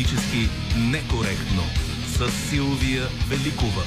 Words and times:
Политически 0.00 0.48
некоректно. 0.78 1.62
С 2.06 2.30
Силвия 2.30 3.02
Великова. 3.28 3.82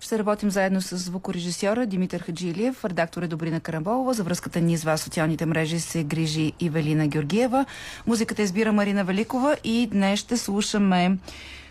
Ще 0.00 0.18
работим 0.18 0.50
заедно 0.50 0.82
с 0.82 0.96
звукорежисьора 0.96 1.86
Димитър 1.86 2.20
Хаджилиев, 2.20 2.84
редактор 2.84 3.22
е 3.22 3.26
Добрина 3.26 3.60
Карамболова. 3.60 4.14
За 4.14 4.22
връзката 4.22 4.60
ни 4.60 4.76
с 4.76 4.84
вас 4.84 5.00
социалните 5.00 5.46
мрежи 5.46 5.80
се 5.80 6.04
грижи 6.04 6.52
и 6.60 6.70
Велина 6.70 7.06
Георгиева. 7.06 7.64
Музиката 8.06 8.42
избира 8.42 8.72
Марина 8.72 9.04
Великова 9.04 9.56
и 9.64 9.88
днес 9.92 10.20
ще 10.20 10.36
слушаме 10.36 11.18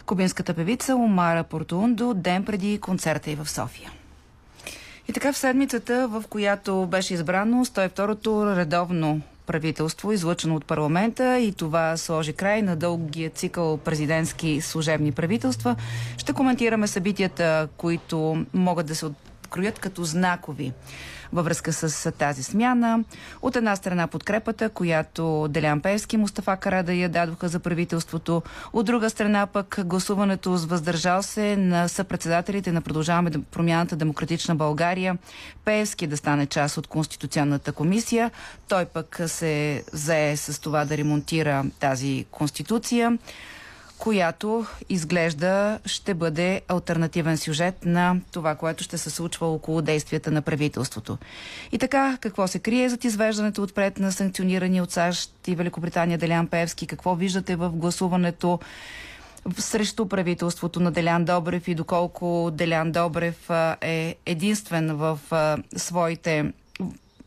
кубинската 0.05 0.53
певица 0.53 0.95
Омара 0.95 1.43
Портундо 1.43 2.13
ден 2.13 2.45
преди 2.45 2.79
концерта 2.79 3.31
и 3.31 3.35
в 3.35 3.49
София. 3.49 3.91
И 5.11 5.13
така 5.13 5.33
в 5.33 5.37
седмицата, 5.37 6.07
в 6.07 6.23
която 6.29 6.85
беше 6.85 7.13
избрано 7.13 7.65
102-то 7.65 8.55
редовно 8.55 9.21
правителство, 9.45 10.11
излъчено 10.11 10.55
от 10.55 10.65
парламента 10.65 11.39
и 11.39 11.51
това 11.51 11.97
сложи 11.97 12.33
край 12.33 12.61
на 12.61 12.75
дългия 12.75 13.29
цикъл 13.29 13.77
президентски 13.77 14.61
служебни 14.61 15.11
правителства. 15.11 15.75
Ще 16.17 16.33
коментираме 16.33 16.87
събитията, 16.87 17.67
които 17.77 18.45
могат 18.53 18.85
да 18.85 18.95
се 18.95 19.05
откроят 19.05 19.79
като 19.79 20.03
знакови 20.03 20.73
във 21.33 21.45
връзка 21.45 21.73
с 21.73 22.11
тази 22.11 22.43
смяна. 22.43 23.03
От 23.41 23.55
една 23.55 23.75
страна 23.75 24.07
подкрепата, 24.07 24.69
която 24.69 25.47
Делян 25.49 25.81
Певски 25.81 26.15
и 26.15 26.19
Мустафа 26.19 26.57
я 26.93 27.09
дадоха 27.09 27.47
за 27.47 27.59
правителството. 27.59 28.41
От 28.73 28.85
друга 28.85 29.09
страна 29.09 29.47
пък 29.47 29.79
гласуването 29.85 30.57
с 30.57 30.65
въздържал 30.65 31.23
се 31.23 31.57
на 31.57 31.87
съпредседателите 31.87 32.71
на 32.71 32.81
Продължаваме 32.81 33.31
промяната 33.51 33.95
Демократична 33.95 34.55
България. 34.55 35.17
Певски 35.65 36.07
да 36.07 36.17
стане 36.17 36.45
част 36.45 36.77
от 36.77 36.87
Конституционната 36.87 37.71
комисия. 37.71 38.31
Той 38.67 38.85
пък 38.85 39.21
се 39.27 39.83
зае 39.93 40.37
с 40.37 40.61
това 40.61 40.85
да 40.85 40.97
ремонтира 40.97 41.65
тази 41.79 42.25
конституция 42.31 43.17
която 44.01 44.65
изглежда 44.89 45.79
ще 45.85 46.13
бъде 46.13 46.61
альтернативен 46.67 47.37
сюжет 47.37 47.85
на 47.85 48.15
това, 48.31 48.55
което 48.55 48.83
ще 48.83 48.97
се 48.97 49.09
случва 49.09 49.47
около 49.47 49.81
действията 49.81 50.31
на 50.31 50.41
правителството. 50.41 51.17
И 51.71 51.77
така, 51.77 52.17
какво 52.21 52.47
се 52.47 52.59
крие 52.59 52.89
зад 52.89 53.03
извеждането 53.03 53.63
отпред 53.63 53.99
на 53.99 54.11
санкционирани 54.11 54.81
от 54.81 54.91
САЩ 54.91 55.47
и 55.47 55.55
Великобритания 55.55 56.17
Делян 56.17 56.47
Певски? 56.47 56.87
Какво 56.87 57.15
виждате 57.15 57.55
в 57.55 57.69
гласуването? 57.69 58.59
срещу 59.57 60.05
правителството 60.05 60.79
на 60.79 60.91
Делян 60.91 61.25
Добрев 61.25 61.67
и 61.67 61.75
доколко 61.75 62.49
Делян 62.53 62.91
Добрев 62.91 63.49
е 63.81 64.15
единствен 64.25 64.95
в 64.95 65.19
своите 65.75 66.51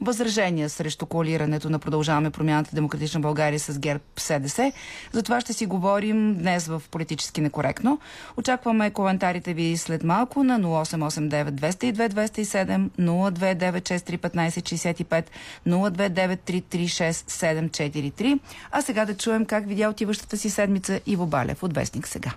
възражения 0.04 0.70
срещу 0.70 1.06
коалирането 1.06 1.70
на 1.70 1.78
Продължаваме 1.78 2.30
промяната 2.30 2.70
Демократична 2.74 3.20
България 3.20 3.60
с 3.60 3.78
ГЕРБ 3.78 4.04
СДС. 4.16 4.72
За 5.12 5.22
това 5.22 5.40
ще 5.40 5.52
си 5.52 5.66
говорим 5.66 6.34
днес 6.34 6.66
в 6.66 6.82
Политически 6.90 7.40
некоректно. 7.40 7.98
Очакваме 8.36 8.90
коментарите 8.90 9.54
ви 9.54 9.76
след 9.76 10.04
малко 10.04 10.44
на 10.44 10.60
0889 10.60 11.50
202 11.50 12.08
207 12.08 12.90
029631565 12.98 15.24
029336743. 15.66 18.38
А 18.70 18.82
сега 18.82 19.04
да 19.04 19.16
чуем 19.16 19.44
как 19.44 19.68
видя 19.68 19.88
отиващата 19.88 20.36
си 20.36 20.50
седмица 20.50 21.00
Иво 21.06 21.26
Балев 21.26 21.62
от 21.62 21.74
Вестник 21.74 22.08
сега. 22.08 22.30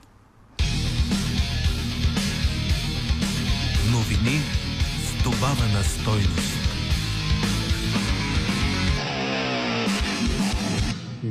Новини 3.92 4.40
с 5.04 5.23
добавена 5.23 5.84
стойност. 5.84 6.57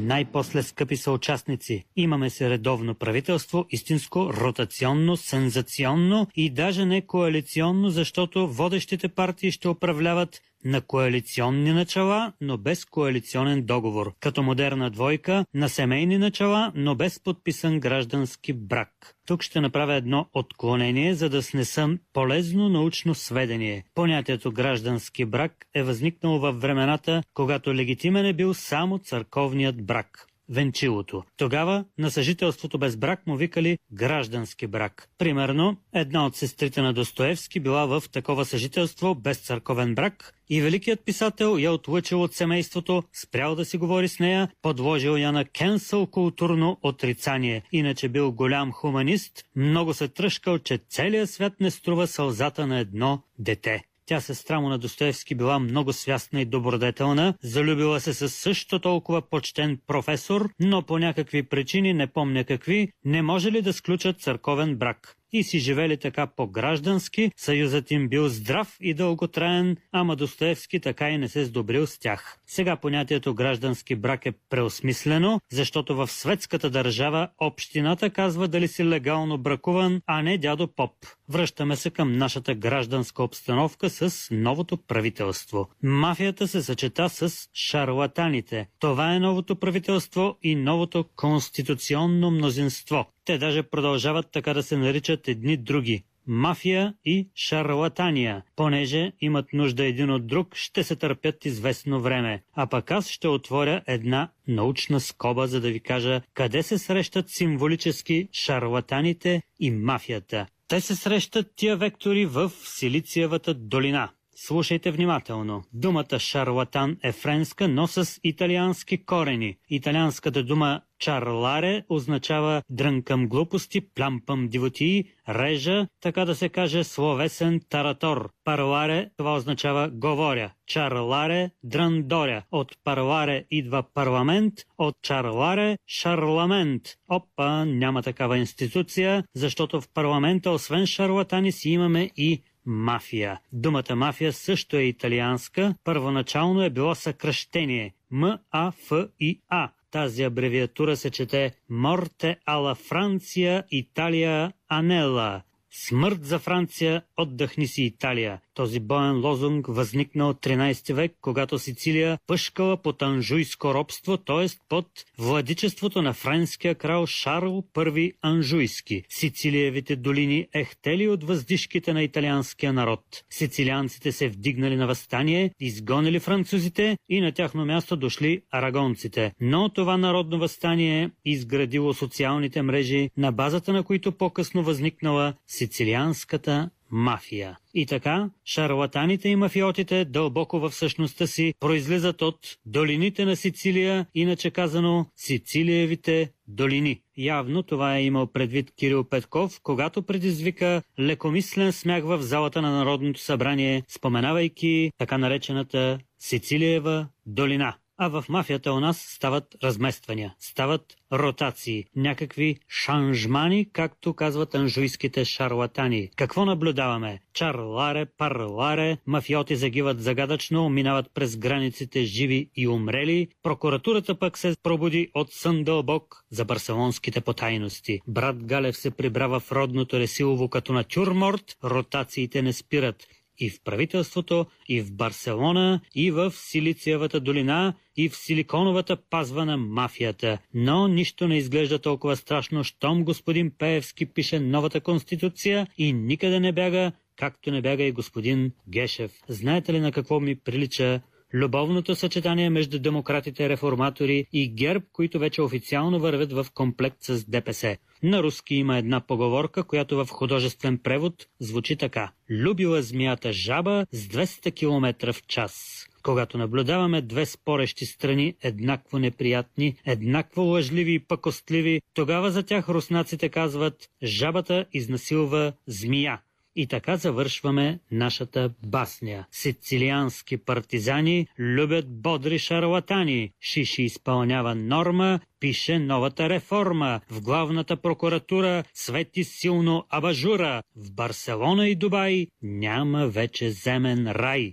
Най-после, 0.06 0.62
скъпи 0.62 0.96
съучастници, 0.96 1.84
имаме 1.96 2.30
се 2.30 2.50
редовно 2.50 2.94
правителство, 2.94 3.66
истинско, 3.70 4.32
ротационно, 4.34 5.16
сензационно 5.16 6.26
и 6.36 6.50
даже 6.50 6.84
не 6.84 7.06
коалиционно, 7.06 7.90
защото 7.90 8.48
водещите 8.48 9.08
партии 9.08 9.50
ще 9.50 9.68
управляват 9.68 10.40
на 10.64 10.80
коалиционни 10.80 11.72
начала, 11.72 12.32
но 12.40 12.58
без 12.58 12.84
коалиционен 12.84 13.62
договор, 13.62 14.14
като 14.20 14.42
модерна 14.42 14.90
двойка 14.90 15.44
на 15.54 15.68
семейни 15.68 16.18
начала, 16.18 16.72
но 16.74 16.94
без 16.94 17.20
подписан 17.22 17.80
граждански 17.80 18.52
брак. 18.52 19.16
Тук 19.26 19.42
ще 19.42 19.60
направя 19.60 19.94
едно 19.94 20.26
отклонение, 20.32 21.14
за 21.14 21.28
да 21.28 21.42
снесам 21.42 21.98
полезно 22.12 22.68
научно 22.68 23.14
сведение. 23.14 23.84
Понятието 23.94 24.52
граждански 24.52 25.24
брак 25.24 25.66
е 25.74 25.82
възникнало 25.82 26.38
във 26.38 26.60
времената, 26.60 27.22
когато 27.34 27.74
легитимен 27.74 28.26
е 28.26 28.32
бил 28.32 28.54
само 28.54 28.98
църковният 28.98 29.86
брак 29.86 30.26
венчилото. 30.48 31.22
Тогава 31.36 31.84
на 31.98 32.10
съжителството 32.10 32.78
без 32.78 32.96
брак 32.96 33.26
му 33.26 33.36
викали 33.36 33.78
граждански 33.92 34.66
брак. 34.66 35.08
Примерно, 35.18 35.76
една 35.94 36.26
от 36.26 36.36
сестрите 36.36 36.82
на 36.82 36.92
Достоевски 36.92 37.60
била 37.60 37.86
в 37.86 38.02
такова 38.12 38.44
съжителство 38.44 39.14
без 39.14 39.38
църковен 39.38 39.94
брак 39.94 40.34
и 40.50 40.60
великият 40.60 41.04
писател 41.04 41.58
я 41.58 41.72
отлъчил 41.72 42.22
от 42.22 42.34
семейството, 42.34 43.02
спрял 43.12 43.54
да 43.54 43.64
си 43.64 43.78
говори 43.78 44.08
с 44.08 44.18
нея, 44.18 44.48
подложил 44.62 45.16
я 45.16 45.32
на 45.32 45.44
кенсъл 45.44 46.06
културно 46.06 46.78
отрицание. 46.82 47.62
Иначе 47.72 48.08
бил 48.08 48.32
голям 48.32 48.72
хуманист, 48.72 49.44
много 49.56 49.94
се 49.94 50.08
тръжкал, 50.08 50.58
че 50.58 50.78
целият 50.88 51.30
свят 51.30 51.52
не 51.60 51.70
струва 51.70 52.06
сълзата 52.06 52.66
на 52.66 52.78
едно 52.78 53.22
дете. 53.38 53.82
Тя 54.06 54.20
сестра 54.20 54.60
му 54.60 54.68
на 54.68 54.78
Достоевски 54.78 55.34
била 55.34 55.58
много 55.58 55.92
свястна 55.92 56.40
и 56.40 56.44
добродетелна, 56.44 57.34
залюбила 57.42 58.00
се 58.00 58.14
със 58.14 58.34
също 58.34 58.78
толкова 58.78 59.22
почтен 59.22 59.78
професор, 59.86 60.48
но 60.60 60.82
по 60.82 60.98
някакви 60.98 61.42
причини, 61.42 61.94
не 61.94 62.06
помня 62.06 62.44
какви, 62.44 62.92
не 63.04 63.22
може 63.22 63.52
ли 63.52 63.62
да 63.62 63.72
сключат 63.72 64.20
църковен 64.20 64.76
брак 64.76 65.16
и 65.32 65.42
си 65.42 65.58
живели 65.58 65.96
така 65.96 66.26
по-граждански, 66.26 67.30
съюзът 67.36 67.90
им 67.90 68.08
бил 68.08 68.28
здрав 68.28 68.76
и 68.80 68.94
дълготраен, 68.94 69.76
ама 69.92 70.16
Достоевски 70.16 70.80
така 70.80 71.10
и 71.10 71.18
не 71.18 71.28
се 71.28 71.44
сдобрил 71.44 71.86
с 71.86 71.98
тях. 71.98 72.38
Сега 72.46 72.76
понятието 72.76 73.34
граждански 73.34 73.94
брак 73.94 74.26
е 74.26 74.32
преосмислено, 74.50 75.40
защото 75.52 75.96
в 75.96 76.08
светската 76.08 76.70
държава 76.70 77.28
общината 77.38 78.10
казва 78.10 78.48
дали 78.48 78.68
си 78.68 78.84
легално 78.84 79.38
бракуван, 79.38 80.00
а 80.06 80.22
не 80.22 80.38
дядо 80.38 80.68
Поп. 80.68 80.92
Връщаме 81.28 81.76
се 81.76 81.90
към 81.90 82.12
нашата 82.12 82.54
гражданска 82.54 83.22
обстановка 83.22 83.90
с 83.90 84.28
новото 84.30 84.76
правителство. 84.76 85.68
Мафията 85.82 86.48
се 86.48 86.62
съчета 86.62 87.08
с 87.08 87.48
шарлатаните. 87.54 88.68
Това 88.78 89.14
е 89.14 89.18
новото 89.18 89.56
правителство 89.56 90.36
и 90.42 90.54
новото 90.54 91.04
конституционно 91.16 92.30
мнозинство. 92.30 93.06
Те 93.26 93.38
даже 93.38 93.62
продължават 93.62 94.26
така 94.32 94.54
да 94.54 94.62
се 94.62 94.76
наричат 94.76 95.28
едни 95.28 95.56
други 95.56 96.04
мафия 96.26 96.94
и 97.04 97.28
шарлатания. 97.34 98.42
Понеже 98.56 99.12
имат 99.20 99.52
нужда 99.52 99.84
един 99.84 100.10
от 100.10 100.26
друг, 100.26 100.54
ще 100.56 100.84
се 100.84 100.96
търпят 100.96 101.44
известно 101.44 102.00
време. 102.00 102.42
А 102.54 102.66
пък 102.66 102.90
аз 102.90 103.10
ще 103.10 103.28
отворя 103.28 103.82
една 103.86 104.28
научна 104.48 105.00
скоба, 105.00 105.46
за 105.46 105.60
да 105.60 105.70
ви 105.70 105.80
кажа 105.80 106.20
къде 106.34 106.62
се 106.62 106.78
срещат 106.78 107.30
символически 107.30 108.28
шарлатаните 108.32 109.42
и 109.60 109.70
мафията. 109.70 110.46
Те 110.68 110.80
се 110.80 110.96
срещат 110.96 111.46
тия 111.56 111.76
вектори 111.76 112.26
в 112.26 112.52
Силициевата 112.64 113.54
долина. 113.54 114.10
Слушайте 114.38 114.90
внимателно. 114.90 115.62
Думата 115.72 116.18
шарлатан 116.18 116.96
е 117.02 117.12
френска, 117.12 117.68
но 117.68 117.86
с 117.86 118.20
италиански 118.24 119.04
корени. 119.04 119.56
Италианската 119.70 120.42
дума 120.42 120.80
чарларе 120.98 121.84
означава 121.88 122.62
дрънкам 122.70 123.28
глупости, 123.28 123.80
плямпам 123.94 124.48
дивотии, 124.48 125.04
режа, 125.28 125.86
така 126.00 126.24
да 126.24 126.34
се 126.34 126.48
каже 126.48 126.84
словесен 126.84 127.60
таратор. 127.68 128.30
Парларе 128.44 129.10
това 129.16 129.36
означава 129.36 129.90
говоря. 129.92 130.52
Чарларе 130.66 131.50
дръндоря. 131.64 132.42
От 132.52 132.72
парларе 132.84 133.44
идва 133.50 133.82
парламент, 133.94 134.54
от 134.78 134.94
чарларе 135.02 135.78
шарламент. 135.86 136.82
Опа, 137.08 137.64
няма 137.64 138.02
такава 138.02 138.38
институция, 138.38 139.24
защото 139.34 139.80
в 139.80 139.88
парламента 139.94 140.50
освен 140.50 140.86
шарлатани 140.86 141.52
си 141.52 141.70
имаме 141.70 142.10
и 142.16 142.42
мафия. 142.66 143.40
Думата 143.52 143.96
мафия 143.96 144.32
също 144.32 144.76
е 144.76 144.82
италианска. 144.82 145.74
Първоначално 145.84 146.62
е 146.62 146.70
било 146.70 146.94
съкръщение 146.94 147.94
М-А-Ф-И-А. 148.10 149.70
Тази 149.90 150.22
абревиатура 150.22 150.96
се 150.96 151.10
чете 151.10 151.52
Морте 151.70 152.36
ала 152.46 152.74
Франция 152.74 153.64
Италия 153.70 154.52
Анела. 154.68 155.42
Смърт 155.70 156.24
за 156.24 156.38
Франция, 156.38 157.02
отдъхни 157.16 157.66
си 157.66 157.82
Италия. 157.82 158.40
Този 158.56 158.80
боен 158.80 159.20
лозунг 159.20 159.66
възникна 159.68 160.28
от 160.28 160.40
13 160.40 160.94
век, 160.94 161.12
когато 161.20 161.58
Сицилия 161.58 162.18
пъшкала 162.26 162.76
под 162.76 163.02
анжуйско 163.02 163.74
робство, 163.74 164.16
т.е. 164.16 164.46
под 164.68 164.86
владичеството 165.18 166.02
на 166.02 166.12
френския 166.12 166.74
крал 166.74 167.06
Шарл 167.06 167.64
I 167.74 168.12
Анжуйски. 168.22 169.02
Сицилиевите 169.08 169.96
долини 169.96 170.46
ехтели 170.54 171.08
от 171.08 171.24
въздишките 171.24 171.92
на 171.92 172.02
италианския 172.02 172.72
народ. 172.72 173.00
Сицилианците 173.30 174.12
се 174.12 174.28
вдигнали 174.28 174.76
на 174.76 174.86
възстание, 174.86 175.50
изгонили 175.60 176.18
французите 176.20 176.96
и 177.08 177.20
на 177.20 177.32
тяхно 177.32 177.64
място 177.64 177.96
дошли 177.96 178.42
арагонците. 178.50 179.32
Но 179.40 179.68
това 179.68 179.96
народно 179.96 180.38
възстание 180.38 181.10
изградило 181.24 181.94
социалните 181.94 182.62
мрежи, 182.62 183.10
на 183.16 183.32
базата 183.32 183.72
на 183.72 183.82
които 183.82 184.12
по-късно 184.12 184.62
възникнала 184.62 185.34
сицилианската 185.46 186.70
мафия. 186.90 187.58
И 187.74 187.86
така, 187.86 188.30
шарлатаните 188.44 189.28
и 189.28 189.36
мафиотите 189.36 190.04
дълбоко 190.04 190.60
в 190.60 190.72
същността 190.72 191.26
си 191.26 191.54
произлизат 191.60 192.22
от 192.22 192.38
долините 192.66 193.24
на 193.24 193.36
Сицилия, 193.36 194.06
иначе 194.14 194.50
казано 194.50 195.06
Сицилиевите 195.16 196.30
долини. 196.48 197.00
Явно 197.16 197.62
това 197.62 197.96
е 197.96 198.04
имал 198.04 198.26
предвид 198.26 198.72
Кирил 198.78 199.04
Петков, 199.04 199.60
когато 199.62 200.02
предизвика 200.02 200.82
лекомислен 201.00 201.72
смях 201.72 202.04
в 202.04 202.22
залата 202.22 202.62
на 202.62 202.70
Народното 202.70 203.20
събрание, 203.20 203.82
споменавайки 203.88 204.90
така 204.98 205.18
наречената 205.18 205.98
Сицилиева 206.18 207.06
долина. 207.26 207.76
А 207.98 208.08
в 208.08 208.24
мафията 208.28 208.72
у 208.72 208.80
нас 208.80 208.98
стават 208.98 209.44
размествания, 209.62 210.34
стават 210.38 210.96
ротации, 211.12 211.84
някакви 211.96 212.56
шанжмани, 212.68 213.72
както 213.72 214.14
казват 214.14 214.54
анжуйските 214.54 215.24
шарлатани. 215.24 216.10
Какво 216.16 216.44
наблюдаваме? 216.44 217.20
Чарларе, 217.34 218.06
парларе, 218.18 218.98
мафиоти 219.06 219.56
загиват 219.56 220.00
загадъчно, 220.00 220.68
минават 220.68 221.06
през 221.14 221.36
границите 221.36 222.04
живи 222.04 222.50
и 222.56 222.68
умрели. 222.68 223.28
Прокуратурата 223.42 224.18
пък 224.18 224.38
се 224.38 224.54
пробуди 224.62 225.10
от 225.14 225.32
сън 225.32 225.64
дълбок 225.64 226.24
за 226.30 226.44
барселонските 226.44 227.20
потайности. 227.20 228.00
Брат 228.08 228.44
Галев 228.44 228.76
се 228.76 228.90
прибрава 228.90 229.40
в 229.40 229.52
родното 229.52 229.98
Ресилово 229.98 230.48
като 230.48 230.72
на 230.72 230.84
тюрморт, 230.84 231.56
ротациите 231.64 232.42
не 232.42 232.52
спират 232.52 233.06
и 233.38 233.50
в 233.50 233.62
правителството, 233.64 234.46
и 234.68 234.80
в 234.80 234.92
Барселона, 234.92 235.80
и 235.94 236.10
в 236.10 236.30
Силициевата 236.30 237.20
долина, 237.20 237.74
и 237.96 238.08
в 238.08 238.16
Силиконовата 238.16 238.96
пазва 239.10 239.44
на 239.44 239.56
мафията. 239.56 240.38
Но 240.54 240.88
нищо 240.88 241.28
не 241.28 241.36
изглежда 241.36 241.78
толкова 241.78 242.16
страшно, 242.16 242.64
щом 242.64 243.04
господин 243.04 243.52
Пеевски 243.58 244.06
пише 244.06 244.40
новата 244.40 244.80
конституция 244.80 245.66
и 245.78 245.92
никъде 245.92 246.40
не 246.40 246.52
бяга, 246.52 246.92
както 247.16 247.50
не 247.50 247.62
бяга 247.62 247.82
и 247.82 247.92
господин 247.92 248.52
Гешев. 248.68 249.12
Знаете 249.28 249.72
ли 249.72 249.80
на 249.80 249.92
какво 249.92 250.20
ми 250.20 250.36
прилича 250.36 251.00
любовното 251.36 251.94
съчетание 251.94 252.50
между 252.50 252.78
демократите 252.78 253.48
реформатори 253.48 254.26
и 254.32 254.54
ГЕРБ, 254.54 254.84
които 254.92 255.18
вече 255.18 255.42
официално 255.42 256.00
вървят 256.00 256.32
в 256.32 256.46
комплект 256.54 256.96
с 257.00 257.24
ДПС. 257.24 257.76
На 258.02 258.22
руски 258.22 258.54
има 258.54 258.78
една 258.78 259.00
поговорка, 259.00 259.64
която 259.64 260.04
в 260.04 260.08
художествен 260.10 260.78
превод 260.78 261.14
звучи 261.40 261.76
така. 261.76 262.12
Любила 262.30 262.82
змията 262.82 263.32
жаба 263.32 263.86
с 263.92 264.08
200 264.08 264.54
км 264.54 265.12
в 265.12 265.26
час. 265.26 265.86
Когато 266.02 266.38
наблюдаваме 266.38 267.02
две 267.02 267.26
спорещи 267.26 267.86
страни, 267.86 268.34
еднакво 268.42 268.98
неприятни, 268.98 269.76
еднакво 269.86 270.42
лъжливи 270.42 270.94
и 270.94 270.98
пъкостливи, 270.98 271.80
тогава 271.94 272.30
за 272.30 272.42
тях 272.42 272.68
руснаците 272.68 273.28
казват 273.28 273.88
«жабата 274.02 274.66
изнасилва 274.72 275.52
змия». 275.66 276.20
И 276.56 276.66
така 276.66 276.96
завършваме 276.96 277.78
нашата 277.90 278.50
басня. 278.66 279.26
Сицилиански 279.32 280.36
партизани 280.36 281.26
любят 281.38 282.02
бодри 282.02 282.38
шарлатани. 282.38 283.30
Шиши 283.40 283.82
изпълнява 283.82 284.54
норма, 284.54 285.20
пише 285.40 285.78
новата 285.78 286.28
реформа. 286.28 287.00
В 287.10 287.20
главната 287.20 287.76
прокуратура 287.76 288.64
свети 288.74 289.24
силно 289.24 289.84
абажура. 289.90 290.62
В 290.76 290.92
Барселона 290.92 291.68
и 291.68 291.74
Дубай 291.74 292.26
няма 292.42 293.08
вече 293.08 293.50
земен 293.50 294.06
рай. 294.06 294.52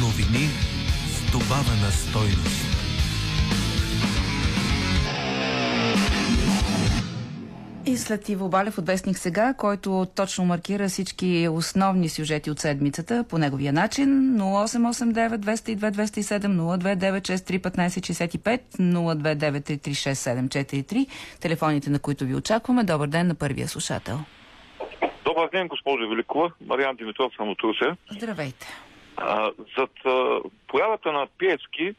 Новини 0.00 0.48
с 1.06 1.32
добавена 1.32 1.90
стойност. 1.90 2.73
И 7.86 7.96
след 7.96 8.28
Иво 8.28 8.48
Балев 8.48 8.78
от 8.78 8.86
Вестник 8.86 9.18
сега, 9.18 9.54
който 9.58 10.06
точно 10.16 10.44
маркира 10.44 10.88
всички 10.88 11.48
основни 11.50 12.08
сюжети 12.08 12.50
от 12.50 12.58
седмицата 12.58 13.24
по 13.30 13.38
неговия 13.38 13.72
начин. 13.72 14.08
0889 14.38 15.36
202 15.36 15.90
207 15.90 16.38
029 16.38 17.20
63 17.20 17.60
1565 17.60 18.60
029 18.78 21.40
телефоните 21.40 21.90
на 21.90 21.98
които 21.98 22.24
ви 22.24 22.34
очакваме. 22.34 22.84
Добър 22.84 23.08
ден 23.08 23.26
на 23.26 23.34
първия 23.34 23.68
слушател. 23.68 24.18
Добър 25.24 25.48
ден, 25.52 25.68
госпожо 25.68 26.08
Великова. 26.08 26.52
Мариан 26.66 26.96
Димитров 26.96 27.32
съм 27.36 27.48
от 27.48 27.62
Русе. 27.62 27.86
Здравейте. 28.10 28.66
А, 29.16 29.50
зад 29.78 29.90
а, 30.04 30.40
появата 30.68 31.12
на 31.12 31.26
Пиевски 31.38 31.94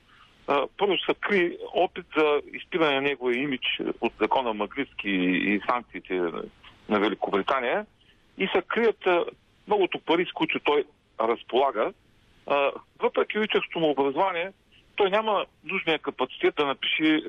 първо 0.78 0.98
се 0.98 1.14
кри 1.20 1.58
опит 1.74 2.06
за 2.18 2.42
изпиране 2.54 2.96
на 2.96 3.02
неговия 3.02 3.44
имидж 3.44 3.82
от 4.02 4.14
закона 4.20 4.54
Магнитски 4.54 5.10
и 5.10 5.62
санкциите 5.70 6.22
на 6.90 7.00
Великобритания 7.00 7.86
и 8.38 8.48
се 8.48 8.62
крият 8.62 9.08
многото 9.68 10.00
пари, 10.00 10.26
с 10.26 10.32
които 10.32 10.60
той 10.60 10.84
разполага. 11.20 11.94
Въпреки 13.00 13.40
личеството 13.40 13.80
му 13.80 13.90
образование, 13.90 14.52
той 14.96 15.10
няма 15.10 15.46
нужния 15.64 16.00
капацитет 16.00 16.56
да 16.56 16.66
напише 16.66 17.22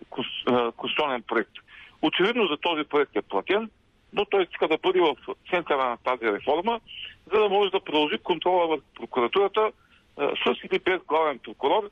конституционен 0.76 1.22
проект. 1.22 1.52
Очевидно 2.02 2.46
за 2.46 2.56
този 2.56 2.84
проект 2.84 3.16
е 3.16 3.22
платен, 3.22 3.70
но 4.12 4.24
той 4.24 4.42
иска 4.42 4.68
да 4.68 4.78
бъде 4.78 5.00
в 5.00 5.16
центъра 5.50 5.84
на 5.88 5.96
тази 5.96 6.32
реформа, 6.32 6.80
за 7.32 7.40
да 7.40 7.48
може 7.48 7.70
да 7.70 7.80
продължи 7.80 8.18
контрола 8.18 8.66
върху 8.66 8.84
прокуратурата 8.94 9.72
с 10.16 10.54
или 10.64 10.98
главен 11.08 11.38
прокурор 11.38 11.90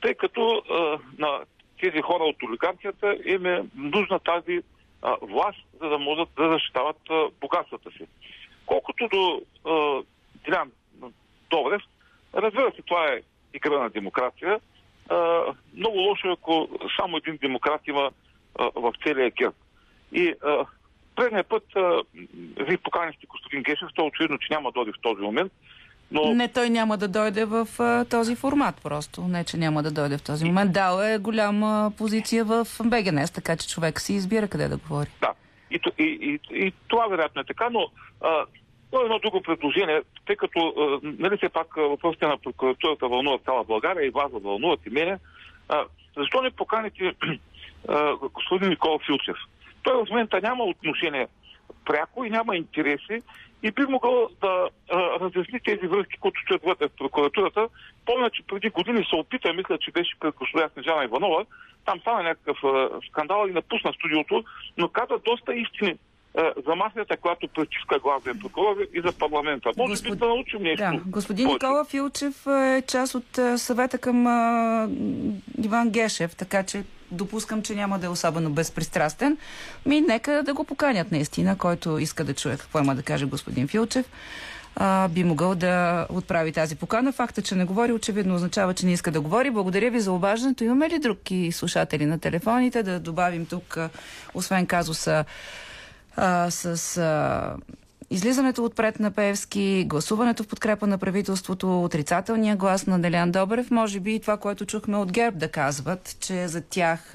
тъй 0.00 0.14
като 0.14 0.62
а, 0.70 0.98
на 1.18 1.40
тези 1.80 2.02
хора 2.02 2.24
от 2.24 2.42
олигархията 2.42 3.16
им 3.24 3.46
е 3.46 3.64
нужна 3.74 4.18
тази 4.18 4.62
а, 5.02 5.16
власт, 5.22 5.58
за 5.80 5.88
да 5.88 5.98
могат 5.98 6.28
да 6.36 6.52
защитават 6.52 7.10
а, 7.10 7.28
богатствата 7.40 7.90
си. 7.90 8.06
Колкото 8.66 9.08
до 9.08 9.42
Дилян 10.44 10.70
Добрев, 11.50 11.82
разбира 12.34 12.72
се, 12.76 12.82
това 12.82 13.12
е 13.12 13.20
игра 13.54 13.78
на 13.78 13.90
демокрация. 13.90 14.60
А, 15.08 15.42
много 15.76 15.98
лошо 15.98 16.28
е, 16.28 16.32
ако 16.32 16.68
само 17.00 17.16
един 17.16 17.36
демократ 17.36 17.80
има 17.86 18.10
а, 18.58 18.70
в 18.74 18.92
целия 19.04 19.30
герб. 19.30 19.54
И 20.12 20.34
а, 20.44 20.66
предния 21.16 21.44
път 21.44 21.76
а, 21.76 22.02
ви 22.56 22.76
поканихте 22.76 23.26
господин 23.26 23.62
Гешев, 23.62 23.88
то 23.94 24.06
очевидно, 24.06 24.38
че 24.38 24.52
няма 24.52 24.68
да 24.68 24.72
дойде 24.72 24.92
в 24.92 25.02
този 25.02 25.22
момент. 25.22 25.52
Но... 26.10 26.34
Не, 26.34 26.48
той 26.48 26.70
няма 26.70 26.96
да 26.96 27.08
дойде 27.08 27.44
в 27.44 27.68
а, 27.78 28.04
този 28.04 28.36
формат 28.36 28.74
просто. 28.82 29.20
Не, 29.20 29.44
че 29.44 29.56
няма 29.56 29.82
да 29.82 29.90
дойде 29.90 30.18
в 30.18 30.22
този 30.22 30.44
момент. 30.44 30.72
Дал 30.72 31.02
е 31.02 31.18
голяма 31.18 31.92
позиция 31.98 32.44
в 32.44 32.66
БГНС, 32.84 33.30
така 33.30 33.56
че 33.56 33.68
човек 33.68 34.00
си 34.00 34.12
избира 34.12 34.48
къде 34.48 34.68
да 34.68 34.76
говори. 34.76 35.08
Да. 35.20 35.32
И, 35.70 35.80
и, 35.98 36.04
и, 36.04 36.40
и 36.66 36.72
това 36.88 37.06
вероятно 37.06 37.40
е 37.40 37.44
така, 37.44 37.70
но 37.70 37.86
а, 38.20 38.44
е 38.92 39.04
едно 39.04 39.18
друго 39.18 39.42
предложение, 39.42 40.02
тъй 40.26 40.36
като, 40.36 40.74
а, 40.78 41.00
нали 41.02 41.36
все 41.36 41.48
пак 41.48 41.76
въпросите 41.76 42.26
на 42.26 42.38
прокуратурата 42.38 43.08
вълнуват 43.08 43.44
цяла 43.44 43.64
България 43.64 44.06
и 44.06 44.10
вас 44.10 44.32
вълнуват 44.32 44.80
и 44.86 44.90
мене. 44.90 45.18
А, 45.68 45.84
защо 46.16 46.42
не 46.42 46.50
поканите 46.50 47.14
а, 47.88 48.16
господин 48.32 48.68
Никола 48.68 48.98
Филчев? 49.06 49.36
Той 49.82 50.04
в 50.04 50.10
момента 50.10 50.40
няма 50.40 50.64
отношение 50.64 51.26
пряко 51.84 52.24
и 52.24 52.30
няма 52.30 52.56
интереси 52.56 53.22
и 53.62 53.70
би 53.70 53.82
могъл 53.86 54.28
да 54.40 54.68
а, 54.90 54.96
разясни 55.20 55.60
тези 55.64 55.86
връзки, 55.86 56.18
които 56.20 56.40
стоят 56.40 56.62
вътре 56.64 56.88
в 56.88 56.96
прокуратурата. 56.98 57.68
Помня, 58.06 58.30
че 58.30 58.42
преди 58.42 58.70
години 58.70 59.06
се 59.10 59.16
опита, 59.16 59.52
мисля, 59.52 59.78
че 59.78 59.90
беше 59.90 60.18
пред 60.20 60.34
госпожа 60.34 60.68
Снежана 60.68 61.04
Иванова, 61.04 61.44
там 61.84 62.00
стана 62.00 62.22
някакъв 62.22 62.64
а, 62.64 62.88
скандал 63.08 63.46
и 63.48 63.52
напусна 63.52 63.92
студиото, 63.92 64.44
но 64.78 64.88
каза 64.88 65.14
доста 65.24 65.54
истини 65.54 65.94
за 66.66 66.74
мафията, 66.74 67.16
която 67.16 67.48
притиска 67.48 67.98
главния 67.98 68.38
прокурор 68.40 68.76
и 68.94 69.00
за 69.00 69.18
парламента. 69.18 69.70
Може 69.76 69.90
Господ... 69.90 70.12
би 70.12 70.18
да 70.18 70.26
научим 70.26 70.62
нещо. 70.62 70.84
Да. 70.84 71.00
Господин 71.06 71.46
повече. 71.46 71.66
Никола 71.66 71.84
Филчев 71.84 72.46
е 72.46 72.82
част 72.88 73.14
от 73.14 73.60
съвета 73.60 73.98
към 73.98 74.26
а, 74.26 74.88
Иван 75.64 75.90
Гешев, 75.90 76.36
така 76.36 76.62
че 76.62 76.84
допускам, 77.10 77.62
че 77.62 77.74
няма 77.74 77.98
да 77.98 78.06
е 78.06 78.08
особено 78.08 78.50
безпристрастен. 78.50 79.36
Ми, 79.86 80.00
нека 80.00 80.42
да 80.42 80.54
го 80.54 80.64
поканят 80.64 81.12
наистина, 81.12 81.58
който 81.58 81.98
иска 81.98 82.24
да 82.24 82.34
чуе 82.34 82.56
какво 82.56 82.78
има 82.78 82.94
да 82.94 83.02
каже 83.02 83.24
господин 83.24 83.68
Филчев. 83.68 84.06
А, 84.76 85.08
би 85.08 85.24
могъл 85.24 85.54
да 85.54 86.06
отправи 86.10 86.52
тази 86.52 86.76
покана. 86.76 87.12
Факта, 87.12 87.42
че 87.42 87.54
не 87.54 87.64
говори, 87.64 87.92
очевидно 87.92 88.34
означава, 88.34 88.74
че 88.74 88.86
не 88.86 88.92
иска 88.92 89.10
да 89.10 89.20
говори. 89.20 89.50
Благодаря 89.50 89.90
ви 89.90 90.00
за 90.00 90.12
обаждането. 90.12 90.64
Имаме 90.64 90.90
ли 90.90 90.98
други 90.98 91.52
слушатели 91.52 92.06
на 92.06 92.18
телефоните? 92.18 92.82
Да 92.82 93.00
добавим 93.00 93.46
тук, 93.46 93.78
освен 94.34 94.66
казуса 94.66 95.24
а, 96.16 96.50
с 96.50 96.96
а, 96.96 97.56
излизането 98.10 98.64
отпред 98.64 99.00
на 99.00 99.10
Певски, 99.10 99.84
гласуването 99.86 100.42
в 100.42 100.48
подкрепа 100.48 100.86
на 100.86 100.98
правителството, 100.98 101.82
отрицателния 101.82 102.56
глас 102.56 102.86
на 102.86 103.00
Делян 103.00 103.30
Добрев, 103.30 103.70
може 103.70 104.00
би 104.00 104.14
и 104.14 104.20
това, 104.20 104.36
което 104.36 104.66
чухме 104.66 104.96
от 104.96 105.12
ГЕРБ 105.12 105.38
да 105.38 105.50
казват, 105.50 106.16
че 106.20 106.48
за 106.48 106.68
тях 106.68 107.14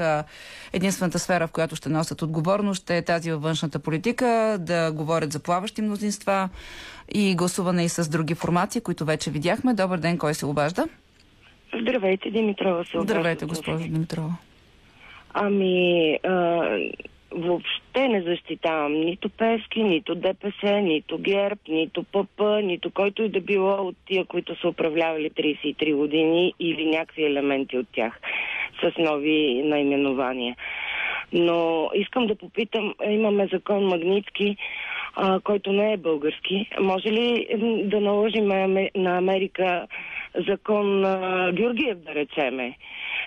единствената 0.73 1.19
сфера, 1.19 1.47
в 1.47 1.51
която 1.51 1.75
ще 1.75 1.89
носят 1.89 2.21
отговорност, 2.21 2.83
ще 2.83 2.97
е 2.97 3.01
тази 3.01 3.31
във 3.31 3.41
външната 3.41 3.79
политика, 3.79 4.57
да 4.59 4.91
говорят 4.91 5.31
за 5.31 5.39
плаващи 5.39 5.81
мнозинства 5.81 6.49
и 7.13 7.35
гласуване 7.35 7.85
и 7.85 7.89
с 7.89 8.09
други 8.09 8.35
формации, 8.35 8.81
които 8.81 9.05
вече 9.05 9.31
видяхме. 9.31 9.73
Добър 9.73 9.97
ден, 9.97 10.17
кой 10.17 10.33
се 10.33 10.45
обажда? 10.45 10.85
Здравейте, 11.81 12.31
Димитрова 12.31 12.85
се 12.85 12.97
Здравейте, 13.01 13.45
госпожо 13.45 13.83
Димитрова. 13.83 14.33
Ами, 15.33 16.13
а, 16.23 16.67
въобще 17.31 18.07
не 18.07 18.21
защитавам 18.21 18.93
нито 18.93 19.29
Пески, 19.29 19.83
нито 19.83 20.15
ДПС, 20.15 20.81
нито 20.81 21.17
ГЕРБ, 21.17 21.61
нито 21.69 22.03
ПП, 22.03 22.41
нито 22.63 22.91
който 22.91 23.23
и 23.23 23.29
да 23.29 23.41
било 23.41 23.73
от 23.73 23.95
тия, 24.05 24.25
които 24.25 24.55
са 24.55 24.67
управлявали 24.67 25.29
33 25.29 25.95
години 25.95 26.53
или 26.59 26.85
някакви 26.85 27.23
елементи 27.23 27.77
от 27.77 27.87
тях 27.93 28.19
с 28.83 28.91
нови 28.97 29.63
наименования. 29.63 30.55
Но 31.33 31.89
искам 31.93 32.27
да 32.27 32.35
попитам, 32.35 32.93
имаме 33.09 33.47
закон 33.53 33.85
Магнитски, 33.85 34.57
а, 35.15 35.39
който 35.39 35.71
не 35.71 35.93
е 35.93 35.97
български. 35.97 36.69
Може 36.79 37.07
ли 37.07 37.47
да 37.83 38.01
наложим 38.01 38.47
на 38.95 39.17
Америка 39.17 39.87
закон 40.47 41.05
а, 41.05 41.51
Георгиев, 41.51 41.97
да 41.97 42.15
речеме? 42.15 42.77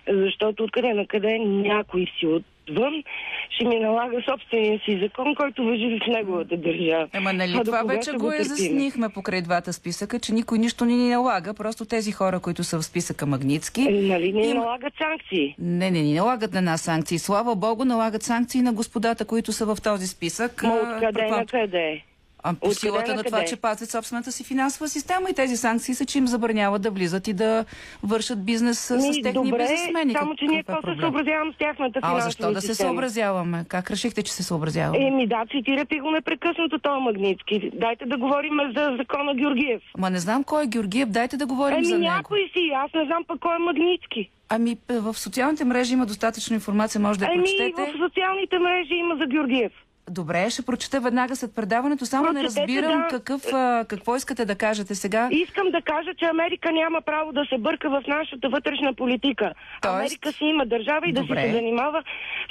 Защото 0.09 0.65
откъде 0.65 0.95
на 0.95 1.07
къде 1.07 1.39
някой 1.39 2.07
си 2.19 2.27
отвън 2.71 3.03
ще 3.51 3.65
ми 3.65 3.81
налага 3.81 4.23
собствения 4.31 4.81
си 4.85 4.99
закон, 5.03 5.35
който 5.35 5.65
въжи 5.65 6.01
в 6.05 6.07
неговата 6.07 6.57
държава. 6.57 7.09
Ема 7.15 7.33
нали 7.33 7.57
а 7.61 7.65
това 7.65 7.83
вече 7.83 8.13
го 8.13 8.33
изяснихме 8.33 9.09
покрай 9.09 9.43
двата 9.43 9.73
списъка, 9.73 10.19
че 10.19 10.35
никой 10.35 10.59
нищо 10.59 10.85
не 10.85 10.93
ни 10.93 11.11
налага, 11.11 11.55
просто 11.55 11.85
тези 11.85 12.13
хора, 12.13 12.41
които 12.41 12.65
са 12.65 12.79
в 12.79 12.85
списъка 12.85 13.27
Магницки... 13.27 13.83
Е, 13.83 13.91
нали 13.91 14.33
ни 14.33 14.51
им... 14.51 14.57
налагат 14.57 14.93
санкции? 14.99 15.55
Не, 15.59 15.91
не 15.91 16.03
ни 16.03 16.15
налагат 16.15 16.53
на 16.53 16.63
нас 16.63 16.81
санкции. 16.81 17.19
Слава 17.19 17.55
Богу, 17.57 17.85
налагат 17.85 18.23
санкции 18.23 18.63
на 18.63 18.73
господата, 18.73 19.25
които 19.25 19.53
са 19.53 19.67
в 19.67 19.83
този 19.83 20.07
списък. 20.07 20.63
Ма 20.63 20.75
откъде 20.75 21.27
на 21.27 21.47
къде? 21.47 22.03
А 22.47 22.55
по 22.55 22.75
силата 22.75 23.15
на 23.15 23.25
това, 23.25 23.45
че 23.45 23.57
пазят 23.57 23.91
собствената 23.91 24.33
си 24.33 24.45
финансова 24.45 24.89
система 24.89 25.31
и 25.31 25.35
тези 25.35 25.57
санкции 25.57 25.95
са, 25.95 26.05
че 26.05 26.19
им 26.19 26.27
забраняват 26.27 26.83
да 26.83 26.91
влизат 26.91 27.29
и 27.29 27.33
да 27.33 27.65
вършат 28.03 28.45
бизнес 28.45 28.79
с, 28.79 29.01
с 29.01 29.23
техни 29.23 29.33
добре, 29.33 29.59
бизнесмени. 29.59 30.13
Само, 30.13 30.37
че 30.37 30.45
ние 30.45 30.63
какво 30.63 30.93
се 30.93 31.01
съобразявам 31.01 31.53
с 31.53 31.59
тяхната 31.59 32.01
финансова 32.01 32.19
А 32.19 32.21
защо 32.21 32.53
да 32.53 32.61
се 32.61 32.75
съобразяваме? 32.75 33.65
Как 33.69 33.91
решихте, 33.91 34.23
че 34.23 34.33
се 34.33 34.43
съобразяваме? 34.43 35.07
Еми 35.07 35.27
да, 35.27 35.45
цитирате 35.51 35.99
го 35.99 36.11
непрекъснато 36.11 36.79
този 36.79 37.01
Магницки. 37.01 37.71
Дайте 37.75 38.07
да 38.07 38.17
говорим 38.19 38.53
за 38.77 38.97
закона 38.99 39.35
Георгиев. 39.35 39.83
Ма 39.99 40.11
не 40.11 40.19
знам 40.19 40.45
кой 40.45 40.65
е 40.65 40.67
Георгиев, 40.67 41.09
дайте 41.09 41.37
да 41.37 41.47
говорим 41.47 41.77
Еми, 41.77 41.87
за 41.87 41.99
него. 41.99 42.13
някой 42.13 42.51
си, 42.53 42.71
аз 42.85 42.93
не 42.95 43.05
знам 43.05 43.25
пък 43.29 43.41
кой 43.41 43.57
е 43.57 43.59
Магницки. 43.59 44.31
Ами 44.49 44.77
в 44.89 45.15
социалните 45.15 45.65
мрежи 45.65 45.93
има 45.93 46.07
достатъчно 46.07 46.55
информация, 46.55 47.01
може 47.01 47.19
да 47.19 47.25
я 47.25 47.35
прочетете. 47.35 47.73
Ами 47.79 47.93
в 47.93 48.09
социалните 48.09 48.59
мрежи 48.59 48.95
има 48.95 49.17
за 49.17 49.27
Георгиев. 49.27 49.73
Добре, 50.11 50.51
ще 50.51 50.63
прочета 50.63 51.01
веднага 51.01 51.37
след 51.37 51.55
предаването. 51.55 52.07
Само 52.07 52.25
Прочетете, 52.25 52.61
не 52.61 52.63
разбирам 52.63 53.01
да. 53.01 53.09
какъв, 53.09 53.43
а, 53.53 53.85
какво 53.89 54.17
искате 54.17 54.45
да 54.45 54.55
кажете 54.55 54.95
сега. 54.95 55.29
Искам 55.31 55.71
да 55.71 55.83
кажа, 55.83 56.11
че 56.19 56.25
Америка 56.25 56.73
няма 56.73 57.01
право 57.01 57.33
да 57.33 57.45
се 57.49 57.59
бърка 57.59 57.91
в 57.91 58.03
нашата 58.09 58.49
вътрешна 58.49 58.95
политика. 58.95 59.53
Тоест... 59.83 59.95
Америка 59.95 60.33
си 60.33 60.45
има 60.45 60.67
държава 60.67 61.09
и 61.09 61.13
Добре. 61.13 61.35
да 61.35 61.41
си 61.41 61.47
се 61.47 61.53
занимава 61.53 62.03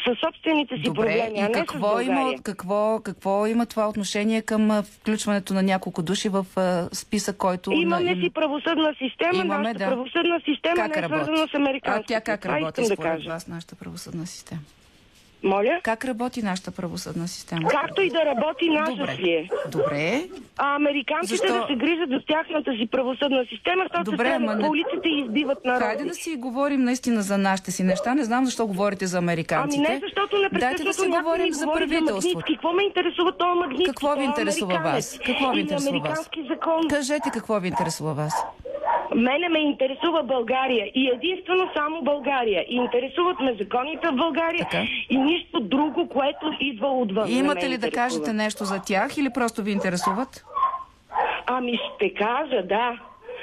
с 0.08 0.20
собствените 0.26 0.76
си 0.76 0.82
Добре. 0.82 1.02
проблеми, 1.02 1.40
а 1.40 1.48
не 1.48 1.52
какво 1.52 1.98
с 1.98 2.04
има, 2.04 2.34
какво, 2.44 3.00
какво 3.04 3.48
има 3.48 3.66
това 3.66 3.90
отношение 3.90 4.42
към 4.42 4.84
включването 4.84 5.54
на 5.54 5.64
няколко 5.64 6.02
души 6.02 6.30
в 6.30 6.46
а, 6.56 6.90
списък, 6.96 7.38
който... 7.38 7.72
Имаме 7.72 8.16
на... 8.16 8.22
си 8.22 8.30
правосъдна 8.30 8.96
система. 8.98 9.44
Имаме, 9.44 9.64
нашата 9.64 9.80
да. 9.80 9.90
правосъдна 9.90 10.42
система 10.46 10.76
как 10.76 10.96
не 10.96 11.02
е 11.02 11.06
свързана 11.06 11.48
с 11.48 11.54
американската. 11.54 12.14
А 12.14 12.20
тя 12.20 12.22
как 12.22 12.46
работи 12.46 12.82
да 12.82 12.88
според 12.88 13.12
кажа. 13.12 13.30
вас, 13.30 13.48
нашата 13.48 13.76
правосъдна 13.76 14.28
система? 14.28 14.62
Моля? 15.44 15.80
Как 15.84 16.06
работи 16.06 16.42
нашата 16.42 16.72
правосъдна 16.72 17.28
система? 17.28 17.70
Както 17.70 18.02
и 18.02 18.10
да 18.10 18.26
работи 18.26 18.70
наша 18.70 19.16
си 19.16 19.30
е. 19.30 19.50
Добре. 19.72 20.24
А 20.58 20.76
американците 20.76 21.38
Защо? 21.38 21.54
да 21.60 21.68
се 21.68 21.76
грижат 21.76 22.10
за 22.10 22.20
тяхната 22.28 22.72
си 22.72 22.88
правосъдна 22.92 23.46
система, 23.50 23.84
защото 23.84 24.12
Добре, 24.12 24.30
се 24.30 24.34
ама... 24.34 24.58
по 24.60 24.68
улиците 24.68 25.10
и 25.10 25.20
избиват 25.20 25.66
народи. 25.66 25.86
Хайде 25.86 26.04
да 26.04 26.14
си 26.14 26.36
говорим 26.36 26.84
наистина 26.84 27.22
за 27.22 27.38
нашите 27.38 27.72
си 27.72 27.84
неща. 27.84 28.16
Не 28.16 28.24
знам 28.24 28.46
защо 28.46 28.68
говорите 28.68 29.06
за 29.08 29.18
американците. 29.18 29.86
Ами 29.88 29.96
не, 29.96 30.02
защото 30.04 30.36
Дайте 30.60 30.84
да 30.84 30.94
си 30.94 31.08
говорим 31.08 31.54
за 31.54 31.72
правителството. 31.72 32.46
Какво 32.48 32.74
ме 32.74 32.84
интересува 32.84 33.32
това 33.32 33.56
магнитски? 33.56 33.86
Какво 33.86 34.16
ви 34.16 34.24
интересува 34.24 34.80
вас? 34.80 35.20
Какво 35.26 35.52
ви 35.52 35.60
интересува 35.60 36.00
вас? 36.00 36.30
Закон. 36.50 36.88
Кажете 36.90 37.30
какво 37.34 37.60
ви 37.60 37.68
интересува 37.68 38.14
вас. 38.14 38.34
Мене 39.16 39.50
ме 39.50 39.60
интересува 39.60 40.24
България 40.24 40.86
и 40.96 41.10
единствено 41.10 41.70
само 41.76 42.02
България. 42.02 42.66
И 42.70 42.76
интересуват 42.76 43.40
ме 43.40 43.56
законите 43.60 44.08
в 44.08 44.16
България 44.16 44.68
така? 44.72 44.84
и 45.10 45.18
нищо 45.34 45.60
друго, 45.60 46.10
което 46.10 46.52
идва 46.60 46.88
отвън. 46.88 47.30
Имате 47.30 47.70
ли 47.70 47.78
да 47.78 47.92
кажете 47.92 48.34
нещо 48.34 48.66
за 48.66 48.82
тях 48.82 49.18
или 49.18 49.30
просто 49.30 49.64
ви 49.64 49.72
интересуват? 49.72 50.46
Ами 51.48 51.80
ще 51.96 52.14
кажа, 52.14 52.64
да. 52.64 53.00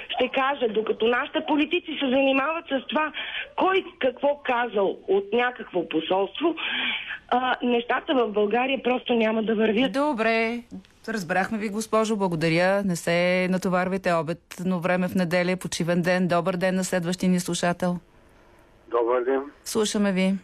Ще 0.08 0.28
кажа, 0.28 0.68
докато 0.68 1.06
нашите 1.08 1.40
политици 1.48 1.98
се 2.00 2.10
занимават 2.10 2.64
с 2.68 2.86
това, 2.88 3.12
кой 3.56 3.84
какво 3.98 4.40
казал 4.44 4.96
от 5.08 5.24
някакво 5.32 5.88
посолство, 5.88 6.54
а, 7.28 7.56
нещата 7.62 8.14
в 8.14 8.28
България 8.28 8.82
просто 8.82 9.14
няма 9.14 9.42
да 9.42 9.54
вървят. 9.54 9.92
Добре, 9.92 10.62
Разбрахме 11.08 11.58
ви, 11.58 11.68
госпожо. 11.68 12.16
Благодаря. 12.16 12.82
Не 12.82 12.96
се 12.96 13.48
натоварвайте 13.50 14.12
обед, 14.12 14.38
но 14.64 14.80
време 14.80 15.08
в 15.08 15.14
неделя, 15.14 15.56
почивен 15.56 16.02
ден. 16.02 16.28
Добър 16.28 16.56
ден 16.56 16.74
на 16.74 16.84
следващия 16.84 17.30
ни 17.30 17.40
слушател. 17.40 17.98
Добър 18.90 19.24
ден. 19.24 19.42
Слушаме 19.64 20.12
ви. 20.12 20.34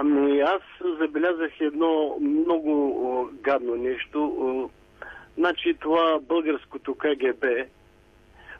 Ами 0.00 0.40
аз 0.40 0.62
забелязах 1.00 1.60
едно 1.60 2.16
много 2.20 3.30
гадно 3.42 3.76
нещо. 3.76 4.70
Значи 5.36 5.74
това 5.80 6.18
българското 6.22 6.94
КГБ 6.94 7.44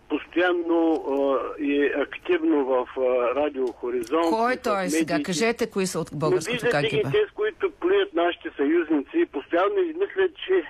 постоянно 0.08 1.04
е 1.60 2.00
активно 2.00 2.64
в 2.64 2.86
Радио 3.36 3.66
Хоризонт. 3.72 4.30
Кой 4.30 4.52
е 4.52 4.56
той 4.56 4.88
сега? 4.88 5.22
Кажете 5.22 5.70
кои 5.70 5.86
са 5.86 6.00
от 6.00 6.08
българското 6.12 6.66
КГБ. 6.66 6.80
Виждате 6.80 6.96
ги 6.96 7.02
те, 7.02 7.34
които 7.34 7.70
плюят 7.70 8.14
нашите 8.14 8.50
съюзници, 8.56 9.26
постоянно 9.32 9.80
измислят, 9.80 10.30
че 10.46 10.62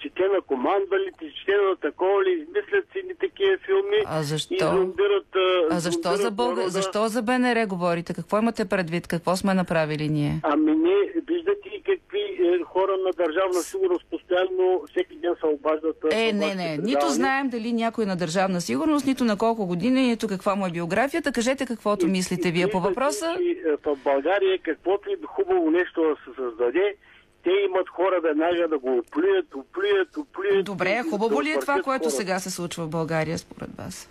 че 0.00 0.10
те 0.10 0.22
на 0.22 0.40
командвали, 0.40 1.10
че 1.20 1.46
те 1.46 1.52
на 1.52 1.76
такова 1.76 2.24
ли, 2.24 2.30
измислят 2.30 2.84
си 2.92 3.06
ни 3.08 3.14
такива 3.20 3.56
филми 3.66 4.00
а 4.06 4.22
защо? 4.22 4.54
и 4.54 4.58
зомбират, 4.58 5.36
А 5.70 5.80
защо 5.80 6.16
за, 6.16 6.30
Бълга... 6.30 6.68
защо 6.68 7.08
за 7.08 7.22
БНР 7.22 7.66
говорите? 7.66 8.14
Какво 8.14 8.38
имате 8.38 8.64
предвид? 8.64 9.06
Какво 9.06 9.36
сме 9.36 9.54
направили 9.54 10.08
ние? 10.08 10.40
Ами 10.42 10.72
не, 10.72 10.96
виждате 11.28 11.68
и 11.68 11.82
какви 11.82 12.20
е, 12.20 12.62
хора 12.64 12.96
на 13.04 13.10
държавна 13.12 13.62
сигурност 13.62 14.04
постоянно 14.10 14.82
всеки 14.90 15.16
ден 15.16 15.34
се 15.40 15.46
обаждат. 15.46 15.96
Е, 16.12 16.32
не, 16.32 16.54
не. 16.54 16.78
Нито 16.82 17.08
знаем 17.08 17.48
дали 17.48 17.72
някой 17.72 18.06
на 18.06 18.16
държавна 18.16 18.60
сигурност, 18.60 19.06
нито 19.06 19.24
на 19.24 19.38
колко 19.38 19.66
години, 19.66 20.02
нито 20.02 20.28
каква 20.28 20.54
му 20.54 20.66
е 20.66 20.70
биографията. 20.70 21.32
Кажете 21.32 21.66
каквото 21.66 22.06
и, 22.06 22.10
мислите 22.10 22.50
вие 22.50 22.68
по 22.68 22.80
въпроса. 22.80 23.36
И, 23.40 23.50
е, 23.50 23.76
в 23.86 23.96
България 24.04 24.58
каквото 24.62 25.10
и 25.10 25.16
хубаво 25.26 25.70
нещо 25.70 26.02
да 26.02 26.14
се 26.24 26.36
създаде, 26.42 26.94
те 27.42 27.50
имат 27.50 27.88
хора 27.88 28.20
веднага 28.20 28.68
да 28.68 28.78
го 28.78 28.98
оплюят, 28.98 29.54
оплюят, 29.54 30.16
оплюят. 30.16 30.64
Добре, 30.64 31.02
хубаво 31.10 31.42
ли 31.42 31.50
е 31.50 31.60
това, 31.60 31.82
което 31.82 32.04
хора. 32.04 32.10
сега 32.10 32.38
се 32.38 32.50
случва 32.50 32.84
в 32.86 32.90
България, 32.90 33.38
според 33.38 33.70
вас? 33.78 34.10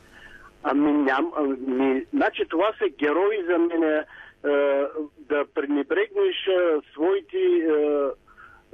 Ами 0.64 0.92
ням, 0.92 1.32
ами, 1.38 2.06
значи 2.14 2.44
това 2.50 2.72
са 2.78 2.90
герои 3.00 3.46
за 3.52 3.58
мен 3.58 3.84
е, 3.84 4.06
да 5.30 5.46
пренебрегнеш 5.56 6.48
е, 6.48 6.92
своите 6.94 7.38
е, 7.38 7.72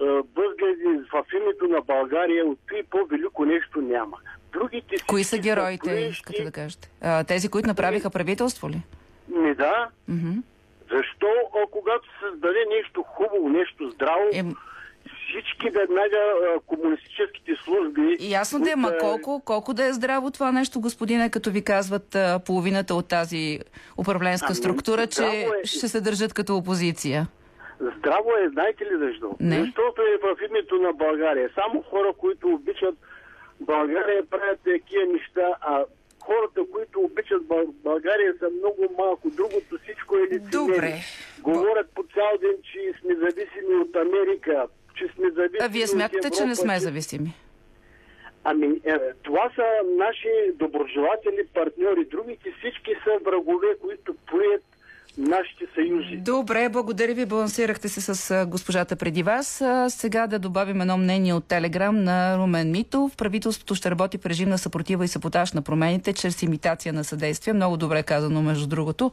е, 0.01 0.05
възгледи 0.35 1.01
в 1.13 1.23
името 1.35 1.67
на 1.67 1.81
България, 1.81 2.45
от 2.45 2.59
и 2.79 2.83
по-велико 2.83 3.45
нещо 3.45 3.81
няма. 3.81 4.17
Другите 4.53 4.95
Кои 5.07 5.23
са 5.23 5.37
героите, 5.37 5.91
искате 6.11 6.43
да 6.43 6.51
кажете? 6.51 6.89
А, 7.01 7.23
тези, 7.23 7.49
които 7.49 7.67
направиха 7.67 8.09
правителство 8.09 8.69
ли? 8.69 8.81
Не, 9.29 9.53
да. 9.53 9.89
Mm-hmm. 10.11 10.41
Защо, 10.91 11.27
а, 11.55 11.67
когато 11.71 12.05
се 12.05 12.13
създаде 12.29 12.65
нещо 12.69 13.03
хубаво, 13.03 13.49
нещо 13.49 13.89
здраво, 13.89 14.29
е... 14.33 14.43
всички 15.29 15.69
веднага 15.69 16.17
а, 16.17 16.59
комунистическите 16.67 17.55
служби... 17.63 18.17
И 18.19 18.31
ясно 18.31 18.59
да 18.59 18.71
е, 18.71 18.75
ма 18.75 18.97
колко, 18.97 19.41
колко 19.45 19.73
да 19.73 19.85
е 19.85 19.93
здраво 19.93 20.31
това 20.31 20.51
нещо, 20.51 20.79
господине, 20.79 21.29
като 21.29 21.51
ви 21.51 21.63
казват 21.63 22.15
а, 22.15 22.39
половината 22.45 22.95
от 22.95 23.07
тази 23.07 23.59
управленска 23.97 24.47
ами, 24.49 24.55
структура, 24.55 25.07
че 25.07 25.23
е... 25.23 25.47
ще 25.63 25.87
се 25.87 26.01
държат 26.01 26.33
като 26.33 26.57
опозиция? 26.57 27.27
Здраво 27.79 28.29
е, 28.45 28.49
знаете 28.49 28.85
ли 28.85 28.97
защо? 28.97 29.35
Не. 29.39 29.59
Защото 29.59 30.01
е 30.01 30.17
в 30.23 30.37
името 30.49 30.75
на 30.75 30.93
България. 30.93 31.49
Само 31.55 31.81
хора, 31.81 32.13
които 32.17 32.47
обичат 32.47 32.95
България 33.59 34.25
правят 34.29 34.59
такива 34.63 35.05
неща, 35.13 35.47
а 35.61 35.83
хората, 36.25 36.61
които 36.71 36.99
обичат 36.99 37.41
България 37.83 38.33
са 38.39 38.49
много 38.59 38.83
малко. 38.97 39.29
Другото 39.29 39.77
всичко 39.83 40.17
е 40.17 40.21
лицемерие. 40.21 40.51
Добре. 40.51 40.93
Говорят 41.41 41.89
по 41.95 42.03
цял 42.03 42.37
ден, 42.41 42.55
че 42.63 42.99
сме 42.99 43.15
зависими 43.15 43.75
от 43.75 43.95
Америка, 43.95 44.67
че 44.95 45.07
сме 45.15 45.29
зависими 45.29 45.65
А 45.65 45.67
вие 45.67 45.87
смятате, 45.87 46.29
че 46.29 46.45
не 46.45 46.51
Европа, 46.51 46.55
сме 46.55 46.79
зависими? 46.79 47.33
Ами, 48.43 48.81
е, 48.85 48.99
това 49.23 49.51
са 49.55 49.65
наши 49.97 50.29
доброжелатели, 50.53 51.47
партньори. 51.53 52.05
Другите 52.05 52.53
всички 52.59 52.91
са 53.03 53.23
врагове, 53.25 53.67
които 53.81 54.15
плюят 54.27 54.63
нашите 55.17 55.65
съюзи. 55.75 56.17
Добре, 56.17 56.69
благодаря 56.69 57.13
ви. 57.13 57.25
Балансирахте 57.25 57.89
се 57.89 58.01
с 58.01 58.45
госпожата 58.45 58.95
преди 58.95 59.23
вас. 59.23 59.63
Сега 59.89 60.27
да 60.27 60.39
добавим 60.39 60.81
едно 60.81 60.97
мнение 60.97 61.33
от 61.33 61.45
Телеграм 61.45 62.03
на 62.03 62.37
Румен 62.37 62.71
Митов. 62.71 63.15
Правителството 63.17 63.75
ще 63.75 63.91
работи 63.91 64.17
в 64.17 64.25
режим 64.25 64.49
на 64.49 64.57
съпротива 64.57 65.05
и 65.05 65.07
саботаж 65.07 65.53
на 65.53 65.61
промените 65.61 66.13
чрез 66.13 66.41
имитация 66.41 66.93
на 66.93 67.03
съдействие. 67.03 67.53
Много 67.53 67.77
добре 67.77 68.03
казано, 68.03 68.41
между 68.41 68.67
другото. 68.67 69.11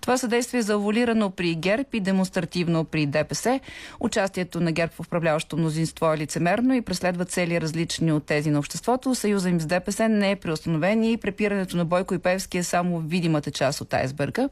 Това 0.00 0.18
съдействие 0.18 0.58
е 0.58 0.62
завуалирано 0.62 1.30
при 1.30 1.54
ГЕРБ 1.54 1.88
и 1.92 2.00
демонстративно 2.00 2.84
при 2.84 3.06
ДПС. 3.06 3.60
Участието 4.00 4.60
на 4.60 4.72
ГЕРБ 4.72 4.92
в 4.92 5.00
управляващото 5.00 5.56
мнозинство 5.56 6.12
е 6.12 6.18
лицемерно 6.18 6.74
и 6.74 6.82
преследва 6.82 7.24
цели 7.24 7.60
различни 7.60 8.12
от 8.12 8.26
тези 8.26 8.50
на 8.50 8.58
обществото. 8.58 9.14
Съюза 9.14 9.48
им 9.48 9.60
с 9.60 9.66
ДПС 9.66 10.08
не 10.08 10.30
е 10.30 10.36
преустановен 10.36 11.04
и 11.04 11.16
препирането 11.16 11.76
на 11.76 11.84
Бойко 11.84 12.14
и 12.14 12.18
Певски 12.18 12.58
е 12.58 12.62
само 12.62 12.98
видимата 12.98 13.50
част 13.50 13.80
от 13.80 13.94
айсберга. 13.94 14.48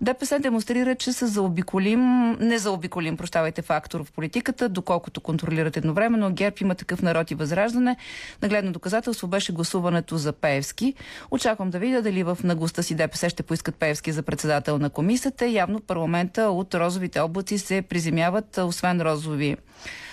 ДПС 0.00 0.21
демонстрира, 0.40 0.94
че 0.94 1.12
са 1.12 1.26
заобиколим, 1.26 2.30
не 2.30 2.58
заобиколим, 2.58 3.16
прощавайте, 3.16 3.62
фактор 3.62 4.04
в 4.04 4.12
политиката, 4.12 4.68
доколкото 4.68 5.20
контролират 5.20 5.76
едновременно. 5.76 6.32
ГЕРБ 6.32 6.56
има 6.60 6.74
такъв 6.74 7.02
народ 7.02 7.30
и 7.30 7.34
възраждане. 7.34 7.96
Нагледно 8.42 8.72
доказателство 8.72 9.28
беше 9.28 9.52
гласуването 9.52 10.16
за 10.16 10.32
Пеевски. 10.32 10.94
Очаквам 11.30 11.70
да 11.70 11.78
видя 11.78 12.02
дали 12.02 12.22
в 12.22 12.38
наглостта 12.44 12.82
си 12.82 12.94
ДПС 12.94 13.30
ще 13.30 13.42
поискат 13.42 13.76
Пеевски 13.76 14.12
за 14.12 14.22
председател 14.22 14.78
на 14.78 14.90
комисията. 14.90 15.46
Явно 15.46 15.80
парламента 15.80 16.42
от 16.42 16.74
розовите 16.74 17.20
облаци 17.20 17.58
се 17.58 17.82
приземяват, 17.82 18.58
освен 18.58 19.00
розови 19.00 19.56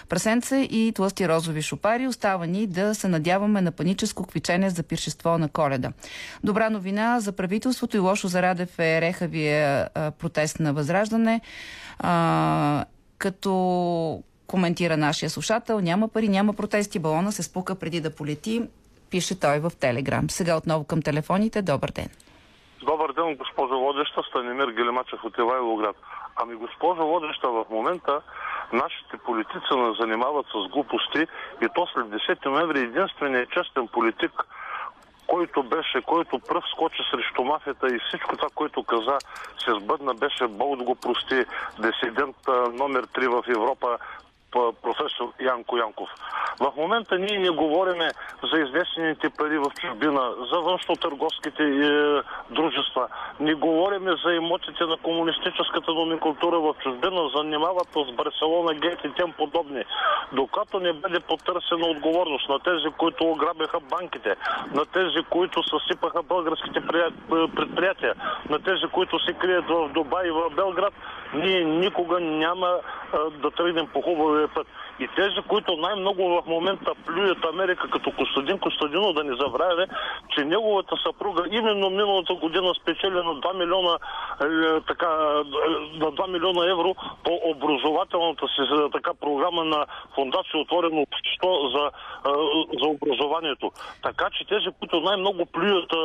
прасенца 0.10 0.58
и 0.58 0.92
тлъсти 0.96 1.28
розови 1.28 1.62
шопари. 1.62 2.08
Остава 2.08 2.46
ни 2.46 2.68
да 2.68 2.96
се 2.96 3.08
надяваме 3.08 3.62
на 3.62 3.72
паническо 3.72 4.28
квичене 4.28 4.70
за 4.70 4.84
пиршество 4.84 5.38
на 5.38 5.50
коледа. 5.50 5.92
Добра 6.44 6.70
новина 6.70 7.20
за 7.20 7.32
правителството 7.32 7.98
и 7.98 8.00
лошо 8.00 8.28
за 8.28 8.42
Радев 8.42 8.80
е 8.80 9.01
рехавия 9.01 9.89
протест 10.20 10.60
на 10.60 10.74
Възраждане. 10.74 11.42
А, 12.00 12.86
като 13.18 14.24
коментира 14.48 14.98
нашия 14.98 15.30
слушател, 15.30 15.80
няма 15.80 16.08
пари, 16.08 16.30
няма 16.30 16.54
протести, 16.54 17.00
балона 17.00 17.32
се 17.32 17.44
спука 17.44 17.75
преди 17.75 18.01
да 18.01 18.16
полети, 18.16 18.62
пише 19.10 19.39
той 19.39 19.60
в 19.60 19.72
Телеграм. 19.80 20.30
Сега 20.30 20.58
отново 20.58 20.84
към 20.84 21.01
телефоните. 21.01 21.62
Добър 21.62 21.92
ден. 21.92 22.10
Добър 22.86 23.13
ден, 23.13 23.36
госпожо 23.36 23.80
Водеща, 23.80 24.22
Станимир 24.30 24.68
Гелемачев 24.68 25.20
от 25.24 25.38
Ивайлоград. 25.38 25.96
Ами, 26.36 26.56
госпожо 26.56 27.06
Водеща, 27.06 27.50
в 27.50 27.66
момента 27.70 28.22
нашите 28.73 29.17
политици 29.17 29.73
не 29.75 29.93
занимават 29.99 30.45
с 30.45 30.69
глупости 30.69 31.27
и 31.61 31.67
то 31.75 31.88
след 31.93 32.05
10 32.05 32.45
ноември 32.45 32.79
единственият 32.79 33.51
честен 33.51 33.88
политик, 33.88 34.31
който 35.27 35.63
беше, 35.63 36.01
който 36.01 36.39
пръв 36.39 36.63
скочи 36.71 37.03
срещу 37.11 37.43
мафията 37.43 37.95
и 37.95 37.99
всичко 38.07 38.38
това, 38.38 38.49
което 38.55 38.83
каза, 38.83 39.17
се 39.65 39.71
сбъдна, 39.79 40.13
беше 40.13 40.47
Бог 40.47 40.77
да 40.77 40.83
го 40.83 40.95
прости, 40.95 41.45
дисидент 41.79 42.35
а, 42.47 42.51
номер 42.51 43.07
3 43.07 43.27
в 43.27 43.49
Европа, 43.49 43.97
професор 44.51 45.34
Янко 45.39 45.77
Янков. 45.77 46.10
В 46.60 46.74
момента 46.77 47.18
ние 47.20 47.39
не 47.39 47.50
говориме 47.50 48.10
за 48.53 48.60
изнесените 48.60 49.29
пари 49.29 49.58
в 49.58 49.72
чужбина, 49.82 50.34
за 50.51 50.58
външно-търговските 50.60 51.63
е, 51.63 52.22
дружества. 52.53 53.08
Не 53.39 53.53
говориме 53.53 54.12
за 54.25 54.34
имотите 54.34 54.84
на 54.84 54.98
комунистическата 54.98 55.91
номенклатура 55.91 56.60
в 56.60 56.75
чужбина, 56.84 57.29
занимават 57.36 57.88
с 57.88 58.12
Барселона, 58.12 58.74
Гейт 58.74 59.00
и 59.06 59.13
тем 59.18 59.34
подобни. 59.38 59.84
Докато 60.34 60.79
не 60.79 60.94
бъде 60.94 61.20
потърсена 61.20 61.88
отговорност 61.88 62.50
на 62.50 62.60
тези, 62.60 62.88
които 62.98 63.24
ограбиха 63.24 63.79
банките, 63.79 64.36
на 64.74 64.86
тези, 64.86 65.24
които 65.29 65.63
съсипаха 65.63 66.24
българските 66.24 66.79
прия- 66.82 67.12
предприятия, 67.56 68.13
на 68.50 68.60
тези, 68.60 68.86
които 68.91 69.20
се 69.20 69.34
крият 69.34 69.65
в 69.70 69.89
Дубай 69.89 70.27
и 70.27 70.32
в 70.32 70.50
Белград, 70.56 70.94
ние 71.34 71.63
никога 71.63 72.20
няма 72.20 72.79
а, 73.13 73.18
да 73.29 73.51
тръгнем 73.51 73.88
по 73.88 74.02
хубавия 74.39 74.54
път. 74.54 74.67
И 74.99 75.07
тези, 75.15 75.41
които 75.47 75.77
най-много 75.77 76.23
в 76.29 76.43
момента 76.47 76.91
плюят 77.05 77.45
Америка, 77.53 77.89
като 77.91 78.12
Костадин 78.12 78.59
Костадинов, 78.59 79.13
да 79.13 79.23
не 79.23 79.35
забравяме, 79.35 79.88
че 80.29 80.45
неговата 80.45 80.95
съпруга 81.07 81.43
именно 81.51 81.89
миналата 81.89 82.33
година 82.33 82.73
спечели 82.81 83.13
на 83.13 83.33
2 83.41 83.57
милиона, 83.57 83.97
е, 84.41 84.81
така, 84.88 85.05
е, 85.05 85.69
на 86.03 86.12
2 86.12 86.31
милиона 86.31 86.71
евро 86.71 86.95
по 87.23 87.39
образователната 87.43 88.45
си 88.47 88.62
е, 88.62 88.91
така, 88.91 89.12
програма 89.13 89.63
на 89.63 89.85
Фундация 90.15 90.59
Отворено 90.59 91.01
общество 91.01 91.51
за, 91.73 91.85
е, 91.85 92.31
за 92.81 92.88
образованието. 92.88 93.71
Така 94.03 94.29
че 94.33 94.47
тези, 94.47 94.67
които 94.79 94.99
най-много 94.99 95.45
плюят 95.45 95.93
е, 95.93 95.97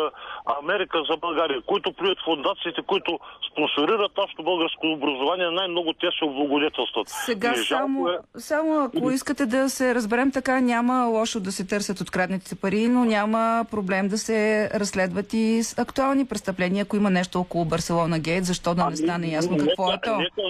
Америка 0.62 1.02
за 1.10 1.16
България, 1.16 1.62
които 1.66 1.92
плюят 1.92 2.18
фундациите, 2.24 2.82
които 2.82 3.18
спонсорират 3.50 4.12
нашето 4.16 4.42
българско 4.42 4.86
образование, 4.86 5.50
най-много 5.50 5.92
те 5.92 6.08
се 6.18 6.24
облагодетелстват. 6.24 7.08
Сега 7.08 7.50
Не, 7.50 7.56
само, 7.56 8.08
е. 8.08 8.18
само 8.36 8.83
ако 8.84 9.10
искате 9.10 9.46
да 9.46 9.70
се 9.70 9.94
разберем 9.94 10.32
така, 10.32 10.60
няма 10.60 11.06
лошо 11.06 11.40
да 11.40 11.52
се 11.52 11.66
търсят 11.66 12.00
откраднатите 12.00 12.54
пари, 12.54 12.88
но 12.88 13.04
няма 13.04 13.64
проблем 13.70 14.08
да 14.08 14.18
се 14.18 14.70
разследват 14.74 15.32
и 15.32 15.62
с 15.62 15.78
актуални 15.78 16.26
престъпления. 16.26 16.82
Ако 16.82 16.96
има 16.96 17.10
нещо 17.10 17.40
около 17.40 17.64
Барселона 17.64 18.18
Гейт, 18.18 18.44
защо 18.44 18.74
да 18.74 18.90
не 18.90 18.96
стане 18.96 19.26
ясно 19.26 19.52
нека, 19.52 19.66
какво 19.66 19.92
е 19.92 19.98
то? 20.04 20.16
Нека, 20.16 20.42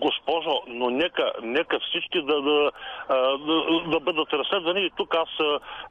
госпожо, 0.00 0.54
но 0.68 0.90
нека, 0.90 1.32
нека 1.42 1.78
всички 1.88 2.22
да, 2.22 2.42
да, 2.42 2.70
да, 3.46 3.90
да 3.90 4.00
бъдат 4.00 4.28
разследвани. 4.32 4.86
И 4.86 4.90
тук 4.96 5.14
аз 5.14 5.28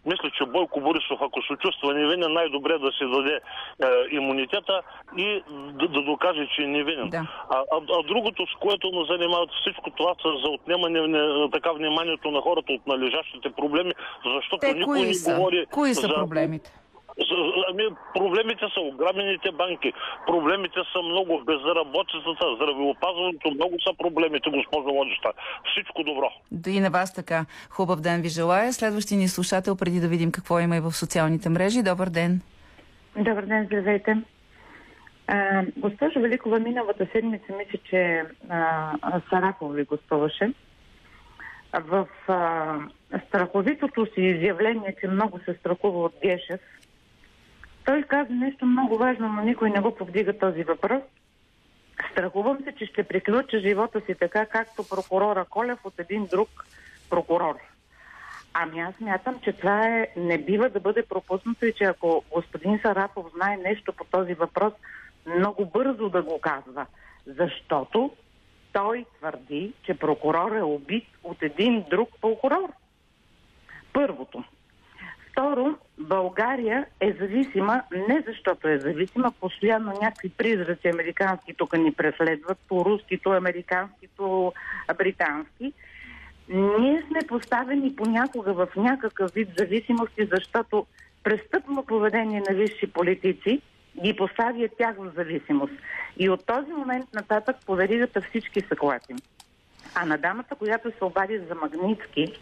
мисля, 0.05 0.31
че 0.37 0.45
Бойко 0.45 0.81
Борисов, 0.81 1.19
ако 1.21 1.41
се 1.41 1.53
чувства 1.61 1.93
невинен, 1.93 2.33
най-добре 2.33 2.77
да 2.77 2.91
си 2.91 3.03
даде 3.15 3.39
а, 3.83 3.87
имунитета 4.11 4.81
и 5.17 5.41
да, 5.79 5.87
да 5.87 6.01
докаже, 6.01 6.47
че 6.55 6.61
е 6.63 6.67
невинен. 6.67 7.09
Да. 7.09 7.27
А, 7.49 7.55
а, 7.55 7.77
а 7.99 8.03
другото, 8.03 8.45
с 8.47 8.59
което 8.59 8.91
му 8.91 9.05
занимават 9.05 9.49
всичко 9.61 9.89
това, 9.91 10.13
за 10.23 10.49
отнемане 10.49 11.07
на 11.07 11.49
така 11.51 11.70
вниманието 11.73 12.31
на 12.31 12.41
хората 12.41 12.73
от 12.73 12.87
належащите 12.87 13.51
проблеми, 13.51 13.91
защото 14.25 14.57
Те 14.59 14.73
никой 14.73 15.01
не 15.01 15.13
са? 15.13 15.35
говори 15.35 15.65
Кои 15.71 15.93
са 15.93 16.07
за... 16.07 16.13
проблемите? 16.15 16.71
Ами, 17.69 17.83
проблемите 18.15 18.65
са 18.73 18.79
ограбените 18.81 19.51
банки, 19.51 19.93
проблемите 20.27 20.79
са 20.93 21.01
много, 21.01 21.41
безработицата, 21.45 22.55
здравеопазването, 22.55 23.51
много 23.51 23.75
са 23.87 23.93
проблемите, 23.97 24.49
госпожо 24.49 24.83
Водеща. 24.83 25.31
Всичко 25.71 26.03
добро. 26.03 26.29
Да 26.51 26.71
и 26.71 26.79
на 26.79 26.89
вас 26.89 27.13
така. 27.13 27.45
Хубав 27.69 28.01
ден 28.01 28.21
ви 28.21 28.29
желая. 28.29 28.73
Следващия 28.73 29.17
ни 29.17 29.27
слушател, 29.27 29.75
преди 29.75 29.99
да 29.99 30.07
видим 30.07 30.31
какво 30.31 30.59
има 30.59 30.77
и 30.77 30.79
в 30.79 30.91
социалните 30.91 31.49
мрежи. 31.49 31.83
Добър 31.83 32.09
ден. 32.09 32.41
Добър 33.15 33.45
ден, 33.45 33.65
здравейте. 33.65 34.17
А, 35.27 35.63
госпожо 35.77 36.19
Великова, 36.19 36.59
миналата 36.59 37.07
седмица 37.11 37.53
мисля, 37.57 37.79
че 37.89 38.23
а, 38.49 39.21
Сарапов 39.29 39.75
ви 39.75 39.83
гостуваше. 39.83 40.51
В 41.73 42.07
а, 42.27 42.79
страховитото 43.27 44.05
си 44.05 44.21
изявление, 44.21 44.95
че 45.01 45.07
много 45.07 45.39
се 45.39 45.53
страхува 45.53 46.03
от 46.03 46.13
Гешев, 46.21 46.61
той 47.85 48.03
каза 48.03 48.33
нещо 48.33 48.65
много 48.65 48.97
важно, 48.97 49.27
но 49.27 49.41
никой 49.41 49.69
не 49.69 49.79
го 49.79 49.95
повдига 49.95 50.37
този 50.37 50.63
въпрос. 50.63 51.03
Страхувам 52.11 52.57
се, 52.63 52.71
че 52.71 52.85
ще 52.85 53.03
приключа 53.03 53.59
живота 53.59 54.01
си 54.01 54.15
така, 54.15 54.45
както 54.45 54.89
прокурора 54.89 55.45
Колев 55.45 55.79
от 55.85 55.99
един 55.99 56.25
друг 56.25 56.49
прокурор. 57.09 57.55
Ами 58.53 58.79
аз 58.79 58.99
мятам, 58.99 59.39
че 59.43 59.53
това 59.53 59.87
е, 59.87 60.07
не 60.17 60.37
бива 60.37 60.69
да 60.69 60.79
бъде 60.79 61.03
пропуснато 61.05 61.65
и 61.65 61.73
че 61.73 61.83
ако 61.83 62.23
господин 62.31 62.79
Сарапов 62.81 63.25
знае 63.35 63.57
нещо 63.57 63.93
по 63.93 64.03
този 64.03 64.33
въпрос, 64.33 64.73
много 65.37 65.65
бързо 65.65 66.09
да 66.09 66.21
го 66.21 66.39
казва. 66.39 66.85
Защото 67.25 68.11
той 68.73 69.05
твърди, 69.17 69.73
че 69.83 69.93
прокурор 69.93 70.51
е 70.55 70.61
убит 70.61 71.07
от 71.23 71.43
един 71.43 71.85
друг 71.89 72.09
прокурор. 72.21 72.71
Първото. 73.93 74.43
Второ, 75.31 75.75
България 75.97 76.85
е 76.99 77.13
зависима 77.13 77.81
не 77.91 78.23
защото 78.27 78.67
е 78.67 78.79
зависима, 78.79 79.31
постоянно 79.39 79.93
някакви 80.01 80.29
призраци 80.29 80.87
американски 80.87 81.53
тук 81.53 81.77
ни 81.77 81.93
преследват, 81.93 82.57
по 82.67 82.85
рускито, 82.85 83.29
американскито, 83.29 84.53
британски. 84.97 85.73
Ние 86.49 87.03
сме 87.07 87.19
поставени 87.27 87.95
понякога 87.95 88.53
в 88.53 88.67
някакъв 88.75 89.31
вид 89.31 89.49
зависимости, 89.57 90.27
защото 90.31 90.85
престъпно 91.23 91.85
поведение 91.85 92.43
на 92.49 92.55
висши 92.55 92.87
политици 92.87 93.61
ги 94.03 94.15
поставя 94.15 94.67
тях 94.77 94.95
в 94.97 95.11
зависимост. 95.15 95.73
И 96.17 96.29
от 96.29 96.45
този 96.45 96.71
момент 96.71 97.13
нататък 97.13 97.55
по 97.65 97.75
веригата 97.75 98.21
всички 98.21 98.61
са 98.61 98.75
клати. 98.75 99.13
А 99.95 100.05
на 100.05 100.17
дамата, 100.17 100.55
която 100.55 100.91
се 100.91 101.03
обади 101.03 101.39
за 101.49 101.55
Магнитски, 101.55 102.33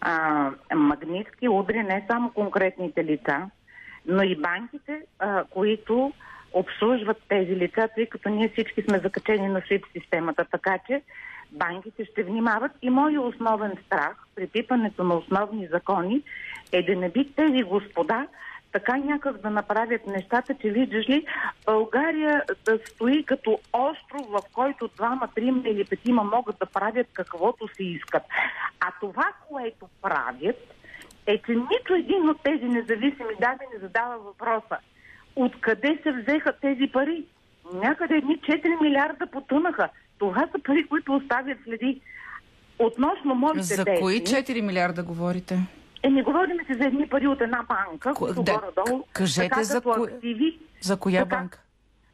а, 0.00 0.50
Магнитски 0.74 1.48
удри 1.48 1.82
не 1.82 2.06
само 2.10 2.30
конкретните 2.30 3.04
лица, 3.04 3.50
но 4.06 4.22
и 4.22 4.36
банките, 4.36 5.02
а, 5.18 5.44
които 5.44 6.12
обслужват 6.52 7.22
тези 7.28 7.56
лица, 7.56 7.88
тъй 7.94 8.06
като 8.06 8.28
ние 8.28 8.48
всички 8.48 8.82
сме 8.82 8.98
закачени 8.98 9.48
на 9.48 9.60
SWIFT 9.60 9.84
системата, 9.92 10.44
така 10.50 10.78
че 10.86 11.02
банките 11.52 12.04
ще 12.04 12.22
внимават. 12.22 12.72
И 12.82 12.90
моят 12.90 13.24
основен 13.24 13.72
страх 13.86 14.16
при 14.34 14.46
пипането 14.46 15.04
на 15.04 15.14
основни 15.14 15.66
закони 15.66 16.22
е 16.72 16.82
да 16.82 16.96
не 16.96 17.08
би 17.08 17.32
тези 17.32 17.62
господа 17.62 18.26
така 18.72 18.96
някак 18.96 19.38
да 19.38 19.50
направят 19.50 20.06
нещата, 20.06 20.54
че 20.54 20.70
виждаш 20.70 21.08
ли, 21.08 21.26
България 21.66 22.42
да 22.64 22.78
стои 22.86 23.24
като 23.24 23.58
остров, 23.72 24.26
в 24.28 24.40
който 24.52 24.90
двама, 24.96 25.28
трима 25.34 25.68
или 25.68 25.84
петима 25.84 26.24
могат 26.24 26.56
да 26.58 26.66
правят 26.66 27.06
каквото 27.12 27.68
си 27.76 27.84
искат. 27.84 28.22
А 28.80 28.92
това, 29.00 29.26
което 29.48 29.88
правят, 30.02 30.74
е, 31.26 31.38
че 31.38 31.52
нито 31.52 31.94
един 31.94 32.28
от 32.28 32.42
тези 32.42 32.64
независими 32.64 33.34
даби 33.40 33.64
не 33.74 33.80
задава 33.80 34.18
въпроса. 34.18 34.76
Откъде 35.36 35.98
се 36.02 36.12
взеха 36.12 36.52
тези 36.60 36.86
пари? 36.92 37.24
Някъде 37.74 38.14
едни 38.14 38.38
4 38.38 38.82
милиарда 38.82 39.26
потънаха. 39.26 39.88
Това 40.18 40.48
са 40.52 40.62
пари, 40.62 40.86
които 40.88 41.16
оставят 41.16 41.58
следи. 41.64 42.00
Относно 42.78 43.34
моите 43.34 43.62
За 43.62 43.84
действия... 43.84 44.00
кои 44.00 44.20
4 44.20 44.60
милиарда 44.60 45.02
говорите? 45.02 45.58
Е, 46.02 46.10
не 46.10 46.22
говорим 46.22 46.56
си 46.66 46.74
за 46.74 46.84
едни 46.84 47.08
пари 47.08 47.26
от 47.26 47.40
една 47.40 47.62
банка, 47.62 48.08
Ко- 48.10 48.14
които 48.16 48.42
да, 48.42 48.52
горе-долу, 48.54 49.04
кажете 49.12 49.64
за 49.64 49.80
кое- 49.80 50.14
активи, 50.14 50.58
За 50.80 50.96
коя 50.96 51.22
Така. 51.22 51.36
банка? 51.36 51.58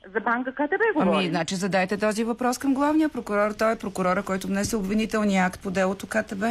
за 0.07 0.20
банка 0.20 0.53
КТБ 0.53 0.83
говорим. 0.94 1.12
Ами, 1.14 1.29
значи 1.29 1.55
задайте 1.55 1.96
този 1.98 2.24
въпрос 2.24 2.59
към 2.59 2.74
главния 2.74 3.09
прокурор. 3.09 3.51
Той 3.53 3.72
е 3.72 3.79
прокурора, 3.79 4.22
който 4.22 4.46
внесе 4.46 4.77
обвинителния 4.77 5.44
акт 5.44 5.61
по 5.62 5.70
делото 5.70 6.07
КТБ. 6.07 6.42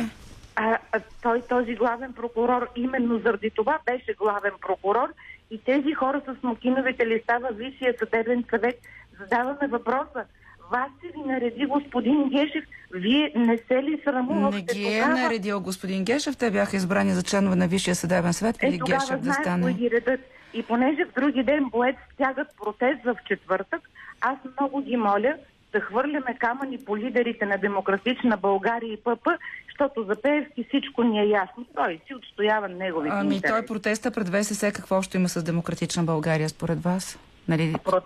А, 0.55 0.77
а 0.91 0.99
той, 1.21 1.41
този 1.41 1.75
главен 1.75 2.13
прокурор, 2.13 2.67
именно 2.75 3.19
заради 3.19 3.49
това 3.49 3.79
беше 3.85 4.13
главен 4.13 4.51
прокурор 4.61 5.13
и 5.51 5.57
тези 5.57 5.93
хора 5.93 6.21
с 6.27 6.43
мокиновите 6.43 7.07
листа 7.07 7.39
във 7.41 7.57
Висшия 7.57 7.95
съдебен 7.99 8.43
съвет 8.49 8.79
задаваме 9.19 9.67
въпроса. 9.67 10.23
Вас 10.71 10.89
се 11.01 11.07
ви 11.07 11.23
нареди 11.25 11.65
господин 11.65 12.29
Гешев, 12.29 12.63
вие 12.93 13.31
не 13.35 13.57
се 13.57 13.83
ли 13.83 14.01
срамувахте 14.03 14.57
Не 14.57 14.81
ги 14.81 14.87
е 14.87 15.01
тогава? 15.01 15.13
наредил 15.15 15.59
господин 15.61 16.03
Гешев. 16.03 16.37
Те 16.37 16.51
бяха 16.51 16.75
избрани 16.77 17.11
за 17.11 17.23
членове 17.23 17.55
на 17.55 17.67
Висшия 17.67 17.95
съдебен 17.95 18.33
съвет 18.33 18.55
Е, 18.61 18.77
тогава 18.77 18.99
Гешев 18.99 19.19
да 19.19 19.33
стане. 19.33 19.73
ги 19.73 19.91
редат. 19.91 20.19
И 20.53 20.63
понеже 20.63 21.05
в 21.05 21.13
други 21.13 21.43
ден 21.43 21.65
боец 21.65 21.95
стягат 22.13 22.47
протест 22.57 23.03
в 23.03 23.15
четвъртък, 23.27 23.81
аз 24.21 24.37
много 24.51 24.81
ги 24.81 24.97
моля 24.97 25.35
да 25.73 25.79
хвърляме 25.79 26.37
камъни 26.39 26.77
по 26.77 26.97
лидерите 26.97 27.45
на 27.45 27.57
Демократична 27.57 28.37
България 28.37 28.93
и 28.93 28.97
ПП, 28.97 29.27
защото 29.67 30.03
за 30.03 30.21
Пеевски 30.21 30.63
всичко 30.63 31.03
ни 31.03 31.19
е 31.19 31.25
ясно. 31.25 31.65
Той 31.75 31.99
си 32.07 32.15
отстоява 32.15 32.67
неговите 32.69 33.15
Ами 33.15 33.29
той 33.29 33.35
интереси. 33.35 33.65
протеста 33.65 34.11
пред 34.11 34.29
ВСС 34.29 34.71
какво 34.71 35.01
ще 35.01 35.17
има 35.17 35.29
с 35.29 35.43
Демократична 35.43 36.03
България 36.03 36.49
според 36.49 36.81
вас? 36.81 37.19
Нали? 37.47 37.73
Про- 37.75 38.01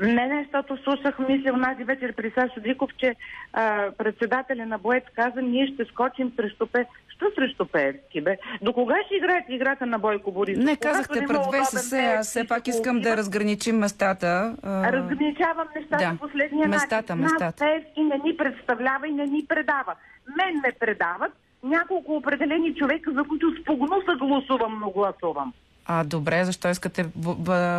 Не, 0.00 0.26
не, 0.26 0.42
защото 0.42 0.76
слушах 0.76 1.18
мисля 1.18 1.52
онази 1.52 1.84
вечер 1.84 2.12
при 2.12 2.30
Сашо 2.30 2.60
Диков, 2.60 2.90
че 2.98 3.14
а, 3.52 3.90
председателя 3.98 4.66
на 4.66 4.78
Боец 4.78 5.04
каза, 5.16 5.42
ние 5.42 5.66
ще 5.66 5.84
скочим 5.84 6.32
срещу 6.36 6.66
Пе... 6.66 6.86
Що 7.08 7.26
срещу 7.34 7.66
Пеевски, 7.66 8.20
бе? 8.20 8.36
До 8.62 8.72
кога 8.72 8.94
ще 9.06 9.16
играете 9.16 9.54
играта 9.54 9.86
на 9.86 9.98
Бойко 9.98 10.32
Борисов? 10.32 10.64
Не, 10.64 10.76
казахте 10.76 11.26
пред 11.26 11.36
ВСС, 11.36 11.92
аз 12.18 12.26
все 12.28 12.46
пак 12.46 12.68
искам 12.68 13.00
да 13.00 13.16
разграничим 13.16 13.76
местата. 13.78 14.56
а, 14.62 14.92
Разграничавам 14.92 15.66
нещата 15.76 16.04
Да. 16.04 16.16
последния 16.20 16.68
Местата, 16.68 17.16
начин. 17.16 17.22
местата. 17.22 17.64
Пеевски 17.64 18.00
не 18.02 18.20
ни 18.24 18.36
представлява 18.36 19.08
и 19.08 19.12
не 19.12 19.24
ни 19.24 19.44
предава. 19.48 19.94
Мен 20.36 20.54
ме 20.56 20.72
предават 20.80 21.32
няколко 21.62 22.16
определени 22.16 22.74
човека, 22.74 23.12
за 23.12 23.24
които 23.24 23.50
с 23.50 23.64
погнуса 23.64 24.16
гласувам, 24.18 24.78
но 24.80 24.90
гласувам. 24.90 25.52
А 25.92 26.04
добре, 26.04 26.44
защо 26.44 26.68
искате 26.68 27.06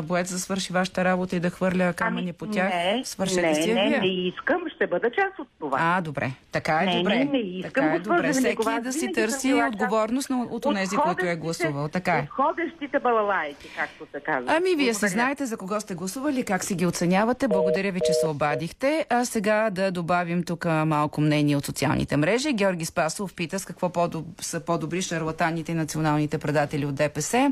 боец 0.04 0.32
да 0.32 0.40
свърши 0.40 0.74
вашата 0.74 1.06
работа 1.06 1.36
и 1.36 1.40
да 1.40 1.50
хвърля 1.50 1.94
камъни 1.94 2.34
по 2.34 2.48
тях? 2.48 2.72
Ами, 2.74 2.98
не, 2.98 3.06
Свършете 3.06 3.42
не, 3.42 3.56
си 3.56 3.70
я 3.70 3.76
не, 3.76 3.90
вие. 3.90 4.00
не 4.00 4.08
искам, 4.08 4.62
ще 4.76 4.88
бъда 4.88 5.12
част 5.12 5.40
от 5.40 5.48
това. 5.60 5.78
А, 5.82 6.02
добре. 6.02 6.32
Така 6.52 6.80
е 6.84 6.86
Не, 6.86 6.98
добре. 6.98 7.16
не, 7.16 7.26
не 7.26 7.38
искам, 7.38 7.72
така 7.74 7.96
е 7.96 8.00
добре. 8.00 8.34
Всеки 8.34 8.64
да 8.84 8.94
си 8.94 9.12
търси 9.14 9.54
отговорност 9.54 10.30
на, 10.30 10.48
от 10.50 10.66
онези, 10.66 10.96
които 10.96 11.26
е 11.26 11.36
гласувал. 11.36 11.88
Така 11.88 12.12
е. 12.18 12.22
Отходещите 12.22 13.00
балалайки, 13.00 13.70
както 13.78 14.08
се 14.12 14.20
казва. 14.20 14.54
Ами, 14.58 14.76
вие 14.76 14.92
Благодаря. 14.92 15.10
знаете 15.10 15.46
за 15.46 15.58
кого 15.58 15.80
сте 15.80 15.96
гласували, 15.96 16.44
как 16.44 16.64
си 16.64 16.76
ги 16.76 16.86
оценявате. 16.86 17.48
Благодаря 17.48 17.92
ви, 17.92 18.00
че 18.06 18.14
се 18.14 18.28
обадихте. 18.28 19.06
А 19.10 19.26
сега 19.26 19.70
да 19.70 19.92
добавим 19.92 20.44
тук 20.44 20.66
малко 20.66 21.22
мнение 21.22 21.56
от 21.56 21.66
социалните 21.66 22.18
мрежи. 22.18 22.54
Георги 22.54 22.86
Спасов 22.86 23.34
пита 23.34 23.60
с 23.60 23.66
какво 23.66 23.90
по-доб... 23.90 24.26
са 24.42 24.60
по-добри 24.60 25.02
шарлатаните 25.02 25.72
и 25.72 25.76
националните 25.76 26.38
предатели 26.38 26.86
от 26.86 26.96
ДПС. 26.96 27.52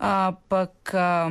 А, 0.00 0.32
пък... 0.48 0.94
А, 0.94 1.30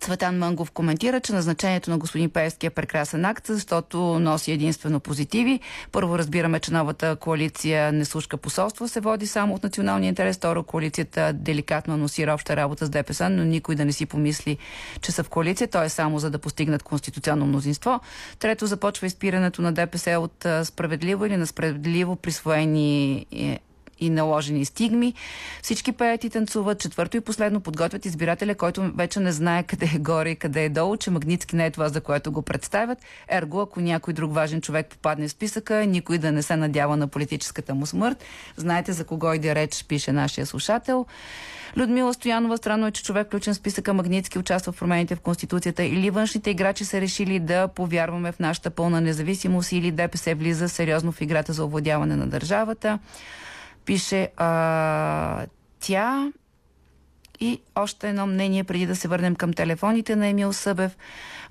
Цветан 0.00 0.38
Мънгов 0.38 0.70
коментира, 0.70 1.20
че 1.20 1.32
назначението 1.32 1.90
на 1.90 1.98
господин 1.98 2.30
Пеевски 2.30 2.66
е 2.66 2.70
прекрасен 2.70 3.24
акт, 3.24 3.46
защото 3.46 3.98
носи 3.98 4.52
единствено 4.52 5.00
позитиви. 5.00 5.60
Първо 5.92 6.18
разбираме, 6.18 6.60
че 6.60 6.72
новата 6.72 7.16
коалиция 7.16 7.92
не 7.92 8.04
слушка 8.04 8.36
посолство, 8.36 8.88
се 8.88 9.00
води 9.00 9.26
само 9.26 9.54
от 9.54 9.62
националния 9.62 10.08
интерес. 10.08 10.36
Второ, 10.36 10.62
коалицията 10.62 11.32
деликатно 11.32 11.94
анонсира 11.94 12.34
обща 12.34 12.56
работа 12.56 12.86
с 12.86 12.90
ДПС, 12.90 13.30
но 13.30 13.44
никой 13.44 13.74
да 13.74 13.84
не 13.84 13.92
си 13.92 14.06
помисли, 14.06 14.58
че 15.00 15.12
са 15.12 15.24
в 15.24 15.28
коалиция. 15.28 15.68
То 15.68 15.82
е 15.82 15.88
само 15.88 16.18
за 16.18 16.30
да 16.30 16.38
постигнат 16.38 16.82
конституционно 16.82 17.46
мнозинство. 17.46 18.00
Трето, 18.38 18.66
започва 18.66 19.06
изпирането 19.06 19.62
на 19.62 19.72
ДПС 19.72 20.18
от 20.18 20.46
справедливо 20.66 21.26
или 21.26 21.36
несправедливо 21.36 22.16
присвоени 22.16 23.26
е, 23.32 23.58
и 23.98 24.10
наложени 24.10 24.64
стигми. 24.64 25.14
Всички 25.62 25.92
пеят 25.92 26.24
и 26.24 26.30
танцуват. 26.30 26.80
Четвърто 26.80 27.16
и 27.16 27.20
последно 27.20 27.60
подготвят 27.60 28.04
избирателя, 28.04 28.54
който 28.54 28.92
вече 28.94 29.20
не 29.20 29.32
знае 29.32 29.62
къде 29.62 29.90
е 29.94 29.98
горе 29.98 30.30
и 30.30 30.36
къде 30.36 30.64
е 30.64 30.68
долу, 30.68 30.96
че 30.96 31.10
Магницки 31.10 31.56
не 31.56 31.66
е 31.66 31.70
това, 31.70 31.88
за 31.88 32.00
което 32.00 32.32
го 32.32 32.42
представят. 32.42 32.98
Ерго, 33.28 33.60
ако 33.60 33.80
някой 33.80 34.14
друг 34.14 34.34
важен 34.34 34.60
човек 34.60 34.86
попадне 34.86 35.28
в 35.28 35.30
списъка, 35.30 35.86
никой 35.86 36.18
да 36.18 36.32
не 36.32 36.42
се 36.42 36.56
надява 36.56 36.96
на 36.96 37.08
политическата 37.08 37.74
му 37.74 37.86
смърт. 37.86 38.24
Знаете 38.56 38.92
за 38.92 39.04
кого 39.04 39.32
иде 39.32 39.54
реч, 39.54 39.84
пише 39.88 40.12
нашия 40.12 40.46
слушател. 40.46 41.06
Людмила 41.76 42.14
Стоянова, 42.14 42.56
странно 42.56 42.86
е, 42.86 42.90
че 42.90 43.02
човек 43.02 43.26
включен 43.26 43.54
в 43.54 43.56
списъка 43.56 43.94
Магницки 43.94 44.38
участва 44.38 44.72
в 44.72 44.78
промените 44.78 45.14
в 45.14 45.20
Конституцията 45.20 45.84
или 45.84 46.10
външните 46.10 46.50
играчи 46.50 46.84
са 46.84 47.00
решили 47.00 47.38
да 47.38 47.68
повярваме 47.68 48.32
в 48.32 48.38
нашата 48.38 48.70
пълна 48.70 49.00
независимост 49.00 49.72
или 49.72 49.90
ДПС 49.90 50.34
влиза 50.34 50.68
сериозно 50.68 51.12
в 51.12 51.20
играта 51.20 51.52
за 51.52 51.64
овладяване 51.64 52.16
на 52.16 52.26
държавата. 52.26 52.98
Пише 53.86 54.28
а, 54.36 55.46
тя 55.80 56.32
и 57.40 57.60
още 57.74 58.08
едно 58.08 58.26
мнение 58.26 58.64
преди 58.64 58.86
да 58.86 58.96
се 58.96 59.08
върнем 59.08 59.36
към 59.36 59.52
телефоните 59.52 60.16
на 60.16 60.26
Емил 60.26 60.52
Събев. 60.52 60.96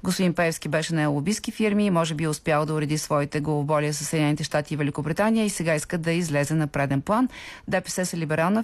Господин 0.03 0.33
Певски 0.33 0.69
беше 0.69 0.93
на 0.95 1.07
лобистки 1.07 1.51
фирми 1.51 1.85
и 1.85 1.89
може 1.89 2.15
би 2.15 2.23
е 2.23 2.29
успял 2.29 2.65
да 2.65 2.73
уреди 2.73 2.97
своите 2.97 3.39
главоболия 3.39 3.93
с 3.93 4.05
Съединените 4.05 4.43
щати 4.43 4.73
и 4.73 4.77
Великобритания 4.77 5.45
и 5.45 5.49
сега 5.49 5.75
иска 5.75 5.97
да 5.97 6.11
излезе 6.11 6.53
на 6.53 6.67
преден 6.67 7.01
план. 7.01 7.29
ДПС 7.67 8.05
са 8.05 8.17
либерална 8.17 8.63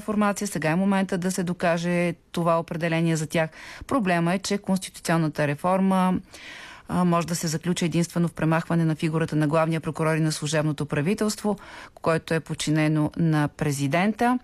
формация. 0.00 0.48
Сега 0.48 0.70
е 0.70 0.76
момента 0.76 1.18
да 1.18 1.32
се 1.32 1.42
докаже 1.42 2.14
това 2.32 2.60
определение 2.60 3.16
за 3.16 3.26
тях. 3.26 3.50
Проблема 3.86 4.34
е, 4.34 4.38
че 4.38 4.58
конституционната 4.58 5.46
реформа 5.46 6.14
а, 6.88 7.04
може 7.04 7.26
да 7.26 7.34
се 7.34 7.46
заключи 7.46 7.84
единствено 7.84 8.28
в 8.28 8.34
премахване 8.34 8.84
на 8.84 8.94
фигурата 8.94 9.36
на 9.36 9.48
главния 9.48 9.80
прокурор 9.80 10.16
и 10.16 10.20
на 10.20 10.32
служебното 10.32 10.86
правителство, 10.86 11.56
което 11.94 12.34
е 12.34 12.40
подчинено 12.40 13.10
на 13.16 13.48
президента, 13.48 14.38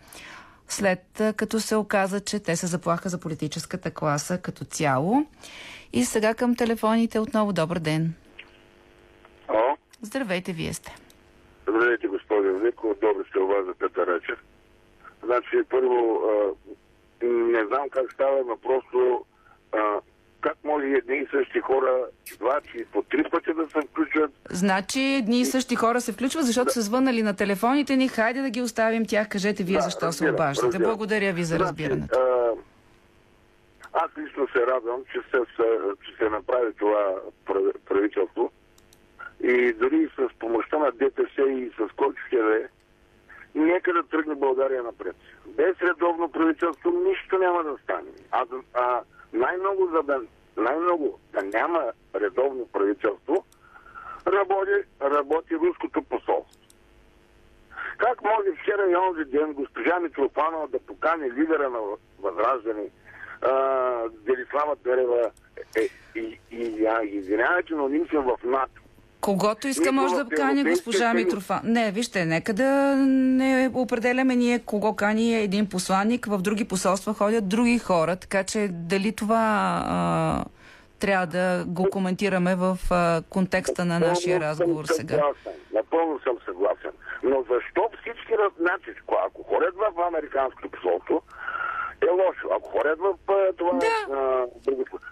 след 0.69 1.23
като 1.37 1.61
се 1.61 1.77
оказа, 1.77 2.21
че 2.21 2.41
те 2.41 2.57
са 2.57 2.67
заплаха 2.67 3.09
за 3.09 3.21
политическата 3.21 3.91
класа 3.91 4.39
като 4.39 4.65
цяло. 4.65 5.27
И 5.93 6.05
сега 6.05 6.35
към 6.35 6.57
телефоните 6.57 7.19
отново 7.19 7.53
добър 7.53 7.79
ден. 7.79 8.15
О, 9.49 9.77
Здравейте, 10.03 10.53
вие 10.53 10.73
сте. 10.73 10.95
здравейте, 11.69 12.07
господин 12.07 12.53
Велико. 12.53 12.95
Добре 13.01 13.25
сте 13.29 13.39
у 13.39 13.47
вас 13.47 13.67
за 13.67 13.75
Петър 13.75 14.07
Речев. 14.07 14.39
Значи, 15.25 15.57
първо, 15.71 16.21
а, 16.25 16.55
не 17.27 17.67
знам 17.67 17.89
как 17.91 18.13
става, 18.13 18.39
но 18.47 18.57
просто 18.57 19.25
а, 19.73 20.01
как 20.45 20.65
може 20.65 20.87
едни 20.87 21.17
и 21.17 21.27
същи 21.29 21.61
хора 21.61 22.05
два 22.39 22.61
чи 22.63 22.85
по 22.85 23.03
три 23.03 23.25
пъти 23.25 23.53
да 23.53 23.67
се 23.67 23.81
включват. 23.83 24.31
Значи 24.51 25.01
едни 25.01 25.41
и 25.41 25.45
същи 25.47 25.77
хора 25.77 26.01
се 26.01 26.13
включват, 26.13 26.45
защото 26.45 26.73
са 26.73 26.81
звънали 26.83 27.23
на 27.23 27.37
телефоните 27.37 27.97
ни. 27.97 28.09
Хайде 28.09 28.41
да 28.41 28.51
ги 28.51 28.63
оставим 28.63 29.07
тях. 29.07 29.29
Кажете 29.29 29.63
вие 29.63 29.77
Да, 29.77 29.83
защо 29.83 30.01
се 30.01 30.07
разбирам, 30.07 30.35
обаждате. 30.35 30.67
разбирам. 30.67 30.89
Благодаря 30.89 31.33
ви 31.33 31.45
за 31.45 31.59
разбирането. 31.59 32.15
Значи, 32.15 32.31
а, 33.95 34.01
аз 34.01 34.11
лично 34.19 34.49
се 34.49 34.67
радвам, 34.67 35.01
че 35.13 35.19
се, 35.21 35.39
се- 35.57 35.79
че 36.05 36.17
се 36.17 36.29
направи 36.31 36.73
това 36.75 37.15
прави- 37.47 37.79
правителство. 37.89 38.51
И 39.43 39.73
дори 39.73 40.09
с 40.11 40.39
помощта 40.39 40.79
на 40.79 40.93
ДПС 40.93 41.43
и 41.43 41.71
с 41.71 41.93
който 41.93 42.17
ще 42.27 42.37
да 42.39 42.57
е, 42.57 42.63
нека 43.55 43.93
да 43.93 44.03
тръгне 44.03 44.35
България 44.37 44.83
напред. 44.83 45.17
Без 45.47 45.77
редовно 45.83 46.29
правителство 46.31 46.91
нищо 47.01 47.39
няма 47.39 47.65
да 47.65 47.77
стане. 47.79 48.11
А, 48.31 48.45
а 48.75 49.01
най-много 49.35 49.87
за 49.87 50.03
да, 50.03 50.21
най-много 50.57 51.19
да 51.33 51.43
няма 51.43 51.93
редовно 52.15 52.69
правителство, 52.73 53.45
работи, 54.27 54.89
работи 55.03 55.55
руското 55.55 56.03
посолство. 56.03 56.61
Как 57.99 58.23
може 58.23 58.49
вчера 58.63 58.91
и 58.91 58.97
онзи 58.97 59.25
ден 59.25 59.53
госпожа 59.53 60.01
Митрофанова 60.01 60.67
да 60.69 60.79
покани 60.79 61.33
лидера 61.33 61.71
на 61.71 61.79
Възраждане 62.19 62.91
Делислава 64.11 64.77
Берева 64.85 65.31
е, 65.77 65.89
и, 66.19 66.39
и, 66.51 66.87
а, 66.87 67.03
извинявайте, 67.03 67.75
но 67.75 67.89
ние 67.89 68.07
сме 68.07 68.19
в 68.19 68.39
НАТО. 68.45 68.83
Когото 69.25 69.69
иска 69.69 69.93
може 69.93 70.15
да 70.15 70.29
кани 70.37 70.65
госпожа. 70.65 71.15
Митрофа. 71.15 71.61
Не, 71.65 71.91
вижте, 71.91 72.25
нека 72.25 72.53
да 72.53 72.97
не 72.97 73.71
определяме 73.75 74.37
ние 74.37 74.59
кого 74.59 74.95
кани 74.95 75.35
един 75.43 75.69
посланник. 75.69 76.27
В 76.27 76.39
други 76.39 76.65
посолства 76.65 77.15
ходят 77.15 77.49
други 77.49 77.79
хора, 77.79 78.17
така 78.17 78.45
че 78.45 78.69
дали 78.73 79.13
това 79.13 79.83
а, 79.87 80.45
трябва 81.01 81.27
да 81.27 81.65
го 81.67 81.91
коментираме 81.91 82.55
в 82.55 82.79
а, 82.91 83.23
контекста 83.31 83.85
на 83.85 84.01
нашия 84.01 84.41
разговор 84.41 84.85
сега. 84.85 85.23
Напълно 85.75 86.21
съм 86.21 86.37
съгласен. 86.45 86.91
Но 87.23 87.45
защо 87.51 87.91
всички 88.01 88.33
значи, 88.61 88.91
ако 89.27 89.43
ходят 89.43 89.75
в 89.75 90.07
американското 90.09 90.69
посолство, 90.71 91.23
е 92.03 92.11
лошо. 92.11 92.49
Ако 92.57 92.69
ходят 92.71 92.99
в 92.99 93.15
това 93.57 93.73
Да. 93.73 94.15
а, 94.15 94.47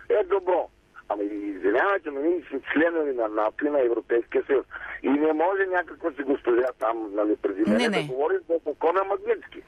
е 0.08 0.24
добро. 0.24 0.68
Ами 1.12 1.24
извинявайте, 1.24 2.10
но 2.10 2.20
ние 2.20 2.42
сме 2.48 2.60
членове 2.72 3.12
на 3.12 3.28
НАТО 3.28 3.66
и 3.66 3.70
на 3.70 3.80
Европейския 3.80 4.42
съюз. 4.46 4.66
И 5.02 5.08
не 5.08 5.32
може 5.32 5.66
някаква 5.66 6.10
си 6.12 6.22
госпожа 6.22 6.68
там, 6.78 6.96
нали, 7.14 7.36
преди 7.36 7.70
не. 7.70 7.88
да 7.88 8.02
говори 8.02 8.34
за 8.48 8.54
закона 8.66 9.04
Магнитски. 9.04 9.62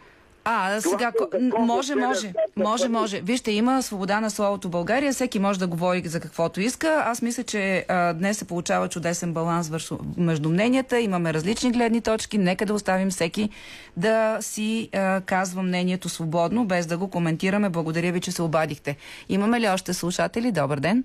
А, 0.46 0.80
сега, 0.80 1.12
е 1.35 1.38
може, 1.59 1.94
може, 1.94 2.33
може, 2.57 2.88
може. 2.88 3.20
Вижте, 3.20 3.52
има 3.52 3.83
свобода 3.83 4.20
на 4.20 4.30
словото 4.30 4.68
България, 4.68 5.12
всеки 5.12 5.38
може 5.38 5.59
да 5.59 5.66
говори 5.66 6.02
за 6.04 6.20
каквото 6.20 6.61
иска. 6.61 7.02
Аз 7.07 7.22
мисля, 7.22 7.42
че 7.42 7.85
а, 7.88 8.12
днес 8.12 8.38
се 8.38 8.48
получава 8.48 8.88
чудесен 8.88 9.33
баланс 9.33 9.70
между 10.16 10.50
мненията, 10.50 11.00
имаме 11.00 11.35
различни 11.35 11.72
гледни 11.72 12.00
точки, 12.00 12.38
нека 12.38 12.66
да 12.66 12.74
оставим 12.74 13.11
всеки 13.11 13.50
да 13.96 14.38
си 14.40 14.90
а, 14.92 15.20
казва 15.20 15.62
мнението 15.62 16.09
свободно, 16.09 16.64
без 16.64 16.87
да 16.87 16.98
го 16.98 17.11
коментираме. 17.11 17.68
Благодаря 17.70 18.12
ви, 18.12 18.20
че 18.20 18.33
се 18.33 18.42
обадихте. 18.42 18.96
Имаме 19.28 19.61
ли 19.61 19.68
още 19.68 19.94
слушатели? 19.94 20.52
Добър 20.52 20.80
ден. 20.80 21.04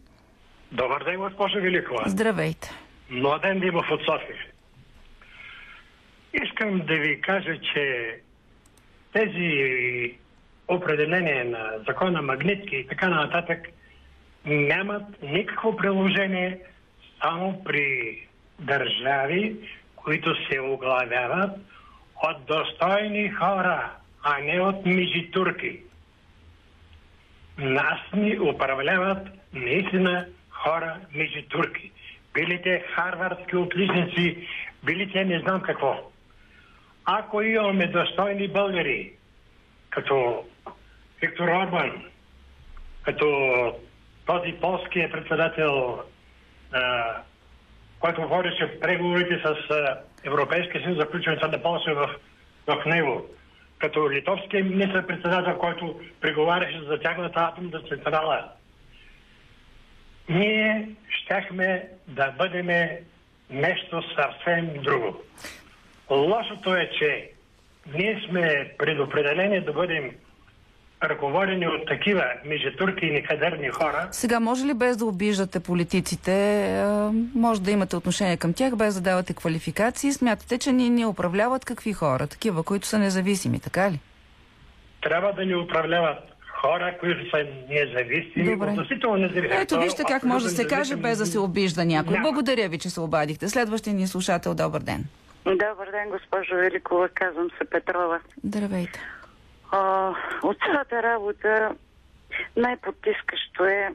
Добър 0.72 1.04
ден, 1.04 1.18
госпожо 1.18 1.60
Великова. 1.60 2.04
Здравейте. 2.06 2.70
Младен 3.10 3.60
Димов 3.60 3.92
от 3.92 4.02
София. 4.06 4.38
Искам 6.34 6.80
да 6.80 6.94
ви 6.94 7.22
кажа, 7.22 7.60
че 7.74 8.16
тези 9.14 10.16
определения 10.68 11.46
на 11.46 11.72
закона 11.88 12.22
Магнитки 12.22 12.76
и 12.76 12.88
така 12.88 13.10
нататък 13.10 13.68
нямат 14.46 15.04
никакво 15.22 15.76
приложение 15.76 16.60
само 17.22 17.64
при 17.64 18.18
държави, 18.60 19.56
които 19.96 20.36
се 20.46 20.60
оглавяват 20.60 21.52
от 22.24 22.46
достойни 22.46 23.30
хора, 23.30 23.92
а 24.24 24.40
не 24.40 24.62
от 24.62 24.86
мижитурки. 24.86 25.80
Нас 27.58 28.00
ни 28.14 28.40
управляват 28.40 29.28
наистина 29.54 30.26
хора 30.64 30.98
мижитурки. 31.14 31.92
Били 32.34 32.62
те 32.62 32.84
харвардски 32.96 33.56
отличници, 33.56 34.48
били 34.84 35.12
те 35.12 35.26
не 35.26 35.40
знам 35.40 35.62
какво. 35.62 36.12
Ако 37.06 37.42
имаме 37.42 37.88
достойни 37.88 38.48
българи, 38.48 39.14
като 39.90 40.46
Виктор 41.22 41.48
Орбан, 41.48 42.04
като 43.04 43.26
този 44.26 44.52
полския 44.62 45.12
председател, 45.12 46.02
а, 46.72 47.16
който 48.00 48.28
водеше 48.28 48.80
преговорите 48.80 49.42
с 49.46 49.56
Европейския 50.24 50.84
съюз 50.84 50.98
за 50.98 51.06
включването 51.06 51.48
на 51.48 51.62
Полша 51.62 51.96
в, 51.96 52.16
в 52.68 52.86
него, 52.86 53.26
като 53.80 54.12
литовския 54.12 54.64
министр-председател, 54.64 55.58
който 55.58 56.00
преговаряше 56.22 56.82
за 56.82 57.00
тяхната 57.00 57.40
атомна 57.40 57.82
централа, 57.90 58.50
ние 60.30 60.90
щяхме 61.10 61.88
да 62.08 62.34
бъдем 62.38 62.68
нещо 63.50 64.04
съвсем 64.16 64.70
друго. 64.84 65.18
Лошото 66.10 66.76
е, 66.76 66.90
че 67.00 67.30
ние 67.94 68.22
сме 68.30 68.72
предопределени 68.78 69.62
да 69.62 69.74
бъдем 69.74 70.12
ръководени 71.04 71.68
от 71.68 71.88
такива 71.88 72.26
межетурки 72.46 73.06
и 73.06 73.12
некадърни 73.12 73.70
хора. 73.70 74.08
Сега, 74.12 74.40
може 74.40 74.66
ли 74.66 74.74
без 74.74 74.98
да 74.98 75.06
обиждате 75.06 75.60
политиците, 75.60 76.66
а, 76.78 77.12
може 77.36 77.62
да 77.62 77.72
имате 77.72 77.96
отношение 77.96 78.38
към 78.38 78.54
тях, 78.54 78.76
без 78.76 78.96
да 78.96 79.02
давате 79.02 79.34
квалификации? 79.34 80.14
Смятате, 80.14 80.58
че 80.58 80.72
ни, 80.72 80.90
ни 80.90 81.06
управляват 81.06 81.66
какви 81.66 81.94
хора? 81.94 82.28
Такива, 82.28 82.64
които 82.64 82.88
са 82.88 83.00
независими, 83.00 83.60
така 83.60 83.92
ли? 83.92 84.00
Трябва 85.02 85.34
да 85.34 85.46
ни 85.46 85.56
управляват 85.56 86.39
хора, 86.62 86.98
които 87.00 87.30
са 87.30 87.46
независими, 87.70 88.52
Добре. 88.52 88.70
относително 88.70 89.18
независими. 89.18 89.62
Ето, 89.62 89.80
вижте 89.80 90.04
как 90.04 90.24
може 90.24 90.46
да 90.46 90.52
се 90.52 90.68
каже, 90.68 90.96
без 90.96 91.18
да 91.18 91.26
се 91.26 91.40
обижда 91.40 91.86
някой. 91.86 92.14
Няма. 92.14 92.24
Благодаря 92.24 92.70
ви, 92.70 92.78
че 92.78 92.90
се 92.90 93.02
обадихте. 93.02 93.50
Следващия 93.50 93.94
ни 93.94 94.08
слушател, 94.08 94.54
добър 94.56 94.82
ден. 94.82 95.06
Добър 95.46 95.92
ден, 95.92 96.10
госпожо 96.10 96.56
Великова. 96.56 97.10
Казвам 97.10 97.50
се 97.58 97.70
Петрова. 97.70 98.20
Здравейте. 98.44 99.00
А, 99.72 100.14
от 100.44 100.58
цялата 100.66 101.04
работа 101.04 101.72
най-потискащо 102.58 103.66
е 103.66 103.90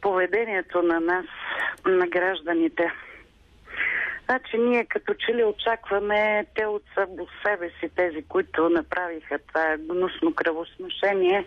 поведението 0.00 0.82
на 0.82 1.00
нас, 1.00 1.26
на 1.86 2.06
гражданите. 2.06 2.92
Значи 4.32 4.58
ние 4.58 4.84
като 4.84 5.14
че 5.14 5.34
ли 5.34 5.44
очакваме 5.44 6.46
те 6.54 6.66
от 6.66 6.82
само 6.94 7.26
себе 7.46 7.70
си, 7.80 7.90
тези, 7.96 8.22
които 8.28 8.68
направиха 8.68 9.38
това 9.38 9.76
гнусно 9.78 10.34
кръвосношение, 10.34 11.46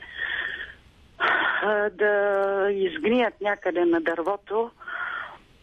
а, 1.17 1.89
да 1.89 2.67
изгният 2.71 3.41
някъде 3.41 3.85
на 3.85 4.01
дървото 4.01 4.71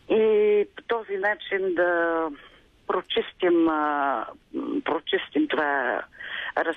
и 0.08 0.66
по 0.76 0.82
този 0.82 1.16
начин 1.16 1.74
да 1.74 2.28
прочистим, 2.86 3.66
прочистим 4.84 5.48
това 5.48 6.02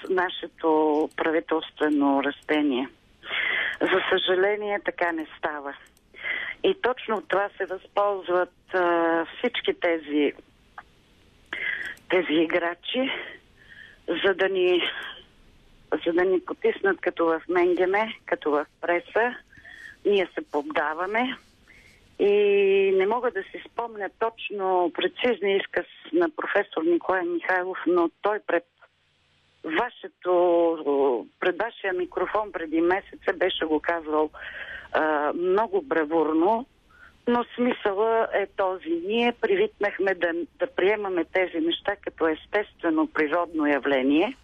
нашето 0.09 1.09
правителствено 1.17 2.23
растение. 2.23 2.89
За 3.81 4.01
съжаление 4.09 4.79
така 4.85 5.11
не 5.11 5.27
става. 5.37 5.73
И 6.63 6.75
точно 6.81 7.15
от 7.15 7.27
това 7.27 7.49
се 7.57 7.65
възползват 7.65 8.53
а, 8.73 9.25
всички 9.25 9.73
тези, 9.79 10.33
тези 12.09 12.33
играчи, 12.33 13.11
за 14.25 14.33
да 14.33 14.49
ни 14.49 14.81
за 16.05 16.13
да 16.13 16.23
ни 16.23 16.39
потиснат 16.45 17.01
като 17.01 17.25
в 17.25 17.41
Менгеме, 17.49 18.13
като 18.25 18.51
в 18.51 18.65
преса. 18.81 19.35
Ние 20.05 20.29
се 20.35 20.51
поддаваме 20.51 21.37
и 22.19 22.33
не 22.97 23.07
мога 23.07 23.31
да 23.31 23.43
си 23.43 23.63
спомня 23.71 24.09
точно 24.19 24.91
прецизния 24.95 25.57
изказ 25.57 25.85
на 26.13 26.29
професор 26.29 26.83
Николай 26.83 27.23
Михайлов, 27.23 27.77
но 27.87 28.09
той 28.21 28.39
пред 28.47 28.65
вашето, 29.63 31.27
пред 31.39 31.57
вашия 31.57 31.93
микрофон 31.93 32.51
преди 32.51 32.81
месеца 32.81 33.33
беше 33.33 33.65
го 33.65 33.79
казвал 33.79 34.29
а, 34.95 35.33
много 35.33 35.81
бравурно, 35.81 36.65
но 37.27 37.45
смисъла 37.55 38.27
е 38.33 38.47
този. 38.57 39.01
Ние 39.07 39.33
привикнахме 39.41 40.13
да, 40.13 40.31
да 40.59 40.67
приемаме 40.67 41.25
тези 41.33 41.65
неща 41.65 41.95
като 41.95 42.27
естествено 42.27 43.07
природно 43.07 43.67
явление. 43.67 44.37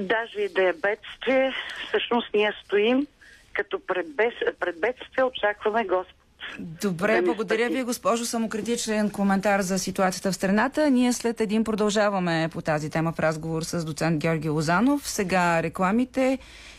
Даже 0.00 0.40
и 0.40 0.48
да 0.48 0.68
е 0.68 0.72
бедствие, 0.72 1.54
всъщност 1.88 2.34
ние 2.34 2.52
стоим 2.64 3.06
като 3.52 3.80
пред, 3.86 4.14
бес, 4.14 4.34
пред 4.60 4.80
бедствие 4.80 5.24
очакваме 5.24 5.84
Господ. 5.84 6.16
Добре, 6.58 7.16
Да 7.16 7.22
благодаря 7.22 7.68
ви, 7.68 7.82
госпожо. 7.82 8.24
Самокритичен 8.24 9.10
коментар 9.10 9.60
за 9.60 9.78
ситуацията 9.78 10.32
в 10.32 10.34
страната. 10.34 10.90
Ние 10.90 11.12
след 11.12 11.40
един 11.40 11.64
продължаваме 11.64 12.48
по 12.52 12.62
тази 12.62 12.90
тема 12.90 13.12
в 13.12 13.20
разговор 13.20 13.62
с 13.62 13.84
доцент 13.84 14.20
Георги 14.20 14.48
Лозанов. 14.48 15.08
Сега 15.08 15.62
рекламите 15.62 16.38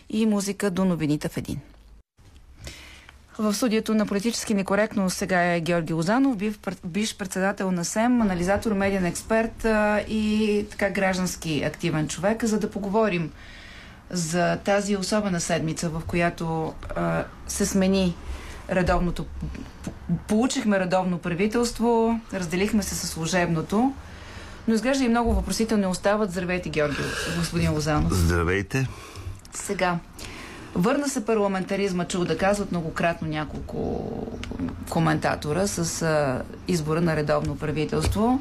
и 0.10 0.26
музика 0.26 0.72
до 0.72 0.86
новините 0.86 1.30
в 1.30 1.38
един. 1.38 1.73
В 3.40 3.54
студиото 3.54 3.96
на 3.96 4.06
политически 4.06 4.54
некоректно 4.54 5.10
сега 5.10 5.54
е 5.54 5.62
Георги 5.62 5.94
Лозанов, 5.94 6.38
бив, 6.38 6.60
биш 6.86 7.18
председател 7.18 7.72
на 7.72 7.86
СЕМ, 7.86 8.22
анализатор, 8.22 8.74
медиен 8.74 9.06
експерт 9.06 9.66
и 10.08 10.66
така 10.72 10.90
граждански 10.90 11.64
активен 11.64 12.08
човек, 12.08 12.46
за 12.46 12.60
да 12.60 12.70
поговорим 12.70 13.32
за 14.12 14.58
тази 14.58 14.98
особена 14.98 15.40
седмица, 15.40 15.90
в 15.90 16.02
която 16.08 16.74
а, 16.96 17.24
се 17.48 17.66
смени 17.66 18.16
редовното. 18.70 19.26
Получихме 20.28 20.80
редовно 20.80 21.18
правителство, 21.18 22.20
разделихме 22.34 22.84
се 22.84 22.96
със 22.96 23.10
служебното, 23.10 23.94
но 24.68 24.74
изглежда 24.74 25.06
и 25.06 25.10
много 25.10 25.34
въпросителни 25.34 25.86
остават. 25.86 26.32
Здравейте, 26.32 26.70
Георги, 26.70 27.02
господин 27.38 27.74
Лозанов. 27.74 28.14
Здравейте. 28.14 28.88
Сега, 29.54 29.98
върна 30.76 31.10
се 31.10 31.26
парламентаризма, 31.26 32.06
чул 32.06 32.26
да 32.26 32.38
казват 32.38 32.72
многократно 32.72 33.28
няколко 33.28 34.12
коментатора 34.90 35.68
с 35.68 36.02
а, 36.02 36.42
избора 36.68 37.02
на 37.02 37.16
редовно 37.16 37.58
правителство. 37.58 38.40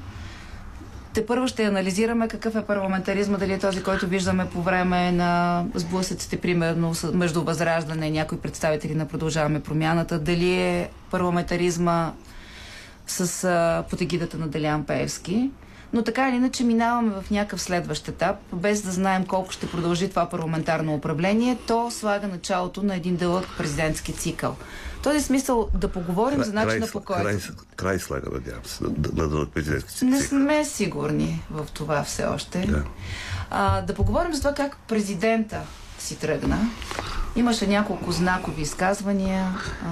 те 1.14 1.27
първо 1.27 1.49
ще 1.49 1.64
анализираме 1.64 2.29
какъв 2.29 2.57
е 2.57 2.62
парламентаризма, 2.62 3.38
дали 3.38 3.53
е 3.53 3.59
този, 3.59 3.83
който 3.83 4.07
виждаме 4.07 4.51
по 4.51 4.62
време 4.62 5.12
на 5.12 5.64
сблъсъците, 5.75 6.37
примерно 6.37 6.92
между 7.12 7.42
Възраждане 7.42 8.07
и 8.07 8.11
някои 8.11 8.38
представители 8.38 8.95
на 8.95 9.07
Продължаваме 9.07 9.62
промяната, 9.62 10.18
дали 10.18 10.53
е 10.53 10.90
парламентаризма 11.11 12.12
с 13.07 13.45
а, 13.45 13.85
потегидата 13.90 14.38
на 14.38 14.49
Делян 14.49 14.85
Пеевски. 14.85 15.51
Но 15.92 16.02
така 16.02 16.28
или 16.28 16.37
иначе 16.37 16.64
минаваме 16.64 17.11
в 17.11 17.31
някакъв 17.31 17.62
следващ 17.62 18.09
етап, 18.09 18.37
без 18.52 18.83
да 18.83 18.92
знаем 18.92 19.26
колко 19.26 19.52
ще 19.52 19.70
продължи 19.70 20.11
това 20.11 20.28
парламентарно 20.28 20.94
управление, 20.94 21.59
то 21.66 21.90
слага 21.90 22.28
началото 22.28 22.83
на 22.83 22.96
един 22.96 23.16
дълъг 23.16 23.46
президентски 23.59 24.12
цикъл. 24.12 24.57
В 24.98 25.02
този 25.02 25.20
смисъл 25.20 25.68
да 25.74 25.88
поговорим 25.88 26.38
край, 26.38 26.46
за 26.46 26.52
начина 26.52 26.87
по 26.92 27.00
който... 27.00 27.22
Край, 27.22 27.38
край 27.76 27.98
слага, 27.98 28.31
надявам 28.33 28.64
се, 28.64 28.85
на, 28.85 28.90
на 28.90 29.28
дълъг 29.28 29.50
президентски 29.50 29.92
цикъл. 29.92 30.09
Не 30.09 30.20
сме 30.20 30.64
сигурни 30.64 31.42
в 31.50 31.66
това 31.74 32.02
все 32.02 32.24
още. 32.24 32.66
Да. 32.66 32.85
А, 33.50 33.83
да 33.83 33.94
поговорим 33.94 34.35
за 34.35 34.40
това 34.40 34.55
как 34.55 34.76
президента 34.76 35.61
си 35.98 36.18
тръгна. 36.18 36.59
Имаше 37.37 37.66
няколко 37.66 38.12
знакови 38.12 38.62
изказвания. 38.62 39.55
А... 39.85 39.88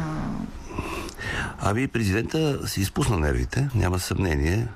Ами 1.60 1.88
президента 1.88 2.68
си 2.68 2.80
изпусна 2.80 3.18
нервите, 3.18 3.68
няма 3.74 3.98
съмнение 3.98 4.68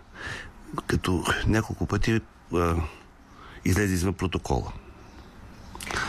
като 0.87 1.25
няколко 1.47 1.87
пъти 1.87 2.21
а, 2.55 2.77
излезе 3.65 3.95
извън 3.95 4.15
протокола. 4.15 4.73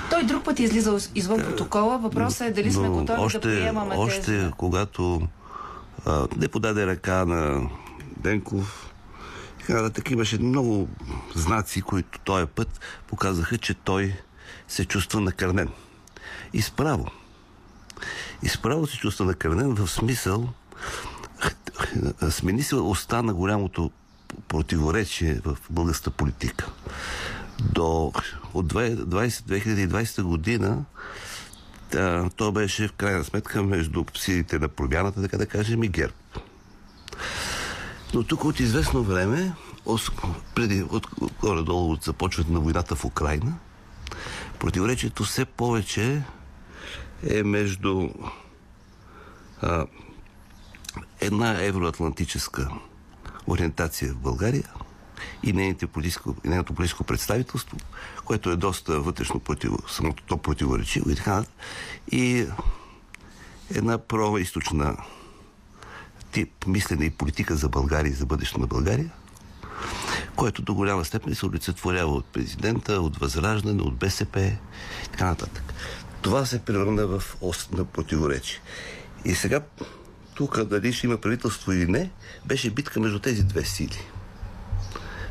Той 0.09 0.23
друг 0.23 0.43
път 0.43 0.59
е 0.59 0.63
излизал 0.63 0.99
извън 1.15 1.39
протокола. 1.39 1.97
Въпросът 1.97 2.47
е 2.47 2.51
дали 2.51 2.73
сме 2.73 2.89
готови 2.89 3.21
още, 3.21 3.39
да 3.39 3.43
приемаме 3.43 3.95
още 3.97 4.21
тези... 4.21 4.51
Когато 4.57 5.27
а, 6.05 6.27
не 6.37 6.47
подаде 6.47 6.87
ръка 6.87 7.25
на 7.25 7.69
Денков, 8.17 8.93
така 9.67 10.13
имаше 10.13 10.37
много 10.37 10.87
знаци, 11.35 11.81
които 11.81 12.19
този 12.19 12.45
път 12.45 12.79
показаха, 13.07 13.57
че 13.57 13.73
той 13.73 14.13
се 14.67 14.85
чувства 14.85 15.21
накърнен. 15.21 15.69
И 16.53 16.61
справо. 16.61 17.07
И 18.43 18.49
справо 18.49 18.87
се 18.87 18.97
чувства 18.97 19.25
накърнен 19.25 19.75
в 19.75 19.87
смисъл 19.87 20.49
смени 22.29 22.63
се 22.63 22.75
остана 22.75 23.33
голямото 23.33 23.91
противоречие 24.47 25.41
в 25.45 25.57
българската 25.69 26.11
политика. 26.11 26.71
До 27.59 28.13
от 28.53 28.73
20, 28.73 29.33
2020 29.33 30.21
година 30.23 30.85
да, 31.91 32.29
то 32.35 32.51
беше 32.51 32.87
в 32.87 32.93
крайна 32.93 33.23
сметка 33.23 33.63
между 33.63 34.05
силите 34.15 34.59
на 34.59 34.67
промяната, 34.67 35.21
така 35.21 35.37
да 35.37 35.45
кажем, 35.45 35.83
и 35.83 35.87
ГЕРБ. 35.87 36.13
Но 38.13 38.23
тук 38.23 38.45
от 38.45 38.59
известно 38.59 39.03
време, 39.03 39.53
преди, 40.55 40.83
от, 40.83 41.07
горе-долу 41.41 41.91
от 41.91 42.03
започването 42.03 42.53
на 42.53 42.59
войната 42.59 42.95
в 42.95 43.05
Украина, 43.05 43.53
противоречието 44.59 45.23
все 45.23 45.45
повече 45.45 46.21
е 47.29 47.43
между 47.43 48.09
а, 49.61 49.85
една 51.21 51.63
евроатлантическа 51.63 52.69
ориентация 53.47 54.13
в 54.13 54.17
България 54.17 54.69
и 55.43 55.53
нейното 55.53 55.87
политическо, 55.87 56.35
нейното 56.45 56.73
политическо 56.73 57.03
представителство, 57.03 57.77
което 58.25 58.49
е 58.49 58.55
доста 58.55 58.99
вътрешно 58.99 59.39
против, 59.39 59.71
самото 59.87 60.23
то 60.23 60.37
противоречиво 60.37 61.09
и 61.09 61.15
така 61.15 61.43
И 62.11 62.47
една 63.75 63.97
произточна 63.97 64.97
тип 66.31 66.65
мислене 66.67 67.05
и 67.05 67.09
политика 67.09 67.55
за 67.55 67.69
България 67.69 68.09
и 68.09 68.13
за 68.13 68.25
бъдещето 68.25 68.59
на 68.59 68.67
България, 68.67 69.09
което 70.35 70.61
до 70.61 70.73
голяма 70.73 71.05
степен 71.05 71.35
се 71.35 71.45
олицетворява 71.45 72.11
от 72.11 72.25
президента, 72.25 73.01
от 73.01 73.17
Възраждане, 73.17 73.81
от 73.81 73.95
БСП 73.95 74.39
и 75.05 75.09
така 75.11 75.25
нататък. 75.25 75.73
Това 76.21 76.45
се 76.45 76.59
превърна 76.59 77.07
в 77.07 77.23
ост 77.41 77.71
на 77.73 77.85
противоречие. 77.85 78.59
И 79.25 79.35
сега 79.35 79.61
тук 80.35 80.63
дали 80.63 80.93
ще 80.93 81.07
има 81.07 81.17
правителство 81.17 81.71
или 81.71 81.85
не, 81.85 82.11
беше 82.45 82.69
битка 82.69 82.99
между 82.99 83.19
тези 83.19 83.43
две 83.43 83.65
сили. 83.65 83.99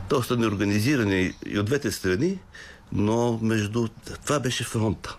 Доста 0.08 0.36
неорганизирани 0.36 1.34
и 1.46 1.58
от 1.58 1.66
двете 1.66 1.92
страни, 1.92 2.38
но 2.92 3.38
между... 3.42 3.88
Това 4.24 4.40
беше 4.40 4.64
фронта. 4.64 5.16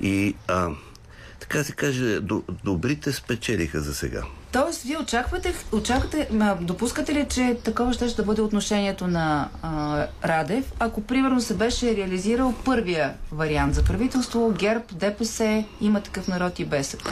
И 0.00 0.34
а, 0.48 0.70
така 1.40 1.64
се 1.64 1.72
каже, 1.72 2.20
добрите 2.64 3.12
спечелиха 3.12 3.80
за 3.80 3.94
сега. 3.94 4.22
Тоест, 4.54 4.82
вие 4.82 4.98
очаквате, 4.98 5.54
очаквате 5.72 6.28
допускате 6.60 7.14
ли, 7.14 7.26
че 7.30 7.58
такова 7.64 7.92
ще, 7.92 8.08
ще 8.08 8.22
бъде 8.22 8.40
отношението 8.42 9.06
на 9.06 9.48
а, 9.62 10.06
Радев, 10.24 10.72
ако 10.78 11.00
примерно 11.00 11.40
се 11.40 11.56
беше 11.56 11.96
реализирал 11.96 12.54
първия 12.64 13.14
вариант 13.32 13.74
за 13.74 13.84
правителство, 13.84 14.54
ГЕРБ, 14.58 14.84
ДПС, 14.92 15.64
има 15.80 16.00
такъв 16.00 16.28
народ 16.28 16.58
и 16.58 16.64
БСП? 16.64 17.10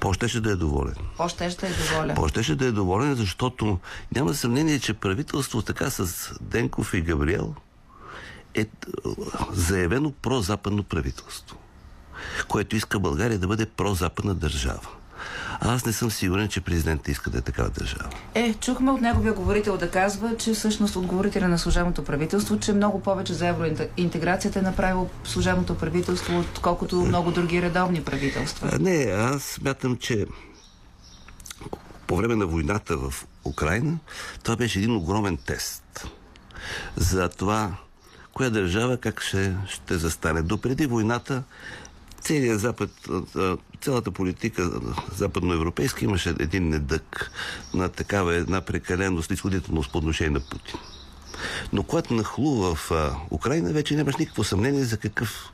По-ще 0.00 0.28
ще 0.28 0.40
да 0.40 0.52
е 0.52 0.56
доволен. 0.56 0.94
По-ще 1.16 1.50
ще 1.50 1.66
е 1.66 1.70
доволен. 1.70 2.16
По-ще 2.16 2.42
ще 2.42 2.54
да 2.54 2.66
е 2.66 2.72
доволен, 2.72 3.14
защото 3.14 3.78
няма 4.14 4.34
съмнение, 4.34 4.78
че 4.78 4.94
правителство 4.94 5.62
така 5.62 5.90
с 5.90 6.30
Денков 6.40 6.94
и 6.94 7.00
Габриел 7.00 7.54
е 8.54 8.66
заявено 9.52 10.12
прозападно 10.12 10.82
правителство, 10.82 11.56
което 12.48 12.76
иска 12.76 12.98
България 12.98 13.38
да 13.38 13.46
бъде 13.46 13.66
прозападна 13.66 14.34
държава. 14.34 14.88
Аз 15.60 15.86
не 15.86 15.92
съм 15.92 16.10
сигурен, 16.10 16.48
че 16.48 16.60
президентът 16.60 17.08
иска 17.08 17.30
да 17.30 17.38
е 17.38 17.40
такава 17.40 17.70
държава. 17.70 18.10
Е, 18.34 18.54
чухме 18.54 18.90
от 18.90 19.00
неговия 19.00 19.32
говорител 19.32 19.76
да 19.76 19.90
казва, 19.90 20.36
че 20.36 20.52
всъщност 20.52 20.96
отговорителя 20.96 21.48
на 21.48 21.58
служебното 21.58 22.04
правителство, 22.04 22.58
че 22.58 22.72
много 22.72 23.00
повече 23.00 23.34
за 23.34 23.48
евроинтеграцията 23.48 24.58
е 24.58 24.62
направил 24.62 25.08
служебното 25.24 25.74
правителство, 25.74 26.38
отколкото 26.38 26.96
много 26.96 27.30
други 27.30 27.62
редовни 27.62 28.04
правителства. 28.04 28.78
Не, 28.80 29.02
аз 29.12 29.42
смятам, 29.42 29.96
че 29.96 30.26
по 32.06 32.16
време 32.16 32.36
на 32.36 32.46
войната 32.46 32.96
в 32.96 33.26
Украина, 33.44 33.98
това 34.42 34.56
беше 34.56 34.78
един 34.78 34.96
огромен 34.96 35.36
тест 35.46 36.06
за 36.96 37.28
това, 37.28 37.70
коя 38.32 38.50
държава 38.50 38.96
как 38.96 39.22
ще, 39.22 39.56
ще 39.68 39.98
застане. 39.98 40.42
Допреди 40.42 40.86
войната 40.86 41.42
целият 42.20 42.60
Запад, 42.60 42.90
цялата 43.80 44.10
политика 44.10 44.70
западноевропейска 45.16 46.04
имаше 46.04 46.34
един 46.38 46.68
недък 46.68 47.30
на 47.74 47.88
такава 47.88 48.34
една 48.34 48.60
прекалено 48.60 49.22
снисходителност 49.22 49.92
по 49.92 49.98
отношение 49.98 50.30
на 50.30 50.40
Путин. 50.40 50.78
Но 51.72 51.82
когато 51.82 52.14
нахлу 52.14 52.74
в 52.74 52.90
Украина, 53.30 53.72
вече 53.72 53.96
нямаш 53.96 54.16
никакво 54.16 54.44
съмнение 54.44 54.84
за 54.84 54.96
какъв 54.96 55.52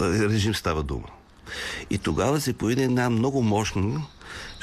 режим 0.00 0.54
става 0.54 0.82
дума. 0.82 1.06
И 1.90 1.98
тогава 1.98 2.40
се 2.40 2.52
появи 2.52 2.82
една 2.82 3.10
много 3.10 3.42
мощна 3.42 4.02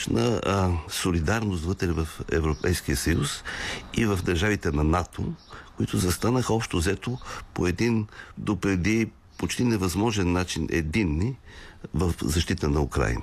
на 0.09 0.41
а, 0.45 0.71
солидарност 0.89 1.63
вътре 1.63 1.87
в 1.87 2.07
Европейския 2.31 2.97
съюз 2.97 3.43
и 3.93 4.05
в 4.05 4.19
държавите 4.23 4.71
на 4.71 4.83
НАТО, 4.83 5.33
които 5.77 5.97
застанаха 5.97 6.53
общо 6.53 6.77
взето 6.77 7.17
по 7.53 7.67
един 7.67 8.07
допреди 8.37 9.09
почти 9.37 9.63
невъзможен 9.63 10.31
начин 10.31 10.67
единни 10.71 11.37
в 11.93 12.13
защита 12.21 12.69
на 12.69 12.81
Украина. 12.81 13.21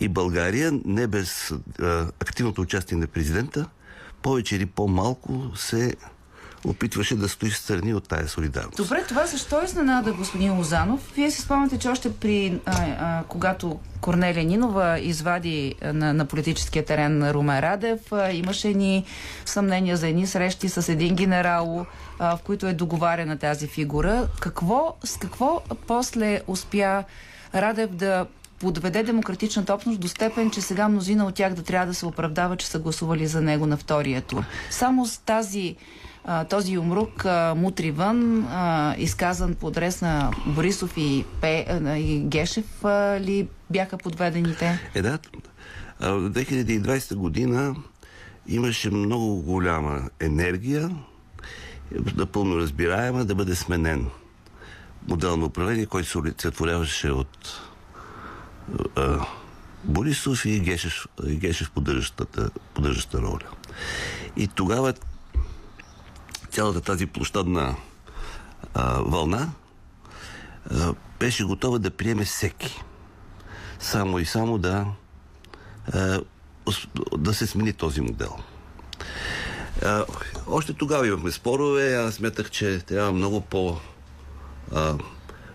И 0.00 0.08
България, 0.08 0.80
не 0.84 1.06
без 1.06 1.50
а, 1.50 2.10
активното 2.20 2.60
участие 2.60 2.98
на 2.98 3.06
президента, 3.06 3.68
повече 4.22 4.56
или 4.56 4.66
по-малко 4.66 5.50
се 5.56 5.94
опитваше 6.64 7.16
да 7.16 7.28
стои 7.28 7.50
страни 7.50 7.94
от 7.94 8.08
тая 8.08 8.28
солидарност. 8.28 8.76
Добре, 8.76 9.04
това 9.08 9.26
защо 9.26 9.60
е 9.60 9.64
изненада, 9.64 10.12
господин 10.12 10.56
Лозанов? 10.56 11.12
Вие 11.14 11.30
си 11.30 11.42
спомняте, 11.42 11.78
че 11.78 11.88
още 11.88 12.12
при, 12.12 12.60
а, 12.66 12.86
а, 13.00 13.24
когато 13.28 13.78
Корнелия 14.00 14.44
Нинова 14.44 14.98
извади 14.98 15.74
на, 15.82 16.14
на 16.14 16.24
политическия 16.24 16.84
терен 16.84 17.18
на 17.18 17.34
Румен 17.34 17.58
Радев, 17.58 18.12
а, 18.12 18.32
имаше 18.32 18.74
ни 18.74 19.04
съмнения 19.44 19.96
за 19.96 20.08
едни 20.08 20.26
срещи 20.26 20.68
с 20.68 20.88
един 20.88 21.14
генерал, 21.14 21.86
а, 22.18 22.36
в 22.36 22.42
които 22.42 22.66
е 22.66 22.72
договарена 22.72 23.38
тази 23.38 23.66
фигура. 23.66 24.28
Какво, 24.40 24.96
с 25.04 25.16
какво 25.16 25.62
после 25.86 26.40
успя 26.46 27.04
Радев 27.54 27.90
да 27.90 28.26
подведе 28.58 29.02
демократичната 29.02 29.74
общност 29.74 30.00
до 30.00 30.08
степен, 30.08 30.50
че 30.50 30.60
сега 30.60 30.88
мнозина 30.88 31.26
от 31.26 31.34
тях 31.34 31.54
да 31.54 31.62
трябва 31.62 31.86
да 31.86 31.94
се 31.94 32.06
оправдава, 32.06 32.56
че 32.56 32.66
са 32.66 32.78
гласували 32.78 33.26
за 33.26 33.40
него 33.40 33.66
на 33.66 33.76
втория 33.76 34.22
тур. 34.22 34.44
Само 34.70 35.06
с 35.06 35.18
тази 35.18 35.76
този 36.50 36.78
умрук 36.78 37.24
мутри 37.56 37.90
вън, 37.90 38.46
изказан 38.98 39.54
по 39.54 39.68
адрес 39.68 40.00
на 40.02 40.30
Борисов 40.46 40.96
и, 40.96 41.24
Пе, 41.40 41.66
и 41.96 42.20
Гешев 42.20 42.84
ли 43.20 43.48
бяха 43.70 43.98
подведените? 43.98 44.90
Е, 44.94 45.02
да. 45.02 45.18
В 46.00 46.30
2020 46.30 47.14
година 47.14 47.74
имаше 48.48 48.90
много 48.90 49.42
голяма 49.42 50.10
енергия, 50.20 50.90
напълно 52.16 52.56
разбираема, 52.56 53.24
да 53.24 53.34
бъде 53.34 53.54
сменен 53.54 54.06
модел 55.08 55.36
на 55.36 55.46
управление, 55.46 55.86
който 55.86 56.08
се 56.08 56.18
олицетворяваше 56.18 57.10
от 57.10 57.60
а, 58.96 59.26
Борисов 59.84 60.44
и 60.44 60.60
Гешев, 60.60 61.06
Гешев 61.26 61.70
поддържащата, 61.70 62.50
поддържащата 62.74 63.22
роля. 63.22 63.48
И 64.36 64.48
тогава 64.48 64.94
цялата 66.58 66.80
тази 66.80 67.06
площадна 67.06 67.76
а, 68.74 69.00
вълна 69.02 69.50
а, 70.70 70.94
беше 71.20 71.44
готова 71.44 71.78
да 71.78 71.90
приеме 71.90 72.24
всеки. 72.24 72.82
Само 73.78 74.18
и 74.18 74.24
само 74.24 74.58
да, 74.58 74.86
а, 75.92 76.20
да 77.18 77.34
се 77.34 77.46
смени 77.46 77.72
този 77.72 78.00
модел. 78.00 78.36
А, 79.84 80.04
още 80.46 80.72
тогава 80.72 81.06
имахме 81.06 81.30
спорове. 81.30 81.94
Аз 81.94 82.14
смятах, 82.14 82.50
че 82.50 82.78
трябва 82.78 83.12
много 83.12 83.40
по 83.40 83.76
а, 84.74 84.94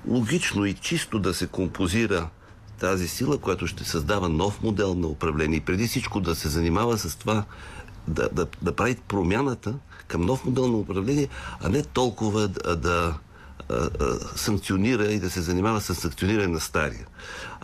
логично 0.07 0.65
и 0.65 0.73
чисто 0.73 1.19
да 1.19 1.33
се 1.33 1.47
композира 1.47 2.29
тази 2.79 3.07
сила, 3.07 3.37
която 3.37 3.67
ще 3.67 3.83
създава 3.83 4.29
нов 4.29 4.63
модел 4.63 4.95
на 4.95 5.07
управление 5.07 5.57
и 5.57 5.65
преди 5.65 5.87
всичко 5.87 6.19
да 6.19 6.35
се 6.35 6.49
занимава 6.49 6.97
с 6.97 7.15
това 7.15 7.45
да, 8.07 8.29
да, 8.29 8.47
да 8.61 8.75
прави 8.75 8.95
промяната 9.07 9.73
към 10.07 10.21
нов 10.21 10.45
модел 10.45 10.67
на 10.67 10.77
управление, 10.77 11.27
а 11.61 11.69
не 11.69 11.83
толкова 11.83 12.47
да, 12.47 12.75
да 12.75 13.13
а, 13.69 13.89
а, 13.99 14.19
санкционира 14.35 15.05
и 15.05 15.19
да 15.19 15.29
се 15.29 15.41
занимава 15.41 15.81
с 15.81 15.95
санкциониране 15.95 16.47
на 16.47 16.59
стария. 16.59 17.07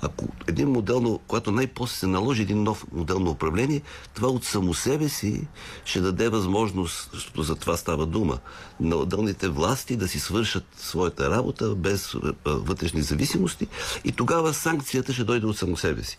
Ако 0.02 0.28
един 0.48 0.70
модел, 0.70 1.20
когато 1.28 1.52
най-после 1.52 1.96
се 1.96 2.08
наложи 2.08 2.42
един 2.42 2.64
нов 2.64 2.86
модел 2.92 3.20
на 3.20 3.30
управление, 3.30 3.82
това 4.14 4.28
от 4.28 4.46
само 4.46 4.74
себе 4.74 5.10
си 5.10 5.48
ще 5.86 6.02
даде 6.02 6.30
възможност, 6.30 7.10
защото 7.14 7.44
за 7.44 7.56
това 7.56 7.78
става 7.78 8.06
дума, 8.06 8.38
на 8.80 8.96
отделните 8.96 9.50
власти 9.50 9.96
да 9.96 10.08
си 10.08 10.20
свършат 10.20 10.66
своята 10.78 11.30
работа 11.30 11.76
без 11.76 12.16
вътрешни 12.46 13.02
зависимости 13.02 13.68
и 14.04 14.12
тогава 14.12 14.54
санкцията 14.54 15.14
ще 15.14 15.24
дойде 15.24 15.46
от 15.46 15.58
само 15.58 15.78
себе 15.78 16.04
си. 16.04 16.18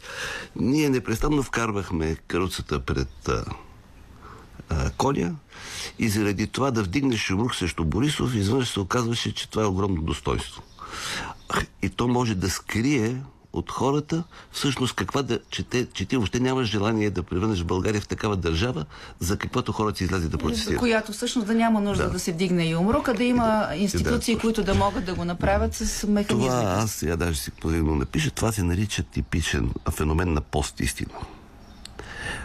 Ние 0.57 0.91
непрестанно 0.91 1.43
вкарвахме 1.43 2.16
каруцата 2.27 2.81
пред 2.81 3.31
а, 4.71 4.91
коня 4.91 5.35
и 5.99 6.09
заради 6.09 6.47
това 6.47 6.71
да 6.71 6.83
вдигнеш 6.83 7.21
шумрук 7.21 7.55
срещу 7.55 7.85
Борисов, 7.85 8.35
извънш 8.35 8.68
се 8.68 8.81
оказваше, 8.81 9.35
че 9.35 9.51
това 9.51 9.62
е 9.62 9.66
огромно 9.66 10.03
достоинство. 10.03 10.62
И 11.83 11.89
то 11.89 12.09
може 12.09 12.35
да 12.35 12.51
скрие 12.51 13.16
от 13.53 13.71
хората, 13.71 14.25
всъщност 14.53 14.95
каква 14.95 15.23
да, 15.23 15.39
че, 15.51 15.62
те, 15.62 15.87
че 15.87 16.05
ти 16.05 16.16
въобще 16.16 16.41
нямаш 16.41 16.68
желание 16.68 17.11
да 17.11 17.23
превърнеш 17.23 17.62
България 17.62 18.01
в 18.01 18.09
такава 18.09 18.37
държава, 18.37 18.85
за 19.21 19.37
каквото 19.37 19.73
хората 19.73 20.05
излязат 20.05 20.31
да 20.31 20.39
протестират. 20.39 20.75
За 20.75 20.79
която 20.79 21.12
всъщност 21.12 21.47
да 21.47 21.55
няма 21.55 21.81
нужда 21.81 22.05
да, 22.05 22.11
да 22.11 22.18
се 22.18 22.33
вдигне 22.33 22.68
и 22.68 22.77
умрук, 22.77 23.09
а 23.09 23.14
да 23.14 23.25
има 23.25 23.68
институции, 23.77 24.35
да, 24.35 24.41
които 24.41 24.64
да 24.64 24.75
могат 24.75 25.05
да 25.05 25.14
го 25.14 25.25
направят 25.25 25.75
с 25.75 26.07
механизми. 26.07 26.49
Това 26.49 26.62
аз 26.62 26.91
сега 26.91 27.16
даже 27.16 27.39
си 27.39 27.51
позволям 27.51 27.99
напиша, 27.99 28.31
това 28.31 28.53
се 28.53 28.62
нарича 28.62 29.03
типичен 29.03 29.71
феномен 29.91 30.33
на 30.33 30.41
постистина. 30.41 31.14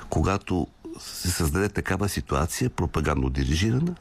Когато 0.09 0.67
се 0.99 1.31
създаде 1.31 1.69
такава 1.69 2.09
ситуация, 2.09 2.69
пропагандно 2.69 3.29
дирижирана, 3.29 3.95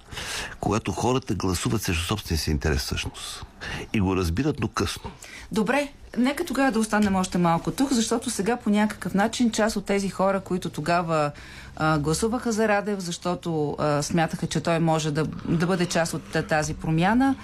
когато 0.61 0.93
хората 0.93 1.35
гласуват 1.35 1.83
срещу 1.83 2.05
собствения 2.05 2.41
си 2.41 2.51
интерес 2.51 2.83
всъщност. 2.83 3.47
И 3.93 4.01
го 4.01 4.17
разбират, 4.17 4.61
но 4.61 4.69
късно. 4.69 5.11
Добре, 5.53 5.93
нека 6.19 6.45
тогава 6.45 6.73
да 6.73 6.79
останем 6.79 7.15
още 7.15 7.39
малко 7.39 7.71
тук, 7.71 7.93
защото 7.93 8.31
сега 8.31 8.57
по 8.57 8.71
някакъв 8.71 9.15
начин 9.15 9.51
част 9.51 9.77
от 9.77 9.85
тези 9.85 10.11
хора, 10.11 10.41
които 10.41 10.71
тогава 10.71 11.31
а, 11.77 11.99
гласуваха 11.99 12.53
за 12.53 12.69
Радев, 12.69 13.01
защото 13.01 13.77
а, 13.79 14.03
смятаха, 14.03 14.47
че 14.47 14.61
той 14.61 14.79
може 14.79 15.11
да, 15.11 15.25
да 15.49 15.67
бъде 15.67 15.87
част 15.87 16.15
от 16.15 16.47
тази 16.49 16.75
промяна, 16.75 17.35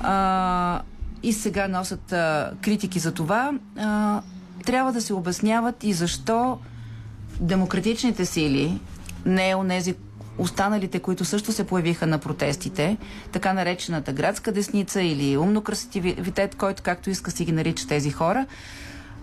а, 0.00 0.82
и 1.22 1.32
сега 1.32 1.68
носят 1.68 2.12
а, 2.12 2.52
критики 2.62 2.98
за 2.98 3.12
това, 3.12 3.52
а, 3.78 4.20
трябва 4.64 4.92
да 4.92 5.00
се 5.00 5.14
обясняват 5.14 5.84
и 5.84 5.92
защо 5.92 6.58
демократичните 7.40 8.26
сили, 8.26 8.80
не 9.26 9.54
онези 9.54 9.94
останалите, 10.38 10.98
които 10.98 11.24
също 11.24 11.52
се 11.52 11.66
появиха 11.66 12.06
на 12.06 12.18
протестите, 12.18 12.96
така 13.32 13.52
наречената 13.52 14.12
градска 14.12 14.52
десница 14.52 15.02
или 15.02 15.36
умно 15.36 15.62
красивитет, 15.62 16.54
който 16.54 16.82
както 16.82 17.10
иска 17.10 17.30
си 17.30 17.44
ги 17.44 17.52
нарича 17.52 17.86
тези 17.86 18.10
хора, 18.10 18.46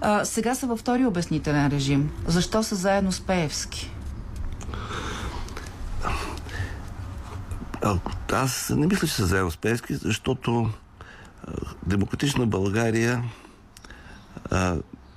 а, 0.01 0.25
сега 0.25 0.55
са 0.55 0.67
във 0.67 0.79
втори 0.79 1.05
обяснителен 1.05 1.67
режим. 1.67 2.11
Защо 2.27 2.63
са 2.63 2.75
заедно 2.75 3.11
с 3.11 3.21
Пеевски? 3.21 3.91
Аз 8.31 8.69
не 8.75 8.87
мисля, 8.87 9.07
че 9.07 9.13
са 9.13 9.25
заедно 9.25 9.51
с 9.51 9.57
Пеевски, 9.57 9.95
защото 9.95 10.69
Демократична 11.85 12.45
България 12.47 13.23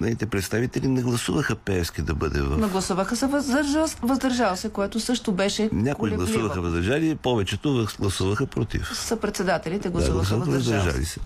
нейните 0.01 0.27
представители 0.27 0.89
не 0.89 1.03
гласуваха 1.03 1.57
Пеевски 1.57 2.03
да 2.03 2.15
бъде 2.15 2.43
в... 2.43 2.59
Но 2.59 2.69
гласуваха 2.69 3.17
се 3.17 3.27
въздържал, 3.27 3.87
въздържал 4.03 4.57
се, 4.57 4.69
което 4.69 5.01
също 5.01 5.33
беше 5.33 5.71
Някои 5.73 6.11
гласуваха 6.11 6.61
въздържали, 6.61 7.15
повечето 7.15 7.87
гласуваха 8.01 8.47
против. 8.47 8.91
Съпредседателите 8.95 9.89
гласуваха 9.89 10.37
да, 10.37 10.45
въздържали 10.45 11.05
се. 11.05 11.21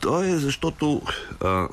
То 0.00 0.22
е 0.22 0.36
защото 0.36 1.02
а, 1.44 1.68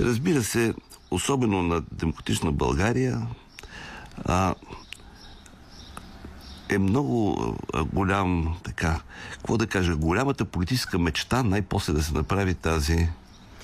разбира 0.00 0.42
се, 0.42 0.74
особено 1.10 1.62
на 1.62 1.82
демократична 1.92 2.52
България 2.52 3.26
а, 4.24 4.54
е 6.68 6.78
много 6.78 7.38
голям, 7.92 8.56
така, 8.64 9.00
какво 9.32 9.56
да 9.56 9.66
кажа, 9.66 9.96
голямата 9.96 10.44
политическа 10.44 10.98
мечта 10.98 11.42
най-после 11.42 11.92
да 11.92 12.02
се 12.02 12.14
направи 12.14 12.54
тази 12.54 13.08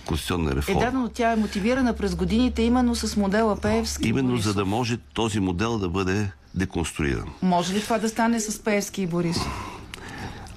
конституционна 0.06 0.56
реформа. 0.56 0.82
Е, 0.82 0.84
да, 0.84 0.98
но 0.98 1.08
тя 1.08 1.32
е 1.32 1.36
мотивирана 1.36 1.96
през 1.96 2.14
годините 2.14 2.62
именно 2.62 2.94
с 2.94 3.16
модела 3.16 3.56
Пеевски. 3.56 4.08
Именно 4.08 4.28
Борисов. 4.28 4.44
за 4.44 4.54
да 4.54 4.64
може 4.64 4.96
този 4.96 5.40
модел 5.40 5.78
да 5.78 5.88
бъде 5.88 6.30
деконструиран. 6.54 7.28
Може 7.42 7.74
ли 7.74 7.82
това 7.82 7.98
да 7.98 8.08
стане 8.08 8.40
с 8.40 8.64
Пеевски 8.64 9.02
и 9.02 9.06
Борисов? 9.06 9.78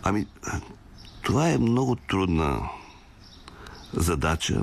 Ами, 0.04 0.26
това 1.22 1.50
е 1.50 1.58
много 1.58 1.96
трудна 1.96 2.60
задача. 3.94 4.62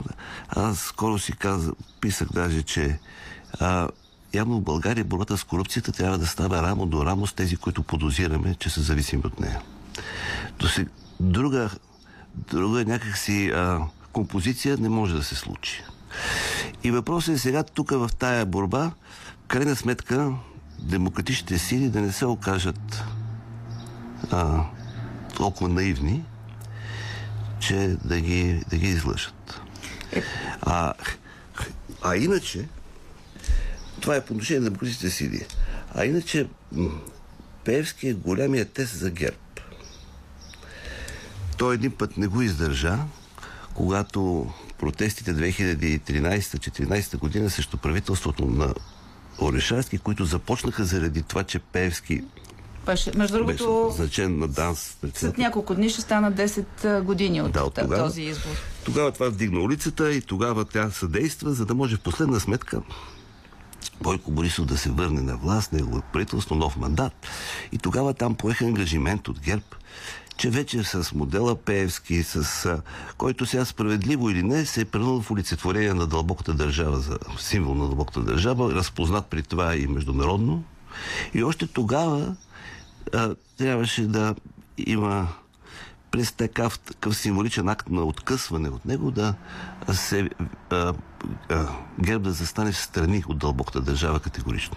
Аз 0.49 0.78
скоро 0.78 1.18
си 1.18 1.33
каза, 1.33 1.72
писах 2.01 2.28
даже, 2.33 2.62
че 2.62 2.99
а, 3.61 3.89
явно 4.35 4.57
в 4.57 4.62
България 4.62 5.05
борбата 5.05 5.39
с 5.39 5.45
корупцията 5.45 5.93
трябва 5.93 6.18
да 6.18 6.26
става 6.26 6.62
рамо 6.62 6.87
до 6.87 7.07
рамо 7.07 7.26
с 7.26 7.33
тези, 7.33 7.57
които 7.57 7.83
подозираме, 7.83 8.55
че 8.55 8.70
са 8.70 8.80
зависими 8.80 9.22
от 9.24 9.41
нея. 9.41 9.61
До 10.59 10.68
си, 10.68 10.87
друга, 11.20 11.70
друга 12.35 12.85
някакси 12.85 13.51
а, 13.51 13.80
композиция 14.13 14.77
не 14.77 14.89
може 14.89 15.15
да 15.15 15.23
се 15.23 15.35
случи. 15.35 15.83
И 16.85 16.91
въпросът 16.91 17.35
е 17.35 17.39
сега 17.39 17.63
тук 17.63 17.91
в 17.91 18.11
тая 18.19 18.47
борба, 18.47 18.93
в 19.45 19.47
крайна 19.49 19.77
сметка, 19.77 20.33
демократичните 20.79 21.59
сили 21.59 21.89
да 21.89 22.01
не 22.01 22.13
се 22.13 22.27
окажат 22.27 23.05
а, 24.31 24.65
толкова 25.37 25.69
наивни, 25.69 26.25
че 27.61 27.97
да 28.05 28.21
ги, 28.21 28.65
да 28.71 28.77
ги 28.77 28.89
излъжат. 28.89 29.61
А, 30.63 30.95
а 32.03 32.17
иначе, 32.17 32.69
това 34.01 34.17
е 34.17 34.25
по 34.25 34.33
отношение 34.33 34.61
на 34.61 34.65
демократичните 34.65 35.11
сили. 35.11 35.47
А 35.95 36.05
иначе, 36.05 36.49
Певски 37.65 38.09
е 38.09 38.15
голямия 38.15 38.65
тест 38.65 38.99
за 38.99 39.11
ГЕРБ. 39.11 39.37
Той 41.59 41.75
един 41.75 41.91
път 41.91 42.17
не 42.17 42.27
го 42.27 42.43
издържа, 42.43 42.99
когато 43.75 44.47
протестите 44.79 45.35
2013-2014 45.35 47.18
година 47.18 47.51
срещу 47.51 47.77
правителството 47.77 48.47
на 48.47 48.75
Орешарски, 49.41 49.99
които 49.99 50.25
започнаха 50.25 50.85
заради 50.85 51.23
това, 51.23 51.45
че 51.45 51.59
Певски 51.59 52.23
беше, 52.87 53.11
между 53.16 53.37
другото, 53.37 53.85
беше 53.89 53.97
значен 53.97 54.39
на 54.39 54.49
ДАНС. 54.49 54.97
След 55.14 55.39
няколко 55.39 55.75
дни 55.75 55.89
ще 55.89 56.01
стана 56.01 56.33
10 56.33 57.03
години 57.03 57.43
от, 57.43 57.53
да, 57.53 57.64
от 57.64 57.75
тогава, 57.75 58.05
този 58.05 58.23
избор. 58.23 58.57
Тогава 58.85 59.12
това 59.12 59.29
вдигна 59.29 59.61
улицата 59.61 60.12
и 60.12 60.20
тогава 60.20 60.64
тя 60.64 60.91
съдейства, 60.91 61.53
за 61.53 61.66
да 61.66 61.75
може 61.75 61.97
в 61.97 62.01
последна 62.01 62.41
сметка 62.41 62.83
Бойко 64.03 64.31
Борисов 64.31 64.66
да 64.66 64.79
се 64.79 64.91
върне 64.91 65.20
на 65.20 65.37
власт, 65.37 65.73
негово 65.73 66.03
правителство, 66.12 66.55
нов 66.55 66.77
мандат. 66.77 67.12
И 67.73 67.79
тогава 67.79 68.14
там 68.14 68.35
поеха 68.35 68.64
ангажимент 68.64 69.29
от 69.29 69.41
ГЕРБ, 69.41 69.64
че 70.37 70.51
вече 70.51 70.85
с 70.85 71.12
модела 71.14 71.57
Пеевски, 71.57 72.22
с 72.22 72.68
който 73.18 73.47
сега 73.47 73.64
справедливо 73.64 74.30
или 74.30 74.43
не, 74.43 74.66
се 74.66 74.80
е 74.80 74.85
превърнал 74.85 75.22
в 75.22 75.30
олицетворение 75.30 75.95
на 75.95 76.07
дълбоката 76.07 76.55
държава, 76.55 76.99
за 76.99 77.18
символ 77.39 77.74
на 77.74 77.87
дълбоката 77.87 78.20
държава, 78.20 78.74
разпознат 78.74 79.26
при 79.26 79.43
това 79.43 79.76
и 79.76 79.87
международно. 79.87 80.64
И 81.35 81.45
още 81.45 81.66
тогава 81.66 82.37
а, 83.14 83.35
трябваше 83.59 84.07
да 84.07 84.35
има 84.78 85.28
през 86.11 86.33
такъв, 86.33 86.78
такъв 86.78 87.16
символичен 87.16 87.68
акт 87.68 87.89
на 87.89 88.03
откъсване 88.03 88.68
от 88.68 88.85
него 88.85 89.11
да 89.11 89.35
се 89.93 90.30
а, 90.70 90.95
а, 91.49 91.68
герб 92.01 92.22
да 92.22 92.33
застане 92.33 92.72
в 92.72 92.76
страни 92.76 93.24
от 93.28 93.39
дълбоката 93.39 93.80
държава 93.80 94.20
категорично. 94.20 94.76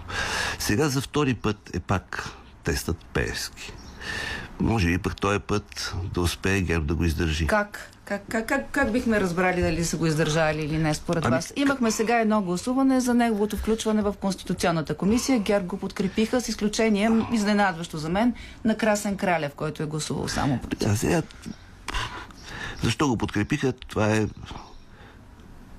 Сега 0.58 0.88
за 0.88 1.00
втори 1.00 1.34
път 1.34 1.70
е 1.74 1.80
пак 1.80 2.30
тестът 2.64 2.96
Пеевски. 3.12 3.72
Може 4.60 4.88
и 4.88 4.98
пък 4.98 5.16
този 5.16 5.38
път 5.38 5.94
да 6.14 6.20
успее 6.20 6.60
ГЕРБ 6.60 6.84
да 6.84 6.94
го 6.94 7.04
издържи. 7.04 7.46
Как? 7.46 7.90
Как, 8.04 8.22
как, 8.28 8.48
как, 8.48 8.70
как 8.70 8.92
бихме 8.92 9.20
разбрали 9.20 9.62
дали 9.62 9.84
са 9.84 9.96
го 9.96 10.06
издържали 10.06 10.64
или 10.64 10.78
не 10.78 10.94
според 10.94 11.24
Ами, 11.24 11.34
вас? 11.34 11.52
Имахме 11.56 11.90
сега 11.90 12.20
едно 12.20 12.42
гласуване 12.42 13.00
за 13.00 13.14
неговото 13.14 13.56
включване 13.56 14.02
в 14.02 14.14
Конституционната 14.20 14.94
комисия. 14.94 15.38
ГЕРБ 15.38 15.66
го 15.66 15.76
подкрепиха 15.76 16.40
с 16.40 16.48
изключение, 16.48 17.10
изненадващо 17.32 17.98
за 17.98 18.08
мен, 18.08 18.34
на 18.64 18.76
Красен 18.76 19.16
Кралев, 19.16 19.54
който 19.54 19.82
е 19.82 19.86
гласувал 19.86 20.28
само 20.28 20.58
против. 20.58 20.88
А 20.88 20.96
сега, 20.96 21.22
защо 22.82 23.08
го 23.08 23.16
подкрепиха? 23.16 23.72
Това 23.72 24.16
е 24.16 24.26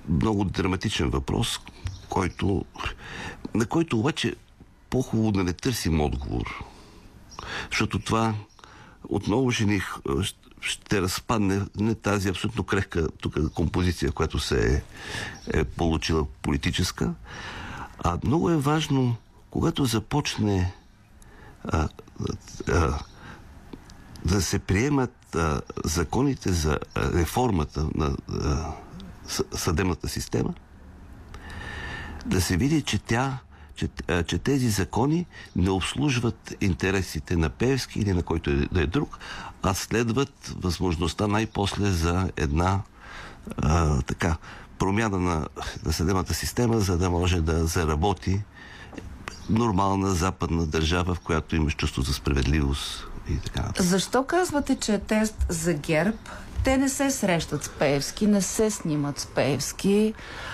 много 0.10 0.44
драматичен 0.44 1.10
въпрос, 1.10 1.60
който, 2.10 2.66
на 3.54 3.66
който 3.66 4.00
обаче 4.00 4.36
по-хубаво 4.90 5.32
да 5.32 5.44
не 5.44 5.54
търсим 5.54 6.02
отговор. 6.02 6.64
Защото 7.72 8.00
това 8.00 8.34
отново 9.04 9.52
ще, 9.52 9.66
ни, 9.66 9.82
ще 10.62 11.02
разпадне 11.02 11.62
не 11.80 11.96
тази 11.96 12.30
абсолютно 12.30 12.64
крехка 12.64 13.08
тук 13.22 13.54
композиция, 13.54 14.12
която 14.12 14.40
се 14.40 14.76
е, 14.76 15.60
е 15.60 15.64
получила 15.64 16.26
политическа. 16.42 17.14
А 18.04 18.18
много 18.24 18.50
е 18.50 18.58
важно, 18.58 19.16
когато 19.50 19.86
започне 19.86 20.74
а, 21.64 21.90
а, 22.68 23.00
да 24.26 24.42
се 24.42 24.60
приемат 24.60 25.36
а, 25.36 25.62
законите 25.86 26.52
за 26.52 26.80
реформата 26.98 27.88
на 27.96 28.18
а, 28.30 28.74
съдебната 29.52 30.10
система, 30.10 30.54
да 32.26 32.42
се 32.42 32.58
види, 32.58 32.82
че 32.82 33.00
тя 33.00 33.38
че, 33.78 33.90
а, 34.08 34.24
че 34.24 34.38
тези 34.38 34.70
закони 34.70 35.26
не 35.56 35.70
обслужват 35.70 36.56
интересите 36.62 37.36
на 37.36 37.50
Певски 37.50 38.00
или 38.00 38.14
на 38.14 38.24
който 38.24 38.68
да 38.72 38.82
е 38.82 38.88
друг, 38.88 39.20
а 39.64 39.74
следват 39.74 40.54
възможността 40.56 41.28
най-после 41.28 41.86
за 41.86 42.30
една 42.38 42.82
а, 43.58 44.02
така 44.02 44.38
промяна 44.78 45.20
на, 45.20 45.48
на 45.86 45.94
съдебната 45.94 46.34
система, 46.34 46.80
за 46.80 46.98
да 46.98 47.10
може 47.10 47.42
да 47.42 47.66
заработи 47.66 48.42
нормална 49.50 50.10
западна 50.10 50.66
държава, 50.66 51.16
в 51.16 51.20
която 51.20 51.56
имаш 51.56 51.76
чувство 51.76 52.02
за 52.02 52.14
справедливост 52.14 53.08
и 53.30 53.38
така 53.38 53.62
нататък. 53.62 53.86
Защо 53.86 54.24
казвате, 54.24 54.76
че 54.76 54.94
е 54.94 55.00
тест 55.00 55.46
за 55.50 55.74
ГЕРБ? 55.74 56.18
Те 56.68 56.78
не 56.78 56.90
се 56.90 57.12
срещат 57.12 57.64
с 57.64 57.70
Пеевски, 57.70 58.28
не 58.28 58.42
се 58.42 58.72
снимат 58.72 59.20
с 59.20 59.26
Пеевски, 59.26 60.14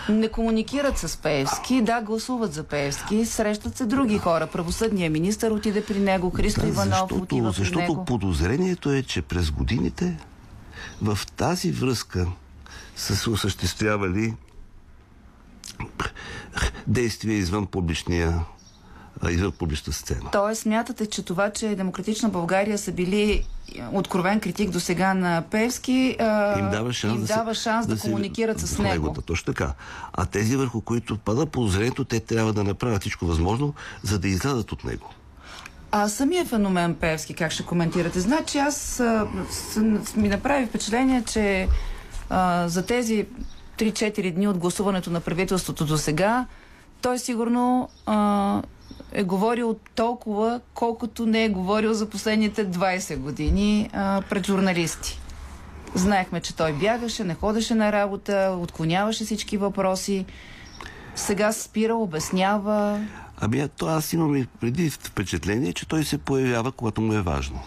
не 0.09 0.27
комуникират 0.27 0.97
с 0.97 1.17
Пеевски, 1.17 1.81
да, 1.81 2.01
гласуват 2.01 2.53
за 2.53 2.63
Пеевски, 2.63 3.25
срещат 3.25 3.77
се 3.77 3.85
други 3.85 4.17
хора. 4.17 4.47
Правосъдният 4.47 5.13
министр 5.13 5.53
отиде 5.53 5.85
при 5.85 5.99
него, 5.99 6.29
Христо 6.29 6.61
Да, 6.61 6.67
Иванов 6.67 6.89
защото, 6.89 7.15
отива 7.15 7.51
при 7.51 7.57
защото 7.57 7.79
него. 7.79 8.05
подозрението 8.05 8.91
е, 8.93 9.03
че 9.03 9.21
през 9.21 9.51
годините 9.51 10.17
в 11.01 11.19
тази 11.35 11.71
връзка 11.71 12.27
са 12.95 13.15
се 13.15 13.29
осъществявали 13.29 14.33
действия 16.87 17.37
извън 17.37 17.65
публичния 17.65 18.45
а, 19.23 19.31
извън 19.31 19.51
публичната 19.51 19.93
сцена. 19.93 20.29
Тоест, 20.31 20.61
смятате, 20.61 21.05
че 21.05 21.23
това, 21.23 21.49
че 21.49 21.67
Демократична 21.67 22.29
България 22.29 22.77
са 22.77 22.91
били 22.91 23.45
откровен 23.91 24.39
критик 24.39 24.69
до 24.69 24.79
сега 24.79 25.13
на 25.13 25.43
Певски, 25.51 26.15
а, 26.19 26.59
им 26.59 26.69
дава 26.69 26.93
шанс, 26.93 27.13
им 27.15 27.21
да, 27.21 27.27
дава 27.27 27.53
шанс 27.53 27.87
да, 27.87 27.97
се- 27.97 28.01
комуникират 28.01 28.59
с 28.59 28.79
него. 28.79 29.11
Да, 29.11 29.21
точно 29.21 29.53
така. 29.53 29.73
А 30.13 30.25
тези 30.25 30.55
върху 30.55 30.81
които 30.81 31.17
пада 31.17 31.45
подозрението, 31.45 32.03
те 32.03 32.19
трябва 32.19 32.53
да 32.53 32.63
направят 32.63 33.01
всичко 33.01 33.25
възможно, 33.25 33.73
за 34.03 34.19
да 34.19 34.27
излязат 34.27 34.71
от 34.71 34.83
него. 34.83 35.09
А 35.91 36.09
самия 36.09 36.45
феномен 36.45 36.95
Певски, 36.95 37.33
как 37.33 37.51
ще 37.51 37.65
коментирате? 37.65 38.19
Значи 38.19 38.57
аз 38.57 38.99
а, 38.99 39.27
с, 39.51 39.81
ми 40.15 40.29
направи 40.29 40.65
впечатление, 40.65 41.23
че 41.23 41.67
а, 42.29 42.67
за 42.67 42.85
тези 42.85 43.25
3-4 43.77 44.33
дни 44.33 44.47
от 44.47 44.57
гласуването 44.57 45.09
на 45.09 45.19
правителството 45.19 45.85
до 45.85 45.97
сега, 45.97 46.45
той 47.01 47.19
сигурно 47.19 47.89
а, 48.05 48.61
е 49.11 49.23
говорил 49.23 49.75
толкова, 49.95 50.61
колкото 50.73 51.25
не 51.25 51.43
е 51.43 51.49
говорил 51.49 51.93
за 51.93 52.09
последните 52.09 52.67
20 52.67 53.17
години 53.17 53.89
а, 53.93 54.21
пред 54.29 54.47
журналисти. 54.47 55.19
Знаехме, 55.95 56.41
че 56.41 56.55
той 56.55 56.73
бягаше, 56.73 57.23
не 57.23 57.33
ходеше 57.33 57.75
на 57.75 57.91
работа, 57.91 58.57
отклоняваше 58.61 59.25
всички 59.25 59.57
въпроси. 59.57 60.25
Сега 61.15 61.53
спира, 61.53 61.95
обяснява. 61.95 63.05
Ами 63.37 63.67
то 63.77 63.87
аз 63.87 64.13
имам 64.13 64.35
и 64.35 64.47
преди 64.61 64.89
впечатление, 64.89 65.73
че 65.73 65.87
той 65.87 66.03
се 66.03 66.17
появява, 66.17 66.71
когато 66.71 67.01
му 67.01 67.13
е 67.13 67.21
важно. 67.21 67.59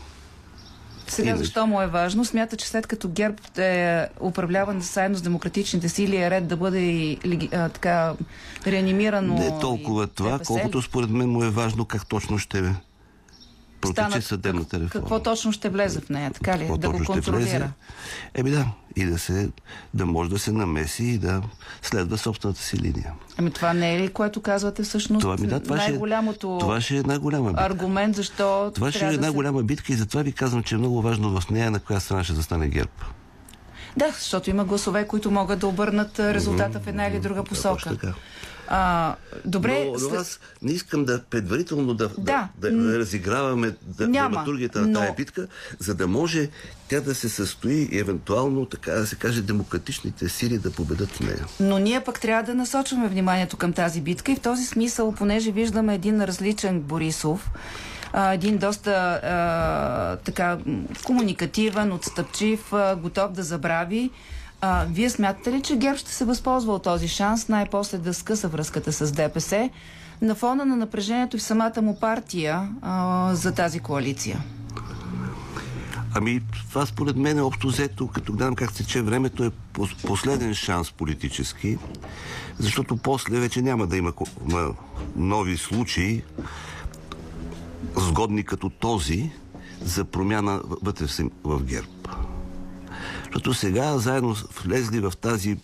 Сега 1.08 1.28
Иначе. 1.28 1.44
защо 1.44 1.66
му 1.66 1.82
е 1.82 1.86
важно? 1.86 2.24
Смята, 2.24 2.56
че 2.56 2.68
след 2.68 2.86
като 2.86 3.08
ГЕРБ 3.08 3.36
е 3.58 4.06
управляван 4.20 4.80
заедно 4.80 5.18
с 5.18 5.22
демократичните 5.22 5.88
сили 5.88 6.16
е 6.16 6.30
ред 6.30 6.46
да 6.46 6.56
бъде 6.56 6.80
и 6.80 7.18
а, 7.52 7.68
така 7.68 8.14
реанимирано. 8.66 9.34
Не 9.34 9.58
толкова 9.60 10.04
и 10.04 10.06
това, 10.06 10.38
колкото 10.46 10.82
според 10.82 11.10
мен 11.10 11.28
му 11.28 11.44
е 11.44 11.50
важно 11.50 11.84
как 11.84 12.06
точно 12.06 12.38
ще 12.38 12.74
протече 13.94 14.20
съдебната 14.20 14.76
реформа. 14.80 14.90
Какво 14.90 15.20
точно 15.22 15.52
ще 15.52 15.68
влезе 15.68 16.00
в 16.00 16.08
нея, 16.08 16.30
така 16.30 16.54
ли? 16.58 16.60
Какво 16.60 16.76
да 16.76 16.90
го 16.90 17.04
контролира. 17.04 17.72
Еми 18.34 18.50
да, 18.50 18.66
и 18.96 19.04
да, 19.04 19.18
се, 19.18 19.50
да 19.94 20.06
може 20.06 20.30
да 20.30 20.38
се 20.38 20.52
намеси 20.52 21.04
и 21.04 21.18
да 21.18 21.42
следва 21.82 22.18
собствената 22.18 22.60
си 22.62 22.78
линия. 22.78 23.12
Ами 23.38 23.50
това 23.50 23.72
не 23.72 23.94
е 23.94 24.00
ли, 24.00 24.08
което 24.08 24.42
казвате 24.42 24.82
всъщност 24.82 25.20
Това, 25.20 25.36
ми, 25.36 25.46
да, 25.46 25.60
това, 25.60 25.80
ще, 25.80 25.90
най-голямото 25.90 26.56
това 26.60 26.80
ще 26.80 26.94
е 26.94 26.98
една 26.98 27.18
голяма 27.18 27.48
битка. 27.50 27.64
аргумент, 27.64 28.16
защо 28.16 28.72
Това 28.74 28.92
ще 28.92 29.04
е 29.04 29.08
една 29.08 29.26
да 29.26 29.32
голяма 29.32 29.62
битка 29.62 29.92
и 29.92 29.96
затова 29.96 30.22
ви 30.22 30.32
казвам, 30.32 30.62
че 30.62 30.74
е 30.74 30.78
много 30.78 31.02
важно 31.02 31.40
в 31.40 31.50
нея 31.50 31.70
на 31.70 31.80
коя 31.80 32.00
страна 32.00 32.24
ще 32.24 32.32
застане 32.32 32.68
ГЕРБ. 32.68 32.90
Да, 33.96 34.10
защото 34.10 34.50
има 34.50 34.64
гласове, 34.64 35.06
които 35.06 35.30
могат 35.30 35.58
да 35.58 35.66
обърнат 35.66 36.18
резултата 36.18 36.80
в 36.80 36.86
една 36.86 37.06
или 37.06 37.20
друга 37.20 37.42
Да, 37.42 37.44
посока. 37.44 37.90
така. 37.90 38.14
А, 38.68 39.14
добре, 39.44 39.84
но, 39.84 40.08
но 40.10 40.16
аз 40.16 40.40
не 40.62 40.72
искам 40.72 41.04
да 41.04 41.22
предварително 41.22 41.94
да, 41.94 42.10
Да. 42.18 42.48
да, 42.58 42.70
да, 42.70 42.98
разиграваме 42.98 43.74
да, 43.82 44.08
Няма, 44.08 44.30
драматургията 44.30 44.80
на 44.80 44.86
но- 44.86 45.00
тая 45.00 45.14
битка, 45.14 45.46
за 45.78 45.94
да 45.94 46.06
може 46.06 46.48
тя 46.88 47.00
да 47.00 47.14
се 47.14 47.28
състои 47.28 47.88
и 47.92 47.98
евентуално, 47.98 48.66
така 48.66 48.90
да 48.92 49.06
се 49.06 49.16
каже, 49.16 49.42
демократичните 49.42 50.28
сили 50.28 50.58
да 50.58 50.70
победат 50.70 51.10
в 51.10 51.20
нея. 51.20 51.46
Но 51.60 51.78
ние 51.78 52.04
пък 52.04 52.20
трябва 52.20 52.42
да 52.42 52.54
насочваме 52.54 53.08
вниманието 53.08 53.56
към 53.56 53.72
тази 53.72 54.00
битка 54.00 54.32
и 54.32 54.36
в 54.36 54.40
този 54.40 54.64
смисъл, 54.64 55.12
понеже 55.12 55.50
виждаме 55.52 55.94
един 55.94 56.24
различен 56.24 56.80
Борисов, 56.80 57.50
един 58.14 58.58
доста 58.58 58.90
а, 58.90 60.16
така 60.16 60.58
комуникативен, 61.04 61.92
отстъпчив, 61.92 62.72
а, 62.72 62.96
готов 62.96 63.32
да 63.32 63.42
забрави. 63.42 64.10
А, 64.68 64.84
вие 64.84 65.10
смятате 65.10 65.52
ли, 65.52 65.62
че 65.62 65.76
ГЕРБ 65.76 65.98
ще 65.98 66.12
се 66.12 66.24
възползва 66.24 66.74
от 66.74 66.82
този 66.82 67.08
шанс 67.08 67.48
най-после 67.48 67.98
да 67.98 68.14
скъса 68.14 68.48
връзката 68.48 68.92
с 68.92 69.12
ДПС 69.12 69.70
на 70.22 70.34
фона 70.34 70.64
на 70.64 70.76
напрежението 70.76 71.38
в 71.38 71.42
самата 71.42 71.82
му 71.82 72.00
партия 72.00 72.68
а, 72.82 73.30
за 73.34 73.54
тази 73.54 73.80
коалиция? 73.80 74.38
Ами, 76.14 76.40
това 76.68 76.86
според 76.86 77.16
мен 77.16 77.38
е 77.38 77.42
общо 77.42 77.66
взето, 77.68 78.06
като 78.06 78.32
гледам 78.32 78.54
как 78.54 78.72
тече 78.72 79.02
времето, 79.02 79.44
е 79.44 79.50
пос- 79.74 80.06
последен 80.06 80.54
шанс 80.54 80.92
политически, 80.92 81.78
защото 82.58 82.96
после 82.96 83.40
вече 83.40 83.62
няма 83.62 83.86
да 83.86 83.96
има 83.96 84.12
нови 85.16 85.56
случаи, 85.56 86.22
сгодни 87.96 88.44
като 88.44 88.70
този, 88.70 89.30
за 89.82 90.04
промяна 90.04 90.60
вътре 90.82 91.06
в 91.44 91.62
ГЕРБ. 91.64 91.88
Защото 93.36 93.54
сега, 93.54 93.98
заедно 93.98 94.36
влезли 94.64 95.00
в 95.00 95.12
тази, 95.20 95.56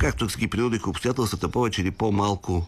както 0.00 0.26
ги 0.38 0.48
принудиха 0.48 0.90
обстоятелствата, 0.90 1.48
повече 1.48 1.80
или 1.80 1.90
по-малко 1.90 2.66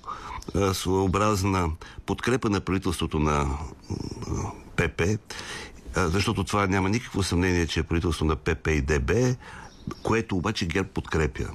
своеобразна 0.73 1.71
подкрепа 2.07 2.51
на 2.51 2.61
правителството 2.61 3.19
на 3.19 3.59
ПП, 4.77 5.03
защото 5.97 6.45
това 6.45 6.67
няма 6.67 6.89
никакво 6.89 7.23
съмнение, 7.23 7.67
че 7.67 7.81
е 7.81 7.83
правителство 7.83 8.25
на 8.25 8.37
ПП 8.37 8.67
и 8.67 8.81
ДБ, 8.83 9.13
което 10.03 10.37
обаче 10.37 10.67
ГЕРБ 10.67 10.89
подкрепя. 10.89 11.49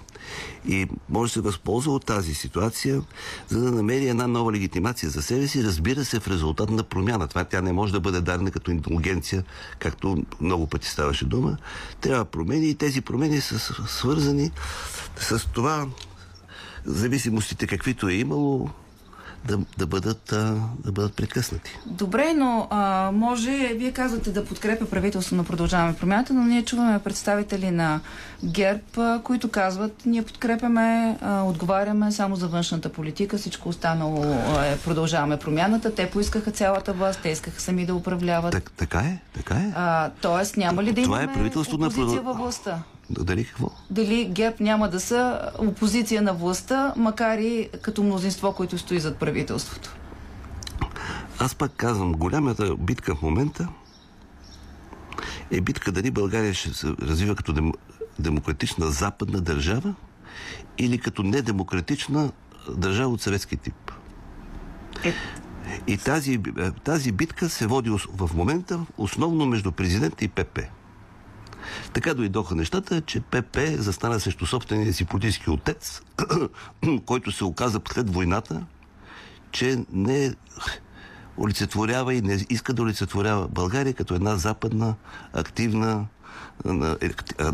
И 0.68 0.88
може 1.10 1.30
да 1.30 1.34
се 1.34 1.42
възползва 1.42 1.94
от 1.94 2.06
тази 2.06 2.34
ситуация, 2.34 3.02
за 3.48 3.62
да 3.62 3.72
намери 3.72 4.10
една 4.10 4.28
нова 4.28 4.52
легитимация 4.52 5.10
за 5.10 5.22
себе 5.22 5.48
си, 5.48 5.64
разбира 5.64 6.06
се, 6.06 6.20
в 6.20 6.28
резултат 6.28 6.70
на 6.70 6.84
промяна. 6.84 7.28
Това 7.28 7.44
тя 7.44 7.62
не 7.62 7.74
може 7.74 7.94
да 7.94 8.00
бъде 8.00 8.22
дадена 8.22 8.52
като 8.52 8.72
индулгенция, 8.72 9.44
както 9.80 10.24
много 10.42 10.68
пъти 10.68 10.88
ставаше 10.88 11.26
дума. 11.26 11.58
Трябва 12.02 12.26
промени 12.26 12.70
и 12.70 12.76
тези 12.76 13.02
промени 13.02 13.42
са 13.42 13.60
свързани 13.88 14.52
с 15.18 15.48
това, 15.54 15.88
зависимостите 16.86 17.68
каквито 17.68 18.08
е 18.08 18.14
имало, 18.14 18.70
да, 19.46 19.58
да, 19.78 19.88
бъдат, 19.88 20.22
да 20.80 20.92
бъдат 20.92 21.16
прекъснати. 21.16 21.72
Добре, 21.86 22.34
но 22.34 22.68
а, 22.70 23.12
може, 23.14 23.74
вие 23.76 23.92
казвате 23.92 24.32
да 24.32 24.46
подкрепя 24.46 24.86
правителство 24.86 25.36
на 25.36 25.44
продължаваме 25.44 25.96
промяната, 25.96 26.34
но 26.34 26.44
ние 26.44 26.66
чуваме 26.66 27.00
представители 27.00 27.72
на 27.72 28.00
ГЕРБ, 28.46 28.82
а, 28.98 29.22
които 29.24 29.50
казват, 29.50 30.06
ние 30.06 30.24
подкрепяме, 30.24 31.18
а, 31.22 31.44
отговаряме 31.44 32.12
само 32.12 32.36
за 32.36 32.48
външната 32.48 32.90
политика, 32.90 33.38
всичко 33.38 33.70
останало 33.70 34.24
е 34.64 34.78
продължаваме 34.78 35.38
промяната. 35.38 35.96
Те 35.96 36.10
поискаха 36.10 36.52
цялата 36.52 36.94
власт, 36.94 37.20
те 37.24 37.30
искаха 37.30 37.62
сами 37.62 37.86
да 37.86 37.96
управляват. 37.96 38.52
Так, 38.52 38.72
така 38.72 39.00
е, 39.00 39.20
така 39.34 39.56
е. 39.56 39.72
А, 39.76 40.10
тоест 40.22 40.58
няма 40.58 40.84
ли 40.84 40.94
да 40.94 41.04
Това 41.04 41.20
е 41.20 41.24
имаме 41.24 41.38
правителство 41.38 41.78
на 41.78 41.90
във 41.90 42.38
властта? 42.38 42.84
Дали 43.10 43.46
какво? 43.46 43.72
Дали 43.90 44.26
ГЕРБ 44.26 44.56
няма 44.60 44.90
да 44.90 45.00
са 45.00 45.52
опозиция 45.58 46.22
на 46.22 46.34
властта, 46.34 46.94
макар 46.98 47.38
и 47.38 47.70
като 47.82 48.04
мнозинство, 48.04 48.54
които 48.54 48.78
стои 48.78 49.00
зад 49.00 49.18
правителството? 49.18 49.96
Аз 51.40 51.56
пак 51.56 51.72
казвам, 51.76 52.12
голямата 52.12 52.76
битка 52.76 53.16
в 53.16 53.22
момента 53.22 53.68
е 55.52 55.62
битка 55.62 55.92
дали 55.92 56.12
България 56.12 56.54
ще 56.54 56.74
се 56.74 56.88
развива 57.02 57.36
като 57.36 57.54
дем, 57.54 57.72
демократична 58.20 58.88
западна 58.88 59.42
държава 59.42 59.96
или 60.78 60.98
като 60.98 61.24
недемократична 61.24 62.32
държава 62.76 63.14
от 63.14 63.22
съветски 63.22 63.58
тип. 63.58 63.92
Е. 65.04 65.14
И 65.88 65.98
тази, 65.98 66.40
тази 66.84 67.12
битка 67.12 67.50
се 67.50 67.68
води 67.68 67.90
в 67.90 68.30
момента 68.34 68.80
основно 68.98 69.46
между 69.46 69.72
президента 69.72 70.26
и 70.26 70.28
ПП. 70.28 70.60
Така 71.94 72.14
дойдоха 72.14 72.56
нещата, 72.56 73.02
че 73.02 73.20
ПП 73.20 73.58
застана 73.78 74.20
срещу 74.20 74.46
собствения 74.46 74.94
си 74.94 75.06
политически 75.06 75.50
отец, 75.50 76.02
който 77.06 77.32
се 77.32 77.44
оказа 77.44 77.82
след 77.94 78.14
войната, 78.14 78.66
че 79.52 79.78
не 79.94 80.34
олицетворява 81.38 82.14
и 82.14 82.22
не 82.22 82.46
иска 82.50 82.74
да 82.74 82.82
олицетворява 82.82 83.48
България 83.48 83.94
като 83.94 84.16
една 84.16 84.36
западна, 84.36 84.96
активна 85.34 86.06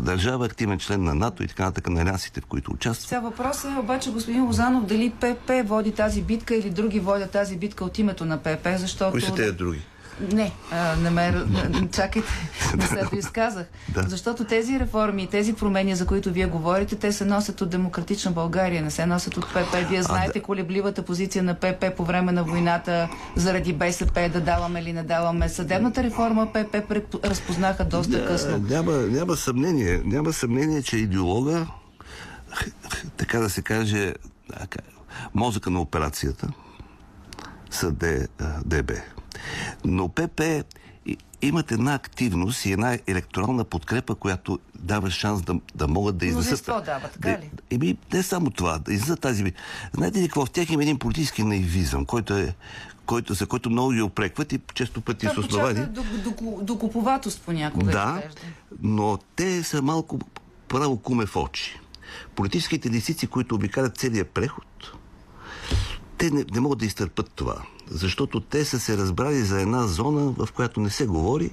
държава, 0.00 0.46
активен 0.46 0.78
член 0.78 1.04
на 1.04 1.14
НАТО 1.14 1.42
и 1.42 1.48
така 1.48 1.64
нататък 1.64 1.88
на 1.88 2.02
алиансите, 2.02 2.40
в 2.40 2.46
които 2.46 2.70
участва. 2.72 3.08
Сега 3.08 3.20
въпросът 3.20 3.72
е 3.76 3.78
обаче, 3.78 4.10
господин 4.10 4.44
Лозанов, 4.44 4.86
дали 4.86 5.10
ПП 5.10 5.50
води 5.64 5.92
тази 5.92 6.22
битка 6.22 6.54
или 6.54 6.70
други 6.70 7.00
водят 7.00 7.30
тази 7.30 7.56
битка 7.56 7.84
от 7.84 7.98
името 7.98 8.24
на 8.24 8.38
ПП, 8.38 8.68
защото... 8.76 9.10
Кои 9.10 9.20
са 9.20 9.34
тези 9.34 9.52
други? 9.52 9.80
Не, 10.20 10.52
а, 10.70 10.96
не 10.96 11.10
ме... 11.10 11.32
н- 11.32 11.88
Чакайте, 11.92 12.28
не 12.76 12.86
се 12.86 13.04
доизказах. 13.12 13.66
Да. 13.88 14.02
Защото 14.02 14.44
тези 14.44 14.80
реформи 14.80 15.22
и 15.22 15.26
тези 15.26 15.52
промени, 15.52 15.96
за 15.96 16.06
които 16.06 16.32
вие 16.32 16.46
говорите, 16.46 16.96
те 16.96 17.12
се 17.12 17.24
носят 17.24 17.60
от 17.60 17.70
демократична 17.70 18.30
България, 18.30 18.82
не 18.82 18.90
се 18.90 19.06
носят 19.06 19.36
от 19.36 19.46
ПП. 19.48 19.88
Вие 19.88 20.02
знаете 20.02 20.40
колебливата 20.40 21.02
позиция 21.02 21.42
на 21.42 21.54
ПП 21.54 21.84
по 21.96 22.04
време 22.04 22.32
на 22.32 22.44
войната 22.44 23.08
заради 23.36 23.72
БСП, 23.72 24.30
да 24.32 24.40
даваме 24.40 24.80
или 24.80 24.92
не 24.92 25.02
даваме. 25.02 25.48
Съдебната 25.48 26.02
реформа 26.02 26.52
ПП 26.52 26.90
разпознаха 27.24 27.84
доста 27.84 28.26
късно. 28.26 28.58
Няма, 28.58 28.92
няма 28.92 29.36
съмнение. 29.36 30.02
Няма 30.04 30.32
съмнение, 30.32 30.82
че 30.82 30.96
идеолога, 30.96 31.66
така 33.16 33.38
да 33.38 33.50
се 33.50 33.62
каже, 33.62 34.14
мозъка 35.34 35.70
на 35.70 35.80
операцията 35.80 36.48
са 37.70 37.92
Д, 37.92 38.26
ДБ. 38.64 38.92
Но 39.86 40.08
ПП 40.08 40.40
имат 41.42 41.72
една 41.72 41.94
активност 41.94 42.64
и 42.66 42.72
една 42.72 42.98
електорална 43.06 43.64
подкрепа, 43.64 44.14
която 44.14 44.58
дава 44.74 45.10
шанс 45.10 45.42
да, 45.42 45.54
да 45.74 45.88
могат 45.88 46.16
да 46.16 46.26
изнесат. 46.26 46.48
Мнозинство 46.50 46.82
дава, 46.86 47.08
така 47.08 47.28
Да- 47.30 47.38
ли? 47.38 47.50
Еми, 47.70 47.96
не 48.12 48.22
само 48.22 48.50
това, 48.50 48.78
да 48.78 48.92
излизат 48.92 49.20
тази... 49.20 49.52
Знаете 49.94 50.18
ли 50.18 50.22
какво? 50.22 50.46
В 50.46 50.50
тях 50.50 50.70
има 50.70 50.82
един 50.82 50.98
политически 50.98 51.42
наивизъм, 51.42 52.04
който 52.04 52.34
е 52.34 52.54
който, 53.06 53.34
за 53.34 53.46
който 53.46 53.70
много 53.70 53.90
ги 53.90 54.02
опрекват 54.02 54.52
и 54.52 54.60
често 54.74 55.00
пъти 55.00 55.26
с 55.26 55.30
Това 55.30 55.46
основание. 55.46 55.86
почака 55.86 55.92
до, 56.20 56.30
до, 56.30 56.64
до 56.64 56.78
куповатост 56.78 57.42
понякога. 57.46 57.92
Да, 57.92 58.22
но 58.82 59.18
те 59.36 59.62
са 59.62 59.82
малко 59.82 60.18
право 60.68 60.96
куме 60.96 61.26
в 61.26 61.36
очи. 61.36 61.80
Политическите 62.34 62.90
лисици, 62.90 63.26
които 63.26 63.54
обикалят 63.54 63.96
целият 63.96 64.30
преход, 64.30 64.95
те 66.18 66.30
не, 66.30 66.44
не 66.54 66.60
могат 66.60 66.78
да 66.78 66.86
изтърпат 66.86 67.30
това. 67.34 67.56
Защото 67.90 68.40
те 68.40 68.64
са 68.64 68.80
се 68.80 68.96
разбрали 68.96 69.40
за 69.40 69.60
една 69.60 69.86
зона, 69.86 70.34
в 70.38 70.48
която 70.52 70.80
не 70.80 70.90
се 70.90 71.06
говори 71.06 71.50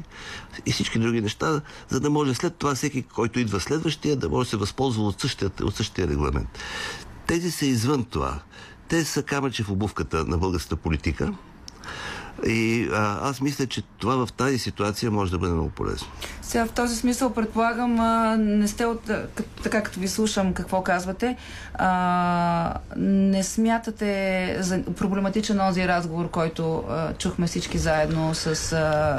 и 0.65 0.71
всички 0.71 0.99
други 0.99 1.21
неща, 1.21 1.61
за 1.89 1.99
да 1.99 2.09
може 2.09 2.33
след 2.33 2.55
това 2.55 2.75
всеки, 2.75 3.03
който 3.03 3.39
идва 3.39 3.59
следващия, 3.59 4.15
да 4.15 4.29
може 4.29 4.45
да 4.47 4.49
се 4.49 4.57
възползва 4.57 5.03
от 5.03 5.21
същия, 5.21 5.51
от 5.61 5.75
същия 5.75 6.07
регламент. 6.07 6.47
Тези 7.27 7.51
са 7.51 7.65
извън 7.65 8.03
това. 8.03 8.39
Те 8.87 9.05
са 9.05 9.23
камъче 9.23 9.63
в 9.63 9.69
обувката 9.69 10.25
на 10.25 10.37
българската 10.37 10.75
политика. 10.75 11.33
И 12.45 12.89
а, 12.93 13.29
аз 13.29 13.41
мисля, 13.41 13.67
че 13.67 13.81
това 13.81 14.25
в 14.25 14.33
тази 14.33 14.57
ситуация 14.57 15.11
може 15.11 15.31
да 15.31 15.37
бъде 15.37 15.53
много 15.53 15.69
полезно. 15.69 16.07
Сега 16.41 16.65
в 16.65 16.71
този 16.71 16.95
смисъл 16.95 17.33
предполагам, 17.33 17.99
а, 17.99 18.37
не 18.37 18.67
сте 18.67 18.85
от, 18.85 19.11
така 19.63 19.83
като 19.83 19.99
ви 19.99 20.07
слушам 20.07 20.53
какво 20.53 20.83
казвате, 20.83 21.37
а, 21.73 22.73
не 22.97 23.43
смятате 23.43 24.57
за 24.59 24.83
проблематичен 24.83 25.57
този 25.57 25.87
разговор, 25.87 26.29
който 26.29 26.83
а, 26.89 27.13
чухме 27.13 27.47
всички 27.47 27.77
заедно 27.77 28.35
с 28.35 28.73
а, 28.73 29.17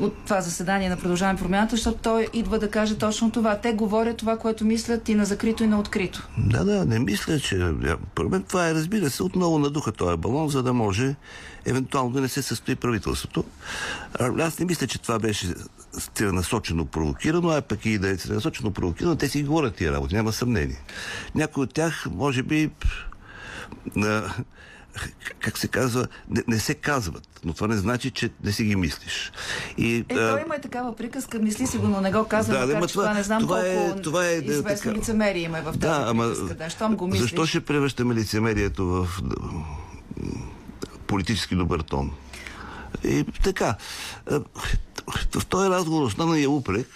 от 0.00 0.14
това 0.24 0.40
заседание 0.40 0.88
на 0.88 0.96
Продължаване 0.96 1.38
промяната, 1.38 1.76
защото 1.76 1.98
той 2.02 2.28
идва 2.32 2.58
да 2.58 2.70
каже 2.70 2.98
точно 2.98 3.30
това. 3.30 3.58
Те 3.58 3.72
говорят 3.72 4.16
това, 4.16 4.38
което 4.38 4.64
мислят 4.64 5.08
и 5.08 5.14
на 5.14 5.24
закрито 5.24 5.64
и 5.64 5.66
на 5.66 5.80
открито. 5.80 6.28
Да, 6.38 6.64
да, 6.64 6.84
не 6.84 6.98
мисля, 6.98 7.40
че... 7.40 7.56
мен 8.30 8.42
това 8.42 8.68
е, 8.68 8.74
разбира 8.74 9.10
се, 9.10 9.22
отново 9.22 9.58
надуха 9.58 9.92
този 9.92 10.16
балон, 10.16 10.48
за 10.48 10.62
да 10.62 10.72
може 10.72 11.14
евентуално 11.64 12.10
да 12.10 12.20
не 12.20 12.28
се 12.28 12.42
състои 12.42 12.74
правителството. 12.74 13.44
Аз 14.20 14.58
не 14.58 14.66
мисля, 14.66 14.86
че 14.86 14.98
това 14.98 15.18
беше 15.18 15.54
целенасочено 16.14 16.84
провокирано, 16.84 17.48
а 17.48 17.62
пък 17.62 17.86
и 17.86 17.98
да 17.98 18.08
е 18.08 18.16
целенасочено 18.16 18.70
провокирано, 18.70 19.16
те 19.16 19.28
си 19.28 19.42
говорят 19.42 19.74
тия 19.74 19.92
работи, 19.92 20.14
няма 20.14 20.32
съмнение. 20.32 20.80
Някои 21.34 21.62
от 21.62 21.74
тях, 21.74 22.06
може 22.10 22.42
би, 22.42 22.70
на, 23.96 24.34
как 25.40 25.58
се 25.58 25.68
казва, 25.68 26.06
не, 26.28 26.42
не 26.48 26.58
се 26.58 26.74
казват, 26.74 27.40
но 27.44 27.52
това 27.52 27.66
не 27.66 27.76
значи, 27.76 28.10
че 28.10 28.30
не 28.44 28.52
си 28.52 28.64
ги 28.64 28.76
мислиш. 28.76 29.32
И, 29.78 29.94
Е, 29.98 30.04
а, 30.10 30.30
той 30.30 30.42
има 30.42 30.56
и 30.56 30.60
такава 30.60 30.96
приказка, 30.96 31.38
мисли 31.38 31.66
си 31.66 31.78
го, 31.78 31.88
но 31.88 32.00
не 32.00 32.12
го 32.12 32.24
казва, 32.24 32.54
Да, 32.54 32.60
макар 32.60 32.72
ама 32.72 32.86
това- 32.86 33.02
това 33.02 33.14
не 33.14 33.22
знам 33.22 33.40
това 33.40 33.60
е- 33.62 33.74
колко 33.76 34.00
това 34.00 34.26
е, 34.26 34.40
да, 34.40 34.52
известно 34.52 34.82
така. 34.82 34.92
лицемерие 34.92 35.42
има 35.42 35.58
в 35.58 35.64
тази 35.64 35.78
Да, 35.78 36.04
ама 36.06 36.24
приказка. 36.24 36.54
Да, 36.54 36.70
щом 36.70 36.96
го 36.96 37.06
мислиш. 37.06 37.20
защо 37.22 37.46
ще 37.46 37.60
превръщаме 37.62 38.14
лицемерието 38.14 38.86
в 38.86 39.08
политически 41.06 41.54
добър 41.54 41.80
тон? 41.80 42.10
И 43.04 43.24
така, 43.34 43.74
е, 44.26 44.34
в 45.32 45.46
този 45.46 45.68
разговор 45.70 46.02
основният 46.02 46.50
упрек 46.50 46.86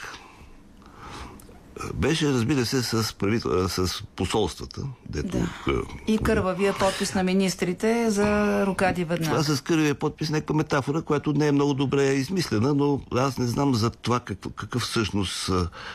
беше, 1.94 2.28
разбира 2.28 2.66
се, 2.66 2.82
с, 2.82 3.14
правител... 3.14 3.68
с 3.68 4.02
посолствата, 4.16 4.82
дето... 5.08 5.38
Да. 5.38 5.72
И 6.06 6.18
кървавия 6.18 6.74
подпис 6.78 7.14
на 7.14 7.22
министрите 7.22 8.10
за 8.10 8.66
рукади 8.66 9.04
Това 9.04 9.14
веднага. 9.14 9.44
с 9.44 9.60
кървия 9.60 9.94
подпис 9.94 10.28
е 10.28 10.32
някаква 10.32 10.54
метафора, 10.54 11.02
която 11.02 11.32
не 11.32 11.46
е 11.46 11.52
много 11.52 11.74
добре 11.74 12.04
измислена, 12.04 12.74
но 12.74 13.00
аз 13.14 13.38
не 13.38 13.46
знам 13.46 13.74
за 13.74 13.90
това 13.90 14.20
какъв, 14.20 14.52
какъв 14.52 14.82
всъщност 14.82 15.50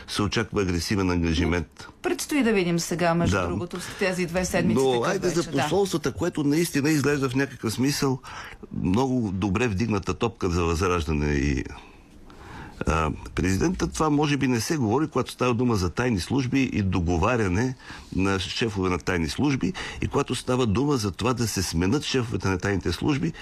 се 0.08 0.22
очаква 0.22 0.62
агресивен 0.62 1.10
ангажимент. 1.10 1.88
Предстои 2.02 2.42
да 2.42 2.52
видим 2.52 2.78
сега, 2.78 3.14
между 3.14 3.36
Да. 3.36 3.46
другото, 3.46 3.80
в 3.80 3.96
тези 3.98 4.26
две 4.26 4.44
седмици. 4.44 4.82
Но 4.82 5.02
айде 5.04 5.28
вече, 5.28 5.40
за 5.40 5.50
посолствата, 5.50 6.12
което 6.12 6.44
наистина 6.44 6.90
изглежда 6.90 7.28
в 7.28 7.34
някакъв 7.34 7.72
смисъл 7.72 8.18
много 8.82 9.30
добре 9.32 9.68
вдигната 9.68 10.14
топка 10.14 10.48
за 10.50 10.64
възраждане 10.64 11.32
и 11.32 11.64
президента, 13.34 13.88
това 13.88 14.10
може 14.10 14.36
би 14.36 14.48
не 14.48 14.60
се 14.60 14.76
говори, 14.76 15.08
когато 15.08 15.32
става 15.32 15.54
дума 15.54 15.76
за 15.76 15.90
тайни 15.90 16.20
служби 16.20 16.62
и 16.62 16.82
договаряне 16.82 17.74
на 18.16 18.38
шефове 18.38 18.90
на 18.90 18.98
тайни 18.98 19.28
служби 19.28 19.72
и 20.02 20.08
когато 20.08 20.34
става 20.34 20.66
дума 20.66 20.96
за 20.96 21.10
това 21.10 21.34
да 21.34 21.48
се 21.48 21.62
сменят 21.62 22.04
шефовете 22.04 22.48
на 22.48 22.58
тайните 22.58 22.92
служби, 22.92 23.32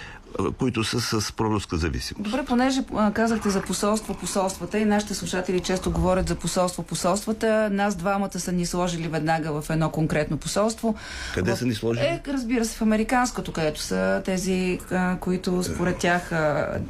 които 0.59 0.85
са 0.85 1.21
с 1.21 1.33
проруска 1.33 1.77
зависимост. 1.77 2.31
Добре, 2.31 2.45
понеже 2.45 2.81
казахте 3.15 3.51
за 3.51 3.63
посолство, 3.63 4.15
посолствата 4.15 4.79
и 4.79 4.85
нашите 4.85 5.15
слушатели 5.15 5.61
често 5.61 5.91
говорят 5.91 6.29
за 6.29 6.35
посолство, 6.35 6.83
посолствата. 6.83 7.69
Нас 7.73 7.95
двамата 7.97 8.41
са 8.41 8.53
ни 8.53 8.67
сложили 8.67 9.09
веднага 9.09 9.61
в 9.63 9.71
едно 9.71 9.91
конкретно 9.91 10.37
посолство. 10.37 10.95
Къде 11.35 11.53
в... 11.53 11.59
са 11.59 11.67
ни 11.67 11.75
сложили? 11.75 12.05
Е, 12.05 12.21
разбира 12.29 12.65
се, 12.65 12.77
в 12.77 12.83
американското, 12.83 13.53
където 13.53 13.81
са 13.81 14.23
тези, 14.25 14.79
които 15.21 15.63
според 15.63 15.99
тях 15.99 16.31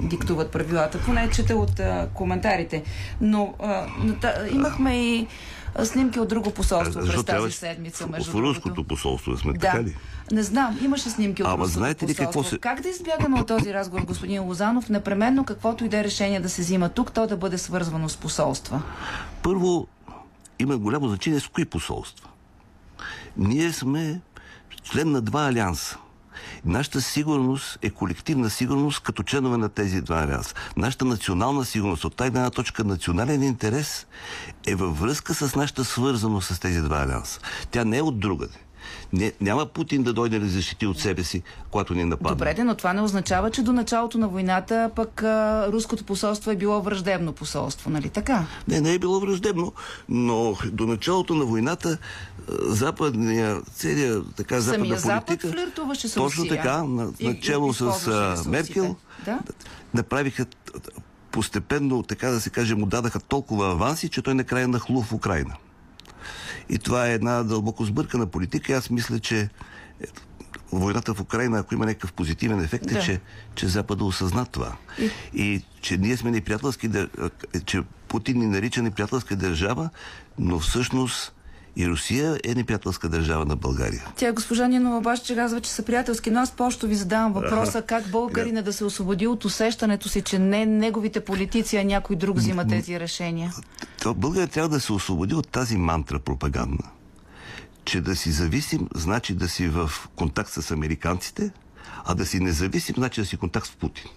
диктуват 0.01 0.51
правилата. 0.51 0.99
Поне 0.99 1.31
чета 1.31 1.57
от 1.57 1.81
коментарите. 2.15 2.83
Но 3.21 3.55
имахме 4.53 4.97
и 5.05 5.27
снимки 5.85 6.21
от 6.21 6.29
друго 6.29 6.51
посолство 6.51 7.01
през 7.01 7.25
тази 7.25 7.53
седмица, 7.53 8.07
в 8.07 8.11
между 8.11 8.43
руското 8.43 8.75
другото. 8.75 8.89
посолство 8.89 9.37
сме, 9.37 9.53
Да. 9.53 9.59
така 9.59 9.83
ли? 9.83 9.97
Не 10.33 10.43
знам, 10.43 10.79
имаше 10.83 11.11
снимки 11.11 11.43
от 11.43 11.49
Ама 11.49 11.67
знаете 11.67 12.07
ли 12.07 12.15
какво 12.15 12.45
се- 12.45 12.59
Как 12.59 12.81
да 12.81 12.89
избягаме 12.89 13.41
от 13.41 13.47
този 13.47 13.75
разговор, 13.75 14.05
господин 14.05 14.43
Лозанов? 14.43 14.89
Непременно 14.89 15.45
каквото 15.45 15.85
и 15.85 15.89
да 15.89 15.99
е 15.99 16.05
решение 16.05 16.41
да 16.41 16.49
се 16.49 16.63
взима 16.63 16.89
тук, 16.89 17.13
то 17.13 17.27
да 17.27 17.37
бъде 17.37 17.59
свързвано 17.59 18.09
с 18.09 18.17
посолства. 18.17 18.83
Първо, 19.43 19.87
има 20.59 20.77
голямо 20.77 21.09
значение 21.09 21.41
с 21.41 21.49
кои 21.49 21.65
посолства. 21.65 22.29
Ние 23.37 23.73
сме 23.73 24.21
член 24.83 25.13
на 25.13 25.21
два 25.21 25.47
алианса. 25.49 25.99
Нашата 26.65 27.01
сигурност 27.01 27.79
е 27.83 27.91
колективна 27.91 28.51
сигурност 28.51 29.01
като 29.01 29.23
членове 29.23 29.57
на 29.57 29.69
тези 29.69 30.01
два 30.01 30.23
алианса. 30.23 30.55
Нашата 30.77 31.05
национална 31.05 31.65
сигурност, 31.65 32.05
от 32.05 32.17
тази 32.17 32.29
една 32.29 32.51
точка 32.51 32.85
национален 32.85 33.43
интерес, 33.43 34.07
е 34.67 34.75
във 34.75 35.01
връзка 35.01 35.35
с 35.35 35.55
нашата 35.57 35.85
свързаност 35.85 36.55
с 36.55 36.59
тези 36.59 36.81
два 36.81 37.03
алианса. 37.03 37.41
Тя 37.71 37.85
не 37.85 37.99
е 37.99 38.03
от 38.03 38.21
другаде. 38.21 38.59
Не, 39.13 39.33
няма 39.41 39.67
Путин 39.67 40.03
да 40.03 40.13
дойде 40.13 40.39
да 40.39 40.49
защити 40.49 40.87
от 40.87 40.99
себе 40.99 41.25
си, 41.25 41.43
когато 41.71 41.95
ни 41.95 42.05
нападне. 42.05 42.31
Добре, 42.31 42.55
де, 42.55 42.65
но 42.65 42.75
това 42.75 42.93
не 42.93 43.01
означава, 43.01 43.51
че 43.51 43.63
до 43.63 43.73
началото 43.73 44.19
на 44.19 44.29
войната 44.29 44.91
пък 44.97 45.23
а, 45.23 45.67
руското 45.73 46.05
посолство 46.05 46.51
е 46.51 46.57
било 46.57 46.83
враждебно 46.83 47.33
посолство, 47.33 47.91
нали 47.91 48.09
така? 48.09 48.47
Не, 48.69 48.81
не 48.81 48.95
е 48.95 48.99
било 48.99 49.21
враждебно, 49.21 49.73
но 50.09 50.57
до 50.67 50.87
началото 50.87 51.35
на 51.35 51.45
войната 51.45 51.99
западния, 52.61 53.61
целият 53.65 54.35
така 54.35 54.61
Самия 54.61 54.79
западна 54.79 54.99
Запад 54.99 55.27
политика... 55.27 55.49
флиртуваше 55.49 56.09
с 56.09 56.15
Точно 56.15 56.43
Русия. 56.43 56.57
така, 56.57 56.85
на, 56.85 57.13
И- 57.19 57.29
начало 57.29 57.71
и 57.71 57.75
с 57.75 57.83
а. 58.09 58.49
Меркел, 58.49 58.97
Да? 59.25 59.39
направиха 59.95 60.47
постепенно, 61.31 62.03
така 62.03 62.29
да 62.29 62.41
се 62.41 62.51
каже, 62.51 62.75
му 62.75 62.87
дадаха 62.87 63.21
толкова 63.21 63.71
аванси, 63.71 64.09
че 64.09 64.23
той 64.23 64.35
накрая 64.35 64.69
нахлу 64.69 65.03
в 65.03 65.13
Украина. 65.13 65.55
И 66.69 66.79
това 66.79 67.09
е 67.09 67.15
една 67.15 67.43
дълбоко 67.43 67.85
сбъркана 67.85 68.27
политика. 68.27 68.73
Аз 68.73 68.91
мисля, 68.91 69.19
че 69.19 69.41
е, 69.41 69.49
войната 70.73 71.15
в 71.15 71.21
Украина, 71.21 71.59
ако 71.59 71.75
има 71.75 71.87
някакъв 71.87 72.13
позитивен 72.13 72.61
ефект, 72.61 72.91
е, 72.91 72.95
Да. 72.95 73.01
че, 73.01 73.21
че 73.55 73.67
Запада 73.67 74.05
осъзна 74.05 74.47
това. 74.47 74.77
И... 74.99 75.11
и 75.35 75.63
че 75.81 75.97
ние 75.97 76.17
сме 76.17 76.31
неприятелски, 76.31 76.91
е, 77.55 77.61
че 77.61 77.83
Путин 78.09 78.39
ни 78.39 78.47
нарича 78.47 78.83
неприятелска 78.83 79.37
държава, 79.37 79.91
но 80.39 80.59
всъщност 80.59 81.35
и 81.77 81.89
Русия 81.89 82.41
е 82.45 82.55
неприятелска 82.55 83.09
държава 83.09 83.45
на 83.45 83.57
България. 83.57 84.07
Тя 84.17 84.33
госпожа 84.33 84.69
Нинова 84.69 84.99
обаче 84.99 85.35
казва, 85.35 85.61
че 85.61 85.71
са 85.71 85.83
приятелски, 85.83 86.31
но 86.31 86.41
аз 86.41 86.51
по-що 86.51 86.87
ви 86.87 86.95
задавам 86.95 87.33
въпроса 87.33 87.83
как 87.83 88.09
българина 88.09 88.63
да 88.63 88.73
се 88.73 88.85
освободи 88.85 89.27
от 89.27 89.45
усещането 89.45 90.09
си, 90.09 90.23
че 90.23 90.39
не 90.39 90.67
неговите 90.67 91.21
политици, 91.21 91.77
а 91.77 91.85
някой 91.85 92.17
друг 92.17 92.37
взима 92.37 92.67
тези 92.67 93.01
решения. 93.01 93.53
То 94.03 94.15
България 94.15 94.49
трябва 94.49 94.69
да 94.69 94.81
се 94.81 94.93
освободи 94.93 95.35
от 95.35 95.49
тази 95.49 95.77
мантра 95.77 96.19
пропагандна, 96.19 96.91
че 97.85 98.01
да 98.01 98.17
си 98.17 98.31
зависим, 98.31 98.89
значи 98.95 99.35
да 99.35 99.49
си 99.49 99.69
в 99.69 99.91
контакт 100.17 100.51
с 100.51 100.71
американците, 100.71 101.51
а 102.05 102.15
да 102.15 102.27
си 102.27 102.41
независим, 102.41 102.95
значи 102.99 103.21
да 103.21 103.27
си 103.27 103.37
в 103.37 103.39
контакт 103.39 103.67
с 103.67 103.71
Путин. 103.71 104.11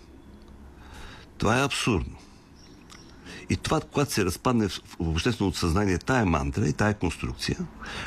Това 1.37 1.59
е 1.59 1.63
абсурдно. 1.63 2.15
И 3.49 3.57
това, 3.57 3.81
когато 3.81 4.13
се 4.13 4.25
разпадне 4.25 4.67
в 4.67 4.79
общественото 4.99 5.57
съзнание 5.57 5.97
тая 5.97 6.25
мантра 6.25 6.67
и 6.67 6.73
тая 6.73 6.93
конструкция, 6.93 7.57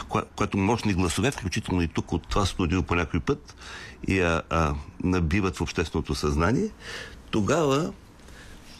коя, 0.08 0.24
която 0.36 0.58
мощни 0.58 0.94
гласове, 0.94 1.30
включително 1.30 1.82
и 1.82 1.88
тук 1.88 2.12
от 2.12 2.28
това 2.28 2.46
студио 2.46 2.82
по 2.82 2.94
някой 2.94 3.20
път, 3.20 3.56
и 4.08 4.20
а, 4.20 4.42
а, 4.50 4.74
набиват 5.04 5.56
в 5.56 5.60
общественото 5.60 6.14
съзнание, 6.14 6.70
тогава, 7.30 7.92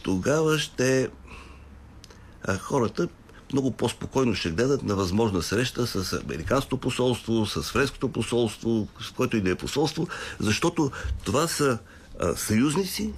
тогава 0.03 0.59
ще 0.59 1.09
а, 2.45 2.59
хората 2.59 3.09
много 3.53 3.71
по-спокойно 3.71 4.35
ще 4.35 4.51
гледат 4.51 4.83
на 4.83 4.95
възможна 4.95 5.43
среща 5.43 5.87
с 5.87 6.13
Американското 6.13 6.77
посолство, 6.77 7.47
с 7.47 7.63
Френското 7.63 8.09
посолство, 8.09 8.89
с 9.01 9.11
което 9.11 9.37
и 9.37 9.41
да 9.41 9.51
е 9.51 9.55
посолство, 9.55 10.09
защото 10.41 10.91
това 11.25 11.49
са 11.49 11.79
а, 12.21 12.37
съюзници, 12.37 13.13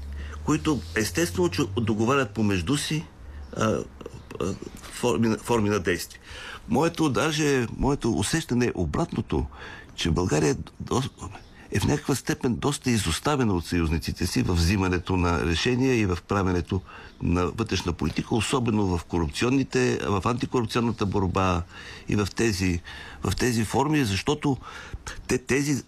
които 0.45 0.81
естествено, 0.97 1.49
че 1.49 1.63
договарят 1.77 2.31
помежду 2.31 2.77
си 2.77 3.05
а, 3.57 3.79
форми, 4.83 5.37
форми 5.43 5.69
на 5.69 5.81
действие. 5.81 6.21
Моето, 6.69 7.09
даже, 7.09 7.67
моето 7.77 8.13
усещане 8.13 8.67
е 8.67 8.73
обратното, 8.75 9.47
че 9.95 10.11
България 10.11 10.51
е 10.51 10.55
е 11.73 11.81
в 11.81 11.87
някаква 11.87 12.15
степен 12.15 12.55
доста 12.55 12.91
изоставена 12.91 13.55
от 13.55 13.67
съюзниците 13.67 14.27
си 14.27 14.43
в 14.43 14.55
взимането 14.55 15.17
на 15.17 15.47
решения 15.47 15.95
и 15.95 16.07
в 16.07 16.19
правенето 16.29 16.81
на 17.23 17.47
вътрешна 17.47 17.93
политика, 17.93 18.35
особено 18.35 18.87
в 18.89 19.05
корупционните, 19.05 19.99
в 20.03 20.23
антикорупционната 20.25 21.07
борба 21.07 21.63
и 22.09 22.17
в 22.17 22.27
тези, 22.27 22.81
в 23.25 23.37
тези 23.37 23.65
форми, 23.65 24.05
защото 24.05 24.57
те, 25.27 25.39
тези 25.39 25.83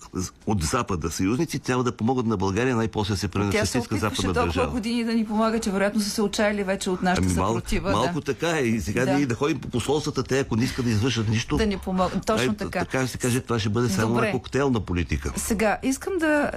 от 0.46 0.62
Запада 0.62 1.10
съюзници 1.10 1.58
трябва 1.58 1.84
да 1.84 1.92
помогат 1.92 2.26
на 2.26 2.36
България 2.36 2.76
най-после 2.76 3.16
се 3.16 3.28
превърне 3.28 3.50
в 3.50 3.54
Тя 3.54 3.66
се 3.66 3.80
западна 3.80 4.10
толкова 4.12 4.32
държава. 4.34 4.68
години 4.68 5.04
да 5.04 5.14
ни 5.14 5.26
помага, 5.26 5.58
че 5.58 5.70
вероятно 5.70 6.00
са 6.00 6.10
се 6.10 6.22
отчаяли 6.22 6.64
вече 6.64 6.90
от 6.90 7.02
нашата 7.02 7.26
Ами, 7.26 7.36
мал, 7.36 7.46
съпротива. 7.48 7.92
малко 7.92 8.14
да. 8.14 8.20
така 8.24 8.50
е. 8.50 8.62
И 8.62 8.80
сега 8.80 9.04
Да. 9.04 9.14
ние 9.14 9.26
да 9.26 9.34
ходим 9.34 9.60
по 9.60 9.68
посолствата, 9.68 10.22
те 10.22 10.38
ако 10.38 10.56
не 10.56 10.64
искат 10.64 10.84
да 10.84 10.90
извършат 10.90 11.28
нищо. 11.28 11.56
Да 11.56 11.66
ни 11.66 11.78
помогнат. 11.78 12.26
Точно 12.26 12.50
ай, 12.50 12.56
така. 12.56 12.78
Така 12.80 13.06
се 13.06 13.18
каже, 13.18 13.40
това 13.40 13.58
ще 13.58 13.68
бъде 13.68 13.88
само 13.88 14.08
Добре. 14.08 14.26
една 14.26 14.38
коктейлна 14.38 14.80
политика. 14.80 15.32
Сега, 15.36 15.78
искам 15.82 16.12
да 16.18 16.50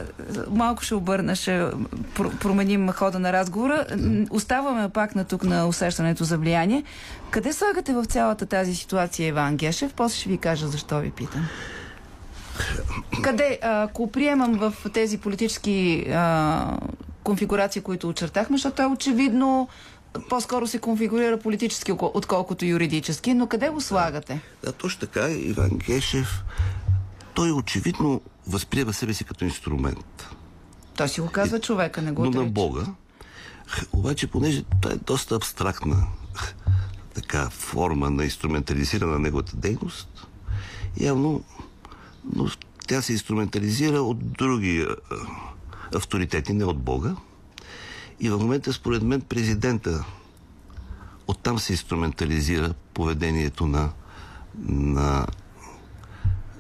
малко 0.50 0.84
ще 0.84 0.96
обърна, 0.96 1.36
ще 1.36 1.52
пр- 1.52 2.38
променим 2.38 2.90
хода 2.90 3.20
на 3.20 3.34
разговора. 3.34 3.86
М, 3.98 4.26
Оставаме 4.66 4.90
пак 4.90 5.16
на 5.16 5.26
тук 5.26 5.44
на 5.44 5.68
усещането 5.68 6.24
за 6.24 6.38
влияние. 6.38 6.84
Къде 7.30 7.54
слагате 7.54 7.94
в 7.94 8.06
цялата 8.06 8.46
тази 8.46 8.76
ситуация 8.76 9.28
Иван 9.28 9.58
Гешев? 9.58 9.94
После 9.94 10.16
ще 10.16 10.30
ви 10.30 10.38
кажа 10.38 10.68
защо 10.68 11.00
ви 11.00 11.12
питам. 11.12 11.48
Къде, 13.24 13.60
ако 13.62 14.12
приемам 14.12 14.54
в 14.54 14.74
тези 14.94 15.18
политически 15.18 16.06
а, 16.10 16.78
конфигурации, 17.24 17.82
които 17.82 18.10
очертахме, 18.10 18.58
защото 18.58 18.76
той 18.76 18.86
очевидно 18.86 19.68
по-скоро 20.30 20.68
се 20.68 20.80
конфигурира 20.80 21.40
политически, 21.40 21.92
отколкото 22.02 22.66
юридически, 22.66 23.34
но 23.34 23.48
къде 23.48 23.70
го 23.70 23.82
слагате? 23.82 24.42
Да, 24.64 24.72
точно 24.72 25.00
така. 25.00 25.30
Иван 25.30 25.70
Гешев, 25.70 26.44
той 27.34 27.52
очевидно 27.52 28.22
възприема 28.48 28.94
себе 28.94 29.14
си 29.14 29.24
като 29.24 29.46
инструмент. 29.46 30.28
Той 30.98 31.10
си 31.10 31.22
го 31.22 31.28
казва 31.28 31.60
човека, 31.60 32.02
не 32.02 32.12
го 32.12 32.24
но 32.26 32.32
на 32.32 32.40
отрича. 32.40 32.54
Бога. 32.54 32.86
Обаче, 33.94 34.28
понеже 34.28 34.64
той 34.82 34.94
е 34.94 34.96
доста 34.96 35.36
абстрактна 35.36 36.08
така 37.14 37.50
форма 37.50 38.10
на 38.10 38.24
инструментализирана 38.24 39.12
на 39.12 39.20
неговата 39.20 39.56
дейност, 39.56 40.28
явно 40.98 41.44
но 42.34 42.50
тя 42.88 43.02
се 43.02 43.14
инструментализира 43.14 44.02
от 44.02 44.32
други 44.32 44.88
авторитети, 45.96 46.54
не 46.54 46.66
от 46.66 46.78
Бога. 46.78 47.16
И 48.20 48.30
в 48.30 48.38
момента, 48.40 48.74
според 48.74 49.04
мен, 49.04 49.22
президента 49.22 50.06
оттам 51.28 51.60
се 51.60 51.74
инструментализира 51.74 52.74
поведението 52.94 53.68
на, 53.68 53.92
на 54.68 55.28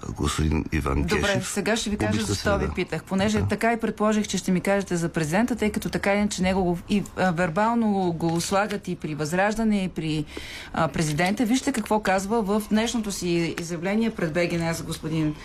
господин 0.10 0.66
Иван 0.72 1.03
Добре, 1.03 1.22
Гешев. 1.22 1.47
сега 1.47 1.76
ще 1.76 1.89
ви 1.89 1.97
кажа 1.97 2.22
защо 2.22 2.58
ви 2.58 2.68
питах. 2.76 3.03
Понеже 3.03 3.41
така 3.49 3.74
и 3.74 3.80
предположих, 3.80 4.28
че 4.28 4.38
ще 4.38 4.51
ми 4.51 4.62
кажете 4.62 4.95
за 4.95 5.10
президента, 5.10 5.56
тъй 5.56 5.72
като 5.72 5.89
така 5.89 6.14
иначе 6.14 6.41
него 6.41 6.64
го, 6.64 6.80
и 6.89 7.03
а, 7.18 7.32
вербално 7.32 8.12
го 8.12 8.41
слагат 8.41 8.88
и 8.88 8.95
при 8.95 9.16
възраждане, 9.16 9.84
и 9.84 9.89
при 9.89 10.26
а, 10.74 10.88
президента. 10.88 11.45
Вижте 11.45 11.72
какво 11.72 11.99
казва 11.99 12.41
в 12.41 12.64
днешното 12.70 13.12
си 13.12 13.56
изявление 13.60 14.10
пред 14.10 14.34
БГН 14.34 14.74
за 14.74 14.84
господин 14.84 15.36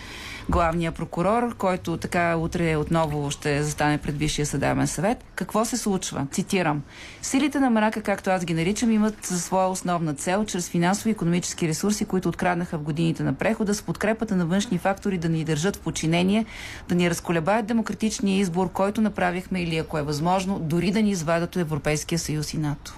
главния 0.49 0.91
прокурор, 0.91 1.55
който 1.57 1.97
така 1.97 2.35
утре 2.35 2.75
отново 2.75 3.31
ще 3.31 3.63
застане 3.63 3.97
пред 3.97 4.17
Висшия 4.17 4.45
съдебен 4.45 4.87
съвет. 4.87 5.23
Какво 5.35 5.65
се 5.65 5.77
случва? 5.77 6.27
Цитирам. 6.31 6.81
Силите 7.21 7.59
на 7.59 7.69
мрака, 7.69 8.01
както 8.01 8.29
аз 8.29 8.45
ги 8.45 8.53
наричам, 8.53 8.91
имат 8.91 9.25
за 9.25 9.41
своя 9.41 9.67
основна 9.67 10.13
цел, 10.13 10.45
чрез 10.45 10.69
финансови 10.69 11.09
и 11.09 11.11
економически 11.11 11.67
ресурси, 11.67 12.05
които 12.05 12.29
откраднаха 12.29 12.77
в 12.77 12.81
годините 12.81 13.23
на 13.23 13.33
прехода, 13.33 13.75
с 13.75 13.81
подкрепата 13.81 14.35
на 14.35 14.45
външни 14.45 14.77
фактори 14.77 15.17
да 15.17 15.29
ни 15.29 15.43
държат 15.43 15.75
в 15.75 15.79
подчинение, 15.79 16.45
да 16.89 16.95
ни 16.95 17.09
разколебаят 17.09 17.65
демократичния 17.65 18.39
избор, 18.39 18.71
който 18.71 19.01
направихме 19.01 19.63
или 19.63 19.77
ако 19.77 19.97
е 19.97 20.01
възможно, 20.01 20.59
дори 20.59 20.91
да 20.91 21.01
ни 21.01 21.09
извадят 21.09 21.55
от 21.55 21.61
Европейския 21.61 22.19
съюз 22.19 22.53
и 22.53 22.57
НАТО. 22.57 22.93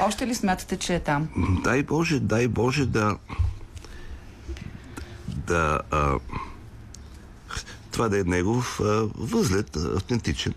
Още 0.00 0.26
ли 0.26 0.34
смятате, 0.34 0.76
че 0.76 0.94
е 0.94 1.00
там? 1.00 1.28
Дай 1.64 1.82
Боже, 1.82 2.20
дай 2.20 2.48
Боже 2.48 2.86
да 2.86 3.16
да 5.46 5.80
а, 5.90 6.18
това 7.92 8.08
да 8.08 8.20
е 8.20 8.24
негов 8.24 8.80
възглед, 9.18 9.76
автентичен, 9.76 10.54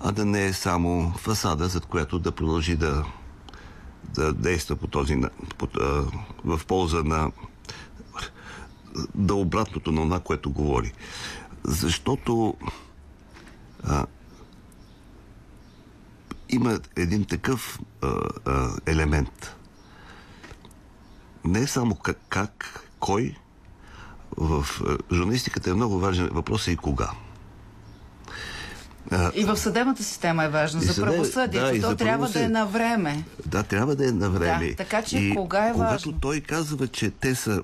а 0.00 0.12
да 0.12 0.24
не 0.24 0.46
е 0.46 0.52
само 0.52 1.12
фасада, 1.18 1.68
зад 1.68 1.86
която 1.86 2.18
да 2.18 2.32
продължи 2.32 2.76
да, 2.76 3.04
да 4.14 4.32
действа 4.32 4.76
по 4.76 4.86
този, 4.86 5.20
по, 5.58 5.68
в 6.44 6.60
полза 6.66 7.02
на 7.02 7.30
да 9.14 9.34
обратното 9.34 9.92
на 9.92 10.02
това, 10.02 10.20
което 10.20 10.50
говори. 10.50 10.92
Защото 11.64 12.54
а, 13.84 14.06
има 16.48 16.78
един 16.96 17.24
такъв 17.24 17.78
а, 18.02 18.20
а, 18.46 18.70
елемент. 18.86 19.56
Не 21.44 21.66
само 21.66 21.94
как, 21.94 22.18
как 22.28 22.84
кой, 22.98 23.36
в 24.36 24.66
а, 24.80 25.14
журналистиката 25.14 25.70
е 25.70 25.74
много 25.74 25.98
важен 25.98 26.28
въпрос 26.28 26.68
е 26.68 26.70
и 26.70 26.76
кога. 26.76 27.10
И 29.34 29.44
в 29.44 29.56
съдебната 29.56 30.04
система 30.04 30.44
е 30.44 30.48
важно. 30.48 30.82
И 30.82 30.84
За 30.84 31.02
правосъдието. 31.02 31.66
да, 31.66 31.80
То 31.80 31.88
за 31.88 31.96
трябва 31.96 32.16
да 32.18 32.32
правосъдие. 32.32 32.42
е 32.42 32.48
на 32.48 32.66
време. 32.66 33.24
Да, 33.46 33.62
трябва 33.62 33.96
да 33.96 34.08
е 34.08 34.12
на 34.12 34.30
време. 34.30 34.68
Да, 34.68 34.76
така 34.76 35.02
че 35.02 35.18
и 35.18 35.34
кога 35.34 35.68
е 35.68 35.72
когато 35.72 35.92
важно? 35.92 36.12
той 36.12 36.40
казва, 36.40 36.88
че 36.88 37.10
те 37.10 37.34
са 37.34 37.62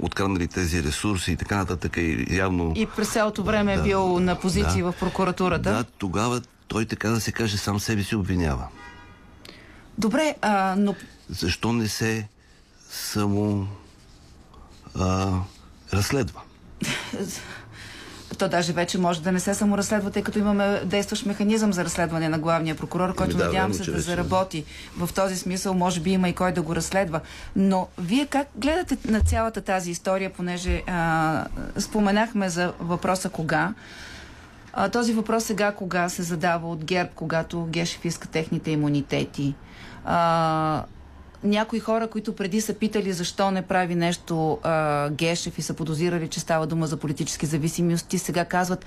откраднали 0.00 0.48
тези 0.48 0.82
ресурси 0.82 1.32
и 1.32 1.36
така 1.36 1.56
нататък. 1.56 1.96
И 1.96 2.26
явно... 2.30 2.72
И 2.76 2.86
през 2.86 3.12
цялото 3.12 3.42
време 3.42 3.74
Да. 3.74 3.80
е 3.80 3.84
бил 3.84 4.20
на 4.20 4.36
позиции 4.36 4.82
Да. 4.82 4.92
в 4.92 4.96
прокуратурата. 5.00 5.70
Да, 5.70 5.84
тогава 5.84 6.40
той 6.68 6.84
така 6.84 7.08
да 7.10 7.20
се 7.20 7.32
каже 7.32 7.56
сам 7.58 7.80
себе 7.80 8.02
си 8.02 8.16
обвинява. 8.16 8.68
Добре, 9.98 10.34
а, 10.42 10.74
но 10.78 10.94
Защо 11.28 11.72
не 11.72 11.88
се 11.88 12.28
само 12.90 13.68
а, 14.98 15.30
разследва? 15.92 16.40
то 18.38 18.48
даже 18.48 18.72
вече 18.72 18.98
може 18.98 19.22
да 19.22 19.32
не 19.32 19.40
се 19.40 19.54
саморазследва, 19.54 20.10
тъй 20.10 20.22
като 20.22 20.38
имаме 20.38 20.80
действащ 20.84 21.26
механизъм 21.26 21.72
за 21.72 21.84
разследване 21.84 22.28
на 22.28 22.38
главния 22.38 22.74
прокурор, 22.74 23.14
който 23.14 23.36
да, 23.36 23.44
надявам 23.44 23.74
се 23.74 23.84
да 23.84 23.92
вече- 23.92 24.02
заработи. 24.02 24.64
В 24.96 25.10
този 25.14 25.36
смисъл 25.36 25.74
може 25.74 26.00
би 26.00 26.10
има 26.10 26.28
и 26.28 26.32
кой 26.32 26.52
да 26.52 26.62
го 26.62 26.76
разследва. 26.76 27.20
Но 27.56 27.88
вие 27.98 28.26
как 28.26 28.48
гледате 28.56 28.96
на 29.04 29.20
цялата 29.20 29.60
тази 29.60 29.90
история, 29.90 30.30
понеже 30.30 30.82
а, 30.86 31.44
споменахме 31.78 32.48
за 32.48 32.72
въпроса 32.80 33.28
кога. 33.28 33.74
А, 34.72 34.88
този 34.88 35.12
въпрос 35.12 35.44
сега 35.44 35.72
кога 35.72 36.08
се 36.08 36.22
задава 36.22 36.70
от 36.70 36.84
ГЕРБ, 36.84 37.10
когато 37.14 37.64
Гешев 37.64 38.04
иска 38.04 38.28
техните 38.28 38.70
имунитети. 38.70 39.54
А, 40.04 40.82
някои 41.44 41.80
хора, 41.80 42.08
които 42.08 42.34
преди 42.36 42.60
са 42.60 42.74
питали 42.74 43.12
защо 43.12 43.50
не 43.50 43.62
прави 43.62 43.94
нещо 43.94 44.58
а, 44.62 45.10
Гешев 45.10 45.58
и 45.58 45.62
са 45.62 45.74
подозирали, 45.74 46.28
че 46.28 46.40
става 46.40 46.66
дума 46.66 46.86
за 46.86 46.96
политически 46.96 47.46
зависимости, 47.46 48.18
сега 48.18 48.44
казват, 48.44 48.84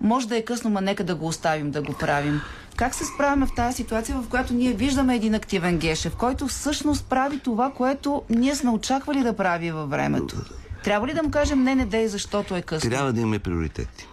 може 0.00 0.28
да 0.28 0.36
е 0.36 0.44
късно, 0.44 0.70
ма 0.70 0.80
нека 0.80 1.04
да 1.04 1.14
го 1.14 1.26
оставим 1.26 1.70
да 1.70 1.82
го 1.82 1.92
правим. 1.92 2.40
Как 2.76 2.94
се 2.94 3.04
справяме 3.04 3.46
в 3.46 3.54
тази 3.56 3.76
ситуация, 3.76 4.16
в 4.16 4.28
която 4.28 4.54
ние 4.54 4.72
виждаме 4.72 5.16
един 5.16 5.34
активен 5.34 5.78
Гешев, 5.78 6.16
който 6.16 6.48
всъщност 6.48 7.04
прави 7.04 7.38
това, 7.38 7.72
което 7.72 8.22
ние 8.30 8.54
сме 8.54 8.70
очаквали 8.70 9.22
да 9.22 9.36
прави 9.36 9.70
във 9.70 9.90
времето? 9.90 10.36
Трябва 10.84 11.06
ли 11.06 11.14
да 11.14 11.22
му 11.22 11.30
кажем 11.30 11.62
не, 11.62 11.74
не 11.74 11.86
дей, 11.86 12.08
защото 12.08 12.56
е 12.56 12.62
късно? 12.62 12.90
Трябва 12.90 13.12
да 13.12 13.20
имаме 13.20 13.38
приоритети. 13.38 14.06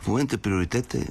В 0.00 0.08
момента 0.08 0.38
приоритет 0.38 0.94
е 0.94 1.06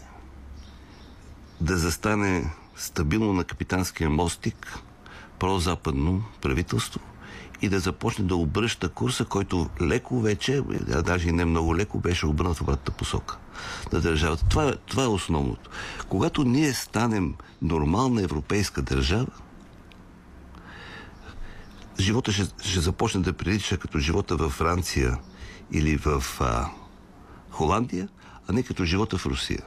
да 1.62 1.78
застане 1.78 2.52
стабилно 2.76 3.34
на 3.34 3.44
капитанския 3.44 4.10
мостик 4.10 4.80
прозападно 5.40 6.24
правителство 6.42 7.00
и 7.62 7.70
да 7.70 7.80
започне 7.80 8.26
да 8.26 8.36
обръща 8.36 8.90
курса, 8.90 9.26
който 9.26 9.70
леко 9.82 10.20
вече, 10.20 10.62
даже 11.06 11.30
и 11.30 11.32
не 11.32 11.46
много 11.46 11.76
леко, 11.76 12.00
беше 12.00 12.26
обърнат 12.26 12.58
в 12.58 12.62
обратната 12.62 12.92
посока 12.92 13.38
на 13.94 14.02
държавата. 14.02 14.46
Това, 14.50 14.70
е- 14.70 14.76
това 14.76 15.04
е 15.04 15.08
основното. 15.08 15.70
Когато 16.10 16.44
ние 16.44 16.74
станем 16.74 17.36
нормална 17.62 18.22
европейска 18.22 18.82
държава, 18.82 19.28
живота 22.00 22.32
ще, 22.32 22.70
ще 22.70 22.80
започне 22.80 23.22
да 23.22 23.34
прилича 23.34 23.78
като 23.78 24.00
живота 24.00 24.36
във 24.36 24.52
Франция 24.52 25.18
или 25.72 25.98
в 25.98 26.24
а, 26.40 26.70
Холандия, 27.50 28.08
а 28.48 28.54
не 28.54 28.64
като 28.64 28.86
живота 28.86 29.18
в 29.18 29.26
Русия. 29.26 29.64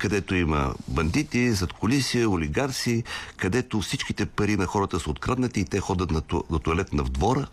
Където 0.00 0.34
има 0.34 0.74
бандити, 0.88 1.52
задколисия, 1.52 2.30
олигарси, 2.30 3.04
където 3.36 3.80
всичките 3.80 4.26
пари 4.26 4.56
на 4.56 4.66
хората 4.66 5.00
са 5.00 5.10
откраднати 5.10 5.60
и 5.60 5.64
те 5.64 5.80
ходят 5.80 6.10
на, 6.10 6.20
ту, 6.20 6.42
на 6.50 6.58
туалетна 6.58 7.04
в 7.04 7.10
двора. 7.10 7.46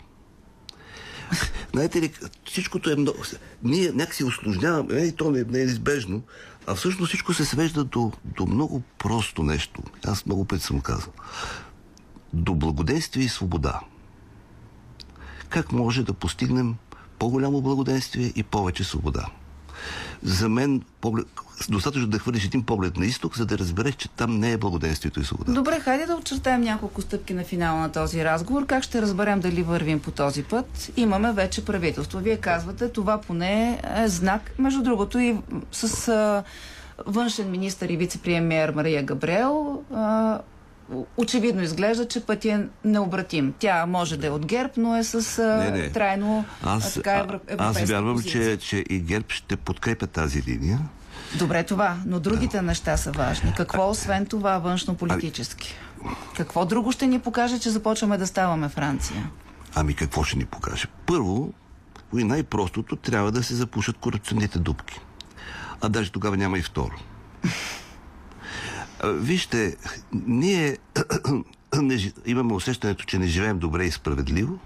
Знаете 1.74 2.02
ли, 2.02 2.14
всичкото 2.46 2.90
е 2.90 2.96
много... 2.96 3.18
Ние 3.64 3.92
някакси 3.92 4.24
осложняваме, 4.24 5.00
и 5.00 5.12
то 5.12 5.32
не, 5.32 5.44
не 5.44 5.62
е 5.62 5.66
неизбежно, 5.66 6.22
а 6.68 6.76
всъщност 6.76 7.10
всичко 7.10 7.34
се 7.34 7.46
свежда 7.46 7.84
до, 7.84 8.12
до 8.24 8.46
много 8.46 8.82
просто 8.98 9.44
нещо. 9.44 9.84
Аз 10.06 10.26
много 10.26 10.46
пъти 10.46 10.64
съм 10.64 10.82
казал. 10.82 11.14
До 12.34 12.56
благоденствие 12.56 13.24
и 13.24 13.30
свобода. 13.30 13.80
Как 15.50 15.72
може 15.72 16.04
да 16.04 16.14
постигнем 16.14 16.76
по-голямо 17.20 17.62
благоденствие 17.62 18.34
и 18.36 18.44
повече 18.44 18.84
свобода? 18.84 19.26
За 20.24 20.50
мен 20.50 20.82
поглед, 21.02 21.28
достатъчно 21.70 22.08
да 22.08 22.20
хвърлиш 22.20 22.46
един 22.46 22.64
поглед 22.64 22.98
на 22.98 23.06
изток, 23.06 23.38
за 23.38 23.46
да 23.46 23.58
разбереш, 23.58 23.96
че 23.96 24.10
там 24.10 24.40
не 24.40 24.52
е 24.52 24.58
благоденствието 24.58 25.20
и 25.20 25.24
свобода. 25.24 25.52
Добре, 25.52 25.80
хайде 25.80 26.06
да 26.06 26.16
очертаем 26.16 26.62
няколко 26.62 27.02
стъпки 27.02 27.34
на 27.34 27.44
финала 27.44 27.80
на 27.80 27.92
този 27.92 28.26
разговор. 28.26 28.66
Как 28.66 28.84
ще 28.84 29.02
разберем 29.02 29.40
дали 29.40 29.64
вървим 29.64 30.00
по 30.00 30.12
този 30.12 30.44
път? 30.44 30.92
Имаме 30.98 31.34
вече 31.34 31.66
правителство. 31.66 32.20
Вие 32.20 32.38
казвате, 32.38 32.92
това 32.92 33.22
поне 33.22 33.82
е 33.98 34.08
знак. 34.08 34.52
Между 34.60 34.84
другото 34.84 35.20
и 35.20 35.38
с 35.72 36.44
външен 37.06 37.52
министр 37.52 37.86
и 37.94 37.98
вице-премьер 37.98 38.76
Мария 38.76 39.04
Габриел 39.04 39.84
очевидно 41.18 41.62
изглежда, 41.62 42.08
че 42.08 42.26
пътя 42.26 42.52
е 42.52 42.60
необратим. 42.88 43.54
Тя 43.60 43.86
може 43.86 44.18
да 44.18 44.28
е 44.28 44.30
от 44.30 44.46
ГЕРБ, 44.46 44.74
но 44.78 44.96
е 44.96 45.04
с 45.04 45.44
Не, 45.44 45.72
не. 45.72 45.90
трайно 45.90 46.46
Аз, 46.64 46.94
така 46.94 47.12
а, 47.12 47.20
евро, 47.20 47.34
аз 47.36 47.52
европейска 47.52 47.94
вярвам, 47.94 48.16
позиция. 48.16 48.58
че, 48.58 48.68
че 48.68 48.84
и 48.90 49.00
ГЕРБ 49.00 49.26
ще 49.30 49.58
подкрепя 49.58 50.08
тази 50.08 50.44
линия. 50.44 50.80
Добре 51.38 51.64
това, 51.64 51.98
но 52.06 52.20
другите 52.20 52.62
неща 52.62 52.98
са 52.98 53.12
важни. 53.12 53.54
Какво 53.58 53.90
освен 53.90 54.26
това 54.26 54.60
външно-политически? 54.60 55.76
Какво 56.38 56.66
друго 56.66 56.92
ще 56.92 57.08
ни 57.08 57.20
покаже, 57.20 57.60
че 57.60 57.70
започваме 57.70 58.18
да 58.18 58.28
ставаме 58.28 58.70
Франция? 58.70 59.30
Ами 59.76 59.94
какво 59.94 60.24
ще 60.24 60.38
ни 60.38 60.46
покаже? 60.46 60.88
Първо, 61.06 61.54
и 62.18 62.24
най-простото, 62.24 62.96
трябва 62.96 63.32
да 63.32 63.44
се 63.44 63.56
запушат 63.56 63.98
корупционните 63.98 64.60
дупки. 64.60 65.00
А 65.82 65.90
даже 65.90 66.12
тогава 66.12 66.38
няма 66.38 66.58
и 66.60 66.62
второ. 66.62 66.96
Вижте, 69.04 69.78
ние 70.14 70.78
не, 71.82 72.14
имаме 72.26 72.54
усещането, 72.54 73.06
че 73.06 73.20
не 73.20 73.28
живеем 73.28 73.60
добре 73.60 73.86
и 73.86 73.92
справедливо, 73.92 74.60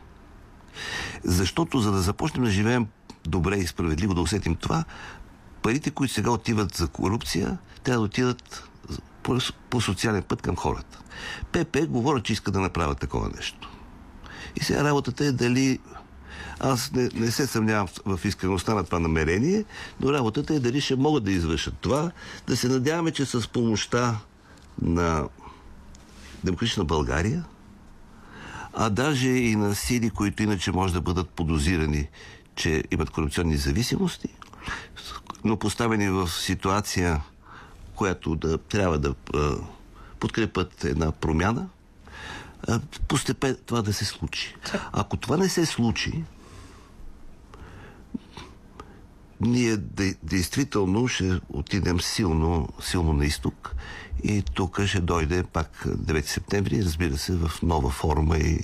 защото 1.23 1.79
за 1.79 1.91
да 1.91 2.01
започнем 2.01 2.43
да 2.43 2.51
живеем 2.51 2.87
добре 3.25 3.57
и 3.57 3.67
справедливо, 3.67 4.13
да 4.13 4.21
усетим 4.21 4.55
това, 4.55 4.83
парите, 5.61 5.91
които 5.91 6.13
сега 6.13 6.31
отиват 6.31 6.75
за 6.75 6.87
корупция, 6.87 7.57
трябва 7.83 7.99
да 7.99 8.05
отидат 8.05 8.69
по, 9.23 9.37
по 9.69 9.81
социален 9.81 10.23
път 10.23 10.41
към 10.41 10.55
хората. 10.55 10.99
ПП 11.51 11.87
говорят, 11.87 12.23
че 12.23 12.33
иска 12.33 12.51
да 12.51 12.59
направят 12.59 12.99
такова 12.99 13.29
нещо. 13.35 13.69
И 14.55 14.63
сега 14.63 14.83
работата 14.83 15.25
е 15.25 15.31
дали... 15.31 15.79
Аз 16.63 16.91
не, 16.91 17.09
не 17.13 17.31
се 17.31 17.47
съмнявам 17.47 17.87
в 18.05 18.19
искреността 18.23 18.73
на 18.73 18.83
това 18.83 18.99
намерение, 18.99 19.65
но 19.99 20.13
работата 20.13 20.53
е 20.53 20.59
дали 20.59 20.81
ще 20.81 20.95
могат 20.95 21.23
да 21.23 21.31
извършат 21.31 21.77
това. 21.77 22.11
Да 22.47 22.57
се 22.57 22.67
надяваме, 22.67 23.11
че 23.11 23.25
с 23.25 23.47
помощта 23.47 24.17
на 24.81 25.27
Демократична 26.43 26.85
България, 26.85 27.45
а 28.73 28.89
даже 28.89 29.29
и 29.29 29.55
на 29.55 29.75
сили, 29.75 30.09
които 30.09 30.43
иначе 30.43 30.71
може 30.71 30.93
да 30.93 31.01
бъдат 31.01 31.29
подозирани, 31.29 32.07
че 32.55 32.83
имат 32.91 33.09
корупционни 33.09 33.57
зависимости, 33.57 34.27
но 35.43 35.57
поставени 35.57 36.09
в 36.09 36.29
ситуация, 36.29 37.21
която 37.95 38.35
да 38.35 38.57
трябва 38.57 38.99
да 38.99 39.15
подкрепят 40.19 40.83
една 40.83 41.11
промяна, 41.11 41.67
постепенно 43.07 43.57
това 43.65 43.81
да 43.81 43.93
се 43.93 44.05
случи. 44.05 44.55
Ако 44.91 45.17
това 45.17 45.37
не 45.37 45.49
се 45.49 45.65
случи, 45.65 46.23
ние 49.41 49.77
де, 49.77 50.15
действително 50.23 51.07
ще 51.07 51.39
отидем 51.49 52.01
силно, 52.01 52.69
силно 52.81 53.13
на 53.13 53.25
изток 53.25 53.75
и 54.23 54.41
тук 54.43 54.81
ще 54.85 54.99
дойде 54.99 55.43
пак 55.43 55.83
9 55.87 56.21
септември, 56.21 56.83
разбира 56.83 57.17
се, 57.17 57.33
в 57.33 57.51
нова 57.63 57.89
форма 57.89 58.37
и 58.37 58.59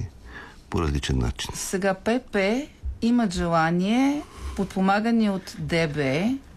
по 0.70 0.82
различен 0.82 1.18
начин. 1.18 1.50
Сега 1.54 1.94
ПП 1.94 2.38
имат 3.02 3.34
желание, 3.34 4.22
подпомагани 4.56 5.30
от 5.30 5.56
ДБ, 5.60 5.98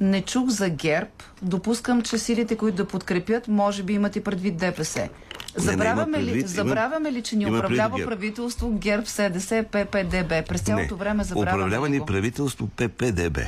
не 0.01 0.23
чух 0.23 0.49
за 0.49 0.69
ГЕРБ, 0.69 1.11
допускам, 1.43 2.03
че 2.03 2.19
силите, 2.19 2.57
които 2.57 2.77
да 2.77 2.85
подкрепят, 2.85 3.49
може 3.49 3.83
би 3.83 3.93
имат 3.93 4.17
и 4.17 4.21
предвид 4.21 4.57
ДПС. 4.57 5.09
Забравяме, 5.57 6.03
има 6.09 6.19
ли, 6.19 6.27
предвид- 6.27 6.41
има- 6.41 6.49
забравяме 6.49 7.13
ли, 7.13 7.23
че 7.23 7.37
ни 7.37 7.45
има 7.45 7.59
управлява 7.59 7.97
ГЕРБ. 7.97 8.11
правителство 8.11 8.71
ГЕРБ, 8.71 9.07
СДС, 9.07 9.65
ПП, 9.65 9.97
ДБ? 10.05 10.49
През 10.49 10.61
цялото 10.61 10.97
време 10.97 11.25
забравяме 11.25 11.53
Управлява 11.55 11.89
ли 11.89 11.93
ни 11.93 12.01
правителство 12.01 12.67
ППДБ. 12.69 13.39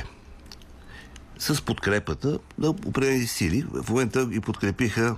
С 1.43 1.61
подкрепата 1.61 2.39
на 2.57 2.69
определени 2.69 3.27
сили. 3.27 3.65
В 3.71 3.89
момента 3.89 4.25
ги 4.25 4.39
подкрепиха 4.39 5.15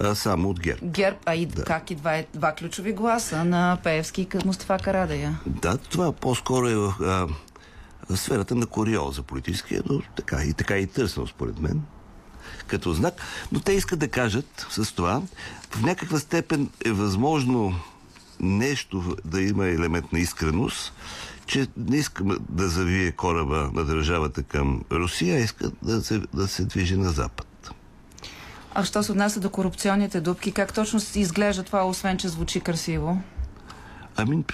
а, 0.00 0.14
само 0.14 0.48
от 0.48 0.60
ГЕРБ. 0.60 0.80
ГЕРБ, 0.84 1.16
а 1.26 1.34
и 1.34 1.48
как 1.48 1.90
и 1.90 1.94
два, 1.94 2.22
два 2.34 2.52
ключови 2.52 2.92
гласа 2.92 3.44
на 3.44 3.78
Пеевски 3.84 4.22
и 4.22 4.46
Мустафа 4.46 4.78
Карадая. 4.78 5.38
Да, 5.46 5.76
това 5.76 6.12
по-скоро 6.12 6.68
е 6.68 6.74
в, 6.74 6.94
а, 7.00 7.26
в 8.10 8.16
сферата 8.16 8.54
на 8.54 8.66
куриоза 8.66 9.22
политическия, 9.22 9.82
но 9.90 10.02
така 10.16 10.42
и 10.44 10.52
така 10.52 10.78
и 10.78 10.86
търсено 10.86 11.26
според 11.26 11.58
мен 11.58 11.82
като 12.66 12.92
знак. 12.92 13.14
Но 13.52 13.60
те 13.60 13.72
искат 13.72 13.98
да 13.98 14.08
кажат 14.08 14.66
с 14.70 14.94
това, 14.94 15.22
в 15.70 15.82
някаква 15.82 16.18
степен 16.18 16.70
е 16.84 16.92
възможно 16.92 17.74
нещо 18.40 19.16
да 19.24 19.42
има 19.42 19.66
елемент 19.66 20.12
на 20.12 20.18
искреност, 20.18 20.92
че 21.46 21.66
не 21.76 21.96
искаме 21.96 22.34
да 22.48 22.68
завие 22.68 23.12
кораба 23.12 23.70
на 23.72 23.84
държавата 23.84 24.42
към 24.42 24.82
Русия, 24.92 25.36
а 25.36 25.40
иска 25.40 25.70
да 25.82 26.02
се, 26.02 26.22
да 26.34 26.48
се 26.48 26.64
движи 26.64 26.96
на 26.96 27.10
запад. 27.10 27.70
А 28.74 28.84
що 28.84 29.02
се 29.02 29.12
отнася 29.12 29.40
до 29.40 29.50
корупционните 29.50 30.20
дупки, 30.20 30.52
как 30.52 30.74
точно 30.74 31.00
изглежда 31.14 31.62
това, 31.62 31.84
освен 31.84 32.18
че 32.18 32.28
звучи 32.28 32.60
красиво? 32.60 33.22
Ами, 34.16 34.44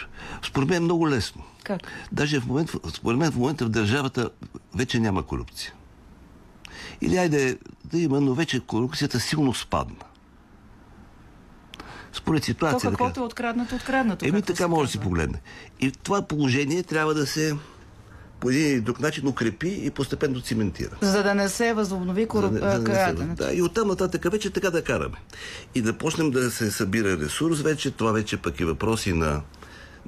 според 0.42 0.68
мен 0.68 0.76
е 0.76 0.80
много 0.84 1.08
лесно. 1.08 1.42
Как? 1.64 1.82
Даже 2.12 2.40
в 2.40 2.46
момента, 2.46 2.78
според 2.94 3.18
мен 3.18 3.32
в 3.32 3.36
момента 3.36 3.64
в 3.64 3.68
държавата 3.68 4.30
вече 4.74 5.00
няма 5.00 5.22
корупция. 5.22 5.72
Или 7.00 7.16
айде 7.16 7.58
да 7.84 7.98
има, 7.98 8.20
но 8.20 8.34
вече 8.34 8.60
корупцията 8.60 9.20
силно 9.20 9.54
спадна. 9.54 10.04
Според 12.12 12.42
То 12.42 12.46
ситуация. 12.46 12.90
каквото 12.90 13.20
е 13.20 13.22
откраднато, 13.22 13.74
откраднато. 13.74 14.26
Еми 14.26 14.42
така 14.42 14.56
се 14.56 14.66
може 14.66 14.92
да 14.92 14.98
казва. 14.98 15.02
погледне. 15.02 15.40
И 15.80 15.90
това 15.90 16.22
положение 16.22 16.82
трябва 16.82 17.14
да 17.14 17.26
се 17.26 17.56
по 18.40 18.50
един 18.50 18.72
или 18.72 18.80
друг 18.80 19.00
начин 19.00 19.28
укрепи 19.28 19.80
и 19.82 19.90
постепенно 19.90 20.40
циментира. 20.40 20.96
За 21.00 21.22
да 21.22 21.34
не 21.34 21.48
се 21.48 21.74
възобнови 21.74 22.26
коруп... 22.26 22.52
За 22.52 22.60
да- 22.60 22.70
за 22.72 22.78
да 23.14 23.24
не 23.24 23.36
се-. 23.36 23.44
Да, 23.44 23.52
и 23.52 23.62
оттам 23.62 23.88
нататък 23.88 24.32
вече 24.32 24.50
така 24.50 24.70
да 24.70 24.84
караме. 24.84 25.16
И 25.74 25.82
да 25.82 25.98
почнем 25.98 26.30
да 26.30 26.50
се 26.50 26.70
събира 26.70 27.18
ресурс 27.18 27.60
вече, 27.60 27.90
това 27.90 28.12
вече 28.12 28.36
пък 28.36 28.60
е 28.60 28.64
въпроси 28.64 29.12
на, 29.12 29.40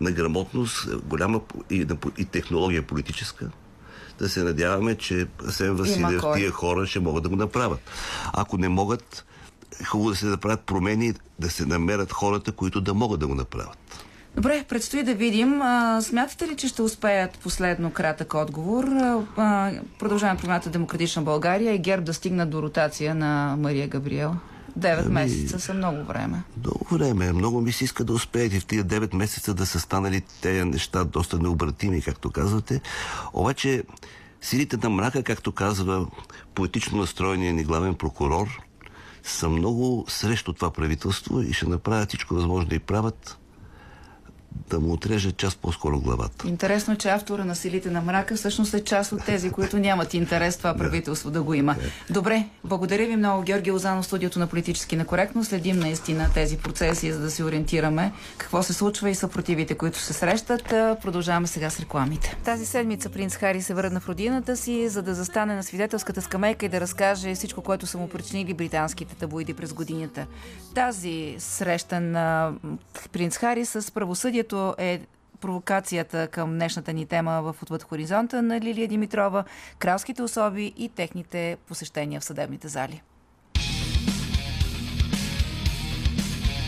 на 0.00 0.10
грамотност, 0.10 0.96
голяма 1.04 1.40
и, 1.70 1.78
на, 1.78 1.96
и 2.18 2.24
технология 2.24 2.82
политическа. 2.82 3.50
Да 4.18 4.28
се 4.28 4.42
надяваме, 4.42 4.94
че 4.94 5.26
Асен 5.48 5.76
Василев, 5.76 6.22
тия 6.34 6.50
хора 6.50 6.86
ще 6.86 7.00
могат 7.00 7.22
да 7.22 7.28
го 7.28 7.36
направят. 7.36 7.80
Ако 8.32 8.58
не 8.58 8.68
могат, 8.68 9.18
е 9.18 9.31
хубаво 9.86 10.10
да 10.10 10.16
се 10.16 10.26
направят 10.26 10.60
промени, 10.60 11.14
да 11.38 11.50
се 11.50 11.66
намерят 11.66 12.12
хората, 12.12 12.52
които 12.52 12.80
да 12.80 12.94
могат 12.94 13.20
да 13.20 13.26
го 13.26 13.34
направят. 13.34 13.78
Добре, 14.36 14.64
предстои 14.68 15.02
да 15.02 15.14
видим. 15.14 15.62
А, 15.62 16.02
смятате 16.02 16.48
ли, 16.48 16.56
че 16.56 16.68
ще 16.68 16.82
успеят 16.82 17.38
последно 17.38 17.90
кратък 17.90 18.34
отговор? 18.34 18.84
А, 19.36 19.72
продължаваме 19.98 20.40
програмата 20.40 20.70
Демократична 20.70 21.22
България 21.22 21.74
и 21.74 21.78
ГЕРБ 21.78 22.04
да 22.04 22.14
стигнат 22.14 22.50
до 22.50 22.62
ротация 22.62 23.14
на 23.14 23.56
Мария 23.58 23.88
Габриел. 23.88 24.34
Девет 24.76 25.06
Ами- 25.06 25.14
месеца 25.14 25.60
са 25.60 25.74
много 25.74 26.04
време. 26.04 26.42
Много 26.58 26.86
време. 26.90 27.32
Много 27.32 27.60
ми 27.60 27.72
се 27.72 27.84
иска 27.84 28.04
да 28.04 28.12
успеете 28.12 28.60
в 28.60 28.66
тия 28.66 28.84
9 28.84 29.14
месеца 29.14 29.54
да 29.54 29.66
са 29.66 29.80
станали 29.80 30.22
тези 30.40 30.64
неща 30.64 31.04
доста 31.04 31.38
необратими, 31.38 32.02
както 32.02 32.30
казвате. 32.30 32.80
Обаче 33.32 33.82
силите 34.40 34.76
на 34.82 34.90
мрака, 34.90 35.22
както 35.22 35.52
казва 35.52 36.06
поетично 36.54 36.98
настроения 36.98 37.52
ни 37.52 37.64
главен 37.64 37.94
прокурор, 37.94 38.62
са 39.22 39.48
много 39.48 40.04
срещу 40.08 40.52
това 40.52 40.70
правителство 40.70 41.40
и 41.40 41.52
ще 41.52 41.66
направят 41.66 42.08
всичко 42.08 42.34
възможно 42.34 42.68
да 42.68 42.74
и 42.74 42.78
правят 42.78 43.38
да 44.70 44.80
му 44.80 44.92
отрежат 44.92 45.36
част 45.36 45.58
по-скоро 45.58 46.00
главата. 46.00 46.48
Интересно 46.48 46.94
е, 46.94 46.96
че 46.96 47.08
автора 47.08 47.44
на 47.44 47.56
Силите 47.56 47.90
на 47.90 48.00
мрака 48.00 48.36
всъщност 48.36 48.74
е 48.74 48.84
част 48.84 49.12
от 49.12 49.24
тези, 49.24 49.50
които 49.50 49.78
нямат 49.78 50.14
интерес 50.14 50.56
това 50.56 50.74
правителство 50.74 51.30
да 51.30 51.42
го 51.42 51.54
има. 51.54 51.76
Добре, 52.10 52.44
благодаря 52.64 53.06
ви 53.06 53.16
много, 53.16 53.42
Георги 53.42 53.70
Лозанов, 53.70 54.06
студиото 54.06 54.38
на 54.38 54.46
политически 54.46 54.96
некоректно. 54.96 55.44
Следим 55.44 55.78
наистина 55.78 56.30
тези 56.34 56.56
процеси, 56.56 57.12
за 57.12 57.20
да 57.20 57.30
се 57.30 57.44
ориентираме 57.44 58.12
какво 58.36 58.62
се 58.62 58.72
случва 58.72 59.10
и 59.10 59.14
съпротивите, 59.14 59.74
които 59.74 59.98
се 59.98 60.12
срещат. 60.12 60.64
Продължаваме 61.02 61.46
сега 61.46 61.70
с 61.70 61.80
рекламите. 61.80 62.36
Тази 62.44 62.66
седмица 62.66 63.08
принц 63.08 63.36
Хари 63.36 63.62
се 63.62 63.74
върна 63.74 64.00
в 64.00 64.08
родината 64.08 64.56
си, 64.56 64.88
за 64.88 65.02
да 65.02 65.14
застане 65.14 65.54
на 65.54 65.62
свидетелската 65.62 66.22
скамейка 66.22 66.66
и 66.66 66.68
да 66.68 66.80
разкаже 66.80 67.34
всичко, 67.34 67.62
което 67.62 67.86
са 67.86 67.98
му 67.98 68.08
причинили 68.08 68.54
британските 68.54 69.14
таблоиди 69.14 69.54
през 69.54 69.72
годината. 69.72 70.26
Тази 70.74 71.36
среща 71.38 72.00
на 72.00 72.52
принц 73.12 73.36
Хари 73.36 73.66
с 73.66 73.92
правосъдието 74.42 74.74
е 74.78 75.00
провокацията 75.40 76.28
към 76.28 76.52
днешната 76.52 76.92
ни 76.92 77.06
тема 77.06 77.42
в 77.42 77.62
Отвъд 77.62 77.82
хоризонта 77.82 78.42
на 78.42 78.60
Лилия 78.60 78.88
Димитрова, 78.88 79.44
кралските 79.78 80.22
особи 80.22 80.72
и 80.76 80.88
техните 80.88 81.56
посещения 81.68 82.20
в 82.20 82.24
съдебните 82.24 82.68
зали. 82.68 83.02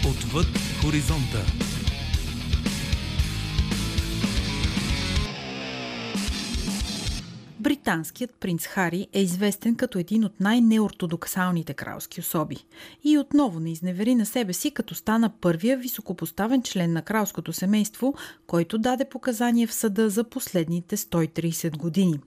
Отвъд 0.09 0.47
хоризонта. 0.83 1.64
Британският 7.65 8.35
принц 8.41 8.67
Хари 8.67 9.07
е 9.13 9.21
известен 9.21 9.75
като 9.75 9.99
един 9.99 10.25
от 10.25 10.41
най-неортодоксалните 10.41 11.75
кралски 11.75 12.21
особи 12.21 12.57
и 13.05 13.19
отново 13.19 13.61
не 13.61 13.71
изневери 13.71 14.15
на 14.15 14.27
себе 14.27 14.53
си, 14.53 14.71
като 14.71 14.95
стана 14.95 15.31
първия 15.41 15.77
високопоставен 15.77 16.63
член 16.63 16.93
на 16.93 17.03
кралското 17.03 17.53
семейство, 17.53 18.15
който 18.47 18.79
даде 18.79 19.05
показания 19.05 19.69
в 19.69 19.75
съда 19.75 20.11
за 20.11 20.25
последните 20.25 20.97
130 20.97 21.77
години. 21.77 22.19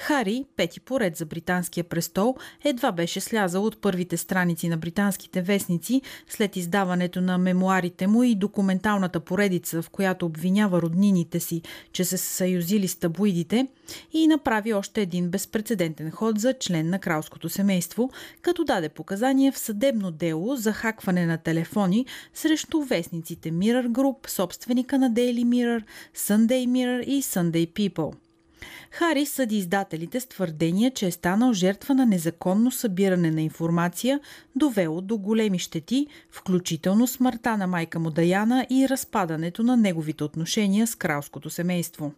Хари, 0.00 0.44
пети 0.56 0.80
поред 0.80 1.16
за 1.16 1.26
британския 1.26 1.84
престол, 1.84 2.36
едва 2.64 2.92
беше 2.92 3.20
слязал 3.20 3.64
от 3.64 3.80
първите 3.80 4.16
страници 4.16 4.68
на 4.68 4.76
британските 4.76 5.42
вестници 5.42 6.02
след 6.28 6.56
издаването 6.56 7.20
на 7.20 7.38
мемуарите 7.38 8.06
му 8.06 8.22
и 8.22 8.34
документалната 8.34 9.20
поредица, 9.20 9.82
в 9.82 9.90
която 9.90 10.26
обвинява 10.26 10.82
роднините 10.82 11.40
си, 11.40 11.62
че 11.92 12.04
се 12.04 12.18
съюзили 12.18 12.88
с 12.88 12.96
таблоидите 12.96 13.66
и 14.12 14.26
направи 14.26 14.74
още 14.74 15.02
един 15.02 15.28
безпредседентен 15.30 16.10
ход 16.10 16.40
за 16.40 16.54
член 16.60 16.90
на 16.90 16.98
кралското 16.98 17.48
семейство, 17.48 18.10
като 18.42 18.64
даде 18.64 18.88
показания 18.88 19.52
в 19.52 19.58
съдебно 19.58 20.10
дело 20.10 20.56
за 20.56 20.72
хакване 20.72 21.26
на 21.26 21.38
телефони 21.38 22.06
срещу 22.34 22.82
вестниците 22.82 23.52
Mirror 23.52 23.88
Group, 23.88 24.28
собственика 24.28 24.98
на 24.98 25.10
Daily 25.10 25.44
Mirror, 25.44 25.82
Sunday 26.16 26.66
Mirror 26.66 27.04
и 27.04 27.22
Sunday 27.22 27.72
People. 27.72 28.27
Хари 28.90 29.26
съди 29.26 29.56
издателите 29.56 30.20
с 30.20 30.26
твърдение, 30.26 30.90
че 30.90 31.06
е 31.06 31.10
станал 31.10 31.52
жертва 31.52 31.94
на 31.94 32.06
незаконно 32.06 32.70
събиране 32.70 33.30
на 33.30 33.42
информация, 33.42 34.20
довело 34.56 35.00
до 35.00 35.18
големи 35.18 35.58
щети, 35.58 36.06
включително 36.30 37.06
смъртта 37.06 37.56
на 37.56 37.66
майка 37.66 37.98
му 37.98 38.10
Даяна 38.10 38.66
и 38.70 38.88
разпадането 38.88 39.62
на 39.62 39.76
неговите 39.76 40.24
отношения 40.24 40.86
с 40.86 40.94
кралското 40.94 41.50
семейство. 41.50 42.12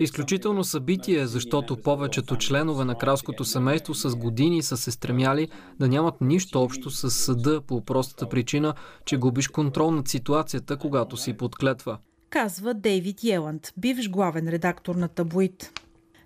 Изключително 0.00 0.64
събитие, 0.64 1.26
защото 1.26 1.76
повечето 1.76 2.36
членове 2.36 2.84
на 2.84 2.94
кралското 2.94 3.44
семейство 3.44 3.94
с 3.94 4.16
години 4.16 4.62
са 4.62 4.76
се 4.76 4.90
стремяли 4.90 5.48
да 5.78 5.88
нямат 5.88 6.20
нищо 6.20 6.62
общо 6.62 6.90
с 6.90 7.10
съда 7.10 7.60
по 7.60 7.84
простата 7.84 8.28
причина, 8.28 8.74
че 9.04 9.16
губиш 9.16 9.48
контрол 9.48 9.90
над 9.90 10.08
ситуацията, 10.08 10.76
когато 10.76 11.16
си 11.16 11.36
подклетва. 11.36 11.98
Казва 12.30 12.74
Дейвид 12.74 13.24
Йеланд, 13.24 13.72
бивш 13.76 14.10
главен 14.10 14.48
редактор 14.48 14.94
на 14.94 15.08
таблоид. 15.08 15.80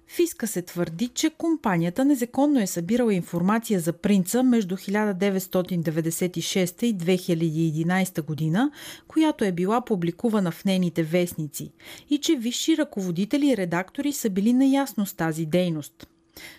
Фиска 0.08 0.46
се 0.46 0.62
твърди, 0.62 1.08
че 1.08 1.30
компанията 1.30 2.04
незаконно 2.04 2.60
е 2.60 2.66
събирала 2.66 3.14
информация 3.14 3.80
за 3.80 3.92
принца 3.92 4.42
между 4.42 4.76
1996 4.76 6.84
и 6.84 6.98
2011 6.98 8.22
година, 8.22 8.70
която 9.08 9.44
е 9.44 9.52
била 9.52 9.80
публикувана 9.80 10.50
в 10.50 10.64
нейните 10.64 11.02
вестници, 11.02 11.72
и 12.10 12.18
че 12.18 12.36
висши 12.36 12.76
ръководители 12.76 13.48
и 13.48 13.56
редактори 13.56 14.12
са 14.12 14.30
били 14.30 14.52
наясно 14.52 15.06
с 15.06 15.14
тази 15.14 15.46
дейност. 15.46 16.06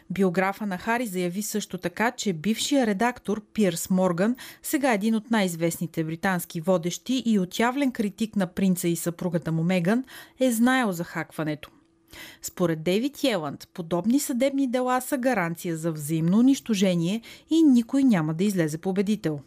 Биографа 0.09 0.65
на 0.65 0.77
Хари 0.77 1.05
заяви 1.05 1.41
също 1.41 1.77
така, 1.77 2.11
че 2.11 2.33
бившия 2.33 2.87
редактор 2.87 3.41
Пирс 3.53 3.89
Морган, 3.89 4.35
сега 4.63 4.93
един 4.93 5.15
от 5.15 5.31
най-известните 5.31 6.03
британски 6.03 6.61
водещи 6.61 7.23
и 7.25 7.39
отявлен 7.39 7.91
критик 7.91 8.35
на 8.35 8.47
принца 8.47 8.87
и 8.87 8.95
съпругата 8.95 9.51
му 9.51 9.63
Меган, 9.63 10.03
е 10.39 10.51
знаел 10.51 10.91
за 10.91 11.03
хакването. 11.03 11.69
Според 12.41 12.83
Дейвид 12.83 13.23
Йеланд, 13.23 13.67
подобни 13.73 14.19
съдебни 14.19 14.67
дела 14.67 15.01
са 15.01 15.17
гаранция 15.17 15.77
за 15.77 15.91
взаимно 15.91 16.39
унищожение 16.39 17.21
и 17.49 17.63
никой 17.63 18.03
няма 18.03 18.33
да 18.33 18.43
излезе 18.43 18.77
победител. 18.77 19.39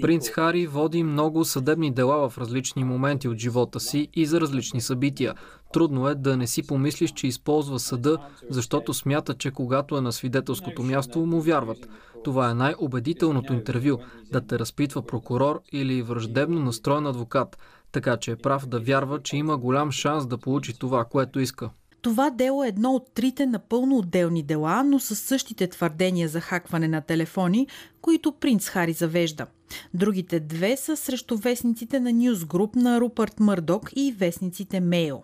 Принц 0.00 0.28
Хари 0.28 0.66
води 0.66 1.02
много 1.02 1.44
съдебни 1.44 1.90
дела 1.90 2.28
в 2.28 2.38
различни 2.38 2.84
моменти 2.84 3.28
от 3.28 3.38
живота 3.38 3.80
си 3.80 4.08
и 4.14 4.26
за 4.26 4.40
различни 4.40 4.80
събития. 4.80 5.34
Трудно 5.72 6.08
е 6.08 6.14
да 6.14 6.36
не 6.36 6.46
си 6.46 6.66
помислиш, 6.66 7.12
че 7.12 7.26
използва 7.26 7.78
съда, 7.78 8.18
защото 8.50 8.94
смята, 8.94 9.34
че 9.34 9.50
когато 9.50 9.96
е 9.96 10.00
на 10.00 10.12
свидетелското 10.12 10.82
място, 10.82 11.18
му 11.18 11.40
вярват. 11.40 11.88
Това 12.24 12.50
е 12.50 12.54
най-убедителното 12.54 13.52
интервю– 13.52 13.98
да 14.32 14.40
те 14.40 14.58
разпитва 14.58 15.06
прокурор 15.06 15.62
или 15.72 16.02
враждебно 16.02 16.60
настроен 16.60 17.06
адвокат, 17.06 17.58
така 17.92 18.16
че 18.16 18.30
е 18.30 18.36
прав 18.36 18.66
да 18.66 18.80
вярва, 18.80 19.22
че 19.22 19.36
има 19.36 19.56
голям 19.56 19.90
шанс 19.90 20.26
да 20.26 20.38
получи 20.38 20.78
това, 20.78 21.04
което 21.04 21.40
иска. 21.40 21.70
Това 22.02 22.30
дело 22.30 22.64
е 22.64 22.68
едно 22.68 22.94
от 22.94 23.14
трите 23.14 23.46
напълно 23.46 23.96
отделни 23.96 24.42
дела, 24.42 24.82
но 24.84 24.98
с 24.98 25.16
същите 25.16 25.66
твърдения 25.66 26.28
за 26.28 26.40
хакване 26.40 26.88
на 26.88 27.00
телефони, 27.00 27.66
които 28.00 28.32
принц 28.32 28.68
Хари 28.68 28.92
завежда. 28.92 29.46
Другите 29.94 30.40
две 30.40 30.76
са 30.76 30.96
срещу 30.96 31.36
вестниците 31.36 32.00
на 32.00 32.12
Ньюсгруп 32.12 32.76
на 32.76 33.00
Рупърт 33.00 33.40
Мърдок 33.40 33.90
и 33.96 34.14
вестниците 34.18 34.80
Мейл. 34.80 35.22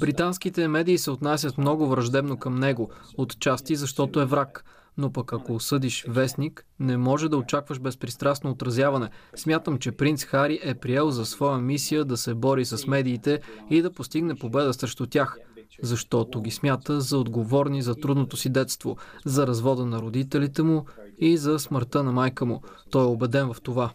Британските 0.00 0.68
медии 0.68 0.98
се 0.98 1.10
отнасят 1.10 1.58
много 1.58 1.86
враждебно 1.86 2.36
към 2.36 2.54
него, 2.54 2.90
отчасти 3.16 3.76
защото 3.76 4.20
е 4.20 4.26
враг. 4.26 4.64
Но 4.98 5.12
пък 5.12 5.32
ако 5.32 5.54
осъдиш 5.54 6.04
вестник, 6.08 6.64
не 6.80 6.96
може 6.96 7.28
да 7.28 7.36
очакваш 7.36 7.80
безпристрастно 7.80 8.50
отразяване. 8.50 9.10
Смятам, 9.36 9.78
че 9.78 9.92
принц 9.92 10.24
Хари 10.24 10.60
е 10.62 10.74
приел 10.74 11.10
за 11.10 11.26
своя 11.26 11.58
мисия 11.58 12.04
да 12.04 12.16
се 12.16 12.34
бори 12.34 12.64
с 12.64 12.86
медиите 12.86 13.40
и 13.70 13.82
да 13.82 13.92
постигне 13.92 14.34
победа 14.34 14.74
срещу 14.74 15.06
тях, 15.06 15.38
защото 15.82 16.42
ги 16.42 16.50
смята 16.50 17.00
за 17.00 17.18
отговорни 17.18 17.82
за 17.82 17.94
трудното 17.94 18.36
си 18.36 18.48
детство, 18.48 18.96
за 19.24 19.46
развода 19.46 19.86
на 19.86 19.98
родителите 19.98 20.62
му 20.62 20.84
и 21.18 21.36
за 21.36 21.58
смъртта 21.58 22.02
на 22.02 22.12
майка 22.12 22.46
му. 22.46 22.62
Той 22.90 23.02
е 23.02 23.06
убеден 23.06 23.52
в 23.52 23.56
това. 23.62 23.90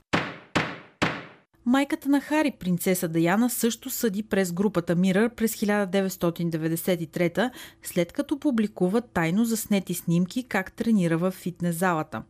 Майката 1.68 2.10
на 2.10 2.22
Хари, 2.22 2.52
принцеса 2.52 3.08
Даяна, 3.08 3.50
също 3.50 3.90
съди 3.90 4.24
през 4.24 4.52
групата 4.52 4.96
Мирър 4.96 5.30
през 5.30 5.56
1993 5.56 7.52
след 7.84 8.12
като 8.12 8.40
публикува 8.40 9.02
тайно 9.02 9.46
заснети 9.46 9.94
снимки 9.94 10.44
как 10.44 10.74
тренира 10.74 11.18
в 11.18 11.32
фитнес 11.32 11.76
залата. 11.76 12.24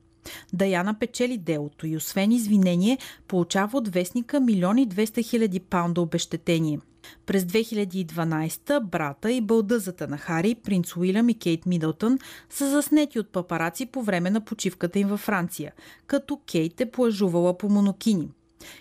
Даяна 0.53 0.99
печели 0.99 1.37
делото 1.37 1.87
и 1.87 1.97
освен 1.97 2.31
извинение, 2.31 2.97
получава 3.27 3.77
от 3.77 3.87
вестника 3.87 4.39
милиони 4.39 4.89
200 4.89 5.25
хиляди 5.25 5.59
паунда 5.59 6.01
обещетение. 6.01 6.79
През 7.25 7.43
2012 7.43 8.79
брата 8.79 9.31
и 9.31 9.41
бълдъзата 9.41 10.07
на 10.07 10.17
Хари, 10.17 10.55
принц 10.55 10.95
Уилям 10.95 11.29
и 11.29 11.33
Кейт 11.33 11.65
Мидълтън, 11.65 12.19
са 12.49 12.69
заснети 12.69 13.19
от 13.19 13.29
папараци 13.29 13.85
по 13.85 14.03
време 14.03 14.29
на 14.29 14.41
почивката 14.41 14.99
им 14.99 15.07
във 15.07 15.19
Франция, 15.19 15.73
като 16.07 16.39
Кейт 16.51 16.81
е 16.81 16.91
плажувала 16.91 17.57
по 17.57 17.69
монокини. 17.69 18.29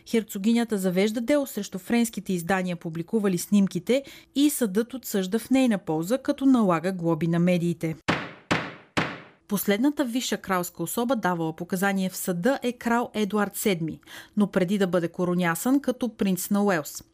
Херцогинята 0.09 0.79
завежда 0.79 1.21
дело 1.21 1.47
срещу 1.47 1.79
френските 1.79 2.33
издания, 2.33 2.77
публикували 2.77 3.39
снимките 3.39 4.05
и 4.35 4.51
съдът 4.51 4.95
отсъжда 4.95 5.39
в 5.39 5.51
нейна 5.51 5.79
полза, 5.79 6.19
като 6.19 6.47
налага 6.47 6.93
глоби 6.93 7.27
на 7.27 7.39
медиите. 7.39 7.97
Последната 9.49 10.05
висша 10.05 10.37
кралска 10.37 10.83
особа 10.83 11.17
давала 11.17 11.57
показание 11.57 12.11
в 12.11 12.17
съда 12.17 12.59
е 12.63 12.73
крал 12.73 13.11
Едуард 13.15 13.57
VII, 13.57 13.99
но 14.37 14.47
преди 14.47 14.79
да 14.79 14.87
бъде 14.87 15.09
коронясан 15.09 15.81
като 15.81 16.17
принц 16.17 16.51
на 16.51 16.65
Уелс. 16.65 17.05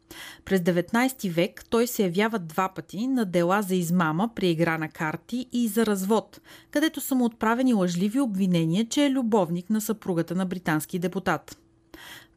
През 0.45 0.61
19 0.61 1.29
век 1.29 1.65
той 1.69 1.87
се 1.87 2.03
явява 2.03 2.39
два 2.39 2.69
пъти 2.75 3.07
на 3.07 3.25
дела 3.25 3.61
за 3.61 3.75
измама 3.75 4.29
при 4.35 4.49
игра 4.49 4.77
на 4.77 4.89
карти 4.89 5.45
и 5.51 5.67
за 5.67 5.85
развод, 5.85 6.41
където 6.71 7.01
са 7.01 7.15
му 7.15 7.25
отправени 7.25 7.73
лъжливи 7.73 8.19
обвинения, 8.19 8.87
че 8.87 9.05
е 9.05 9.11
любовник 9.11 9.69
на 9.69 9.81
съпругата 9.81 10.35
на 10.35 10.45
британски 10.45 10.99
депутат. 10.99 11.60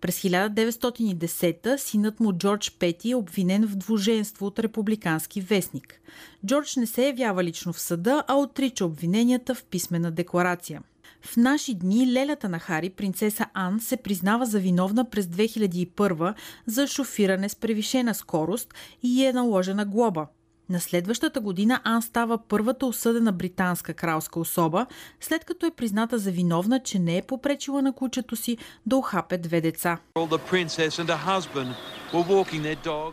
През 0.05 0.23
1910 0.23 1.77
синът 1.77 2.21
му 2.21 2.33
Джордж 2.33 2.71
Пети 2.71 3.11
е 3.11 3.17
обвинен 3.17 3.67
в 3.67 3.77
двуженство 3.77 4.47
от 4.47 4.59
републикански 4.59 5.41
вестник. 5.41 6.01
Джордж 6.47 6.77
не 6.77 6.87
се 6.87 7.07
явява 7.07 7.45
лично 7.45 7.73
в 7.73 7.81
съда, 7.81 8.25
а 8.29 8.35
отрича 8.35 8.85
обвиненията 8.85 9.55
в 9.55 9.65
писмена 9.65 10.11
декларация. 10.11 10.83
В 11.23 11.37
наши 11.37 11.75
дни 11.75 12.13
лелята 12.13 12.49
на 12.49 12.59
Хари, 12.59 12.91
принцеса 12.91 13.47
Ан, 13.55 13.81
се 13.81 13.97
признава 13.97 14.47
за 14.47 14.59
виновна 14.59 15.11
през 15.11 15.27
2001 15.27 16.35
за 16.67 16.87
шофиране 16.87 17.49
с 17.49 17.57
превишена 17.57 18.15
скорост 18.15 18.75
и 19.03 19.25
е 19.25 19.33
наложена 19.33 19.85
глоба. 19.85 20.27
На 20.69 20.81
следващата 20.81 21.41
година 21.41 21.81
Ан 21.85 22.03
става 22.03 22.39
първата 22.49 22.87
осъдена 22.87 23.33
британска 23.33 23.95
кралска 23.95 24.41
особа, 24.41 24.87
след 25.21 25.45
като 25.45 25.67
е 25.67 25.71
призната 25.71 26.19
за 26.19 26.31
виновна, 26.31 26.83
че 26.83 26.99
не 26.99 27.17
е 27.17 27.23
попречила 27.23 27.83
на 27.83 27.93
кучето 27.93 28.37
си 28.37 28.59
да 28.87 28.97
охапе 28.97 29.39
две 29.39 29.61
деца. 29.61 29.99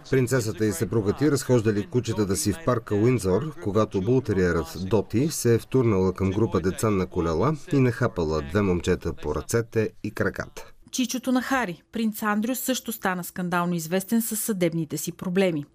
Принцесата 0.10 0.66
и 0.66 0.72
съпругът 0.72 1.18
ти 1.18 1.32
разхождали 1.32 1.88
кучетата 1.88 2.36
си 2.36 2.54
в 2.54 2.66
парка 2.66 2.96
Уинзор, 2.96 3.60
когато 3.64 4.02
бултериерът 4.02 4.78
Доти 4.90 5.30
се 5.30 5.56
е 5.56 5.60
втурнала 5.60 6.14
към 6.14 6.32
група 6.32 6.60
деца 6.60 6.90
на 6.90 7.08
колела 7.08 7.54
и 7.74 7.80
нахапала 7.80 8.42
две 8.42 8.62
момчета 8.62 9.14
по 9.14 9.36
ръцете 9.36 9.90
и 10.04 10.12
краката. 10.12 10.72
Чичото 10.92 11.32
на 11.32 11.42
Хари, 11.42 11.84
принц 11.92 12.24
Андрю, 12.24 12.56
също 12.56 12.92
стана 12.92 13.24
скандално 13.24 13.76
известен 13.76 14.22
със 14.22 14.40
съдебните 14.40 14.98
си 14.98 15.12
проблеми. 15.12 15.66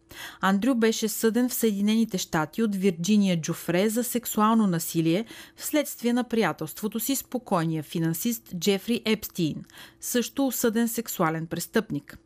Андрю 0.41 0.75
беше 0.75 1.09
съден 1.09 1.49
в 1.49 1.55
Съединените 1.55 2.19
щати 2.19 2.63
от 2.63 2.77
Вирджиния 2.77 3.41
Джофре 3.41 3.89
за 3.89 4.05
сексуално 4.05 4.67
насилие 4.67 5.25
вследствие 5.57 6.13
на 6.13 6.25
приятелството 6.25 7.01
си 7.01 7.17
с 7.17 7.25
покойния 7.25 7.83
финансист 7.83 8.43
Джефри 8.59 9.03
Епстин, 9.05 9.65
също 10.01 10.47
осъден 10.47 10.89
сексуален 10.89 11.47
престъпник. 11.47 12.19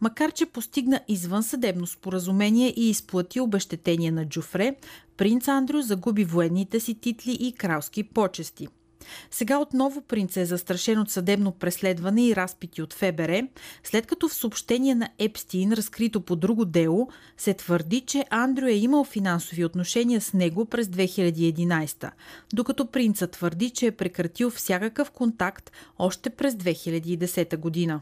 Макар, 0.00 0.32
че 0.32 0.46
постигна 0.46 1.00
извън 1.08 1.42
съдебно 1.42 1.86
споразумение 1.86 2.74
и 2.76 2.90
изплати 2.90 3.40
обещетение 3.40 4.10
на 4.10 4.28
Джофре, 4.28 4.76
принц 5.16 5.48
Андрю 5.48 5.80
загуби 5.82 6.24
военните 6.24 6.80
си 6.80 6.94
титли 6.94 7.32
и 7.40 7.52
кралски 7.52 8.02
почести– 8.02 8.68
сега 9.30 9.58
отново 9.58 10.02
принц 10.02 10.36
е 10.36 10.44
застрашен 10.44 10.98
от 10.98 11.10
съдебно 11.10 11.52
преследване 11.52 12.26
и 12.26 12.36
разпити 12.36 12.82
от 12.82 12.94
ФБР, 12.94 13.42
след 13.84 14.06
като 14.06 14.28
в 14.28 14.34
съобщение 14.34 14.94
на 14.94 15.08
Епстин, 15.18 15.72
разкрито 15.72 16.20
по 16.20 16.36
друго 16.36 16.64
дело, 16.64 17.08
се 17.36 17.54
твърди, 17.54 18.00
че 18.00 18.24
Андрю 18.30 18.66
е 18.66 18.72
имал 18.72 19.04
финансови 19.04 19.64
отношения 19.64 20.20
с 20.20 20.32
него 20.32 20.64
през 20.64 20.86
2011, 20.86 22.10
докато 22.54 22.86
принца 22.86 23.26
твърди, 23.26 23.70
че 23.70 23.86
е 23.86 23.92
прекратил 23.92 24.50
всякакъв 24.50 25.10
контакт 25.10 25.70
още 25.98 26.30
през 26.30 26.54
2010 26.54 27.56
година. 27.56 28.00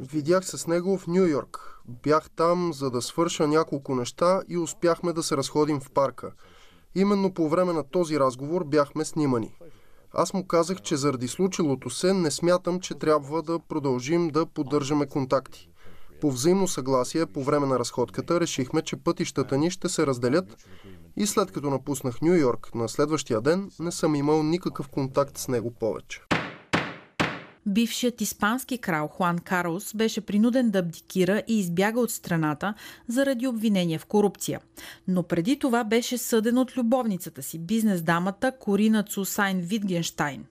Видях 0.00 0.44
се 0.44 0.58
с 0.58 0.66
него 0.66 0.98
в 0.98 1.06
Нью 1.06 1.26
Йорк. 1.26 1.70
Бях 2.02 2.30
там, 2.30 2.72
за 2.72 2.90
да 2.90 3.02
свърша 3.02 3.48
няколко 3.48 3.94
неща 3.94 4.42
и 4.48 4.58
успяхме 4.58 5.12
да 5.12 5.22
се 5.22 5.36
разходим 5.36 5.80
в 5.80 5.90
парка. 5.90 6.32
Именно 6.94 7.34
по 7.34 7.48
време 7.48 7.72
на 7.72 7.84
този 7.84 8.20
разговор 8.20 8.64
бяхме 8.64 9.04
снимани. 9.04 9.54
Аз 10.12 10.34
му 10.34 10.46
казах, 10.46 10.80
че 10.80 10.96
заради 10.96 11.28
случилото 11.28 11.90
се 11.90 12.12
не 12.12 12.30
смятам, 12.30 12.80
че 12.80 12.94
трябва 12.94 13.42
да 13.42 13.58
продължим 13.58 14.28
да 14.28 14.46
поддържаме 14.46 15.06
контакти. 15.06 15.68
По 16.20 16.30
взаимно 16.30 16.68
съгласие, 16.68 17.26
по 17.26 17.44
време 17.44 17.66
на 17.66 17.78
разходката, 17.78 18.40
решихме, 18.40 18.82
че 18.82 18.96
пътищата 18.96 19.58
ни 19.58 19.70
ще 19.70 19.88
се 19.88 20.06
разделят 20.06 20.56
и 21.16 21.26
след 21.26 21.52
като 21.52 21.70
напуснах 21.70 22.20
Нью 22.22 22.34
Йорк 22.34 22.74
на 22.74 22.88
следващия 22.88 23.40
ден, 23.40 23.70
не 23.80 23.92
съм 23.92 24.14
имал 24.14 24.42
никакъв 24.42 24.88
контакт 24.88 25.38
с 25.38 25.48
него 25.48 25.70
повече. 25.70 26.22
Бившият 27.66 28.20
испански 28.20 28.78
крал 28.78 29.08
Хуан 29.08 29.38
Карлос 29.38 29.94
беше 29.94 30.20
принуден 30.20 30.70
да 30.70 30.78
абдикира 30.78 31.42
и 31.48 31.58
избяга 31.58 32.00
от 32.00 32.10
страната 32.10 32.74
заради 33.08 33.46
обвинения 33.46 33.98
в 33.98 34.06
корупция. 34.06 34.60
Но 35.08 35.22
преди 35.22 35.58
това 35.58 35.84
беше 35.84 36.18
съден 36.18 36.58
от 36.58 36.76
любовницата 36.76 37.42
си, 37.42 37.58
бизнес 37.58 38.02
дамата 38.02 38.52
Корина 38.60 39.02
Цусайн 39.02 39.60
Витгенштайн. 39.60 40.44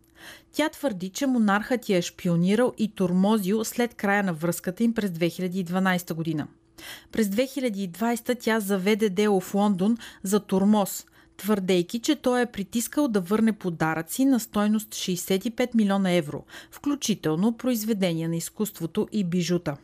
Тя 0.52 0.70
твърди, 0.70 1.10
че 1.10 1.28
монархът 1.28 1.90
я 1.90 1.98
е 1.98 2.02
шпионирал 2.02 2.74
и 2.78 2.96
турмозил 2.96 3.66
след 3.66 3.94
края 3.94 4.24
на 4.24 4.34
връзката 4.34 4.84
им 4.84 4.94
през 4.94 5.12
2012 5.12 6.14
година. 6.14 6.48
През 7.12 7.28
2020 7.28 8.38
тя 8.40 8.60
заведе 8.60 9.10
дело 9.10 9.40
в 9.40 9.54
Лондон 9.54 9.98
за 10.24 10.40
турмоз– 10.40 11.06
твърдейки, 11.40 12.00
че 12.00 12.16
той 12.16 12.42
е 12.42 12.46
притискал 12.46 13.08
да 13.08 13.22
върне 13.22 13.54
подаръци 13.54 14.26
на 14.26 14.40
стойност 14.40 14.90
65 14.90 15.76
милиона 15.76 16.12
евро, 16.12 16.44
включително 16.72 17.58
произведения 17.58 18.30
на 18.30 18.36
изкуството 18.36 19.08
и 19.12 19.24
бижута. 19.24 19.78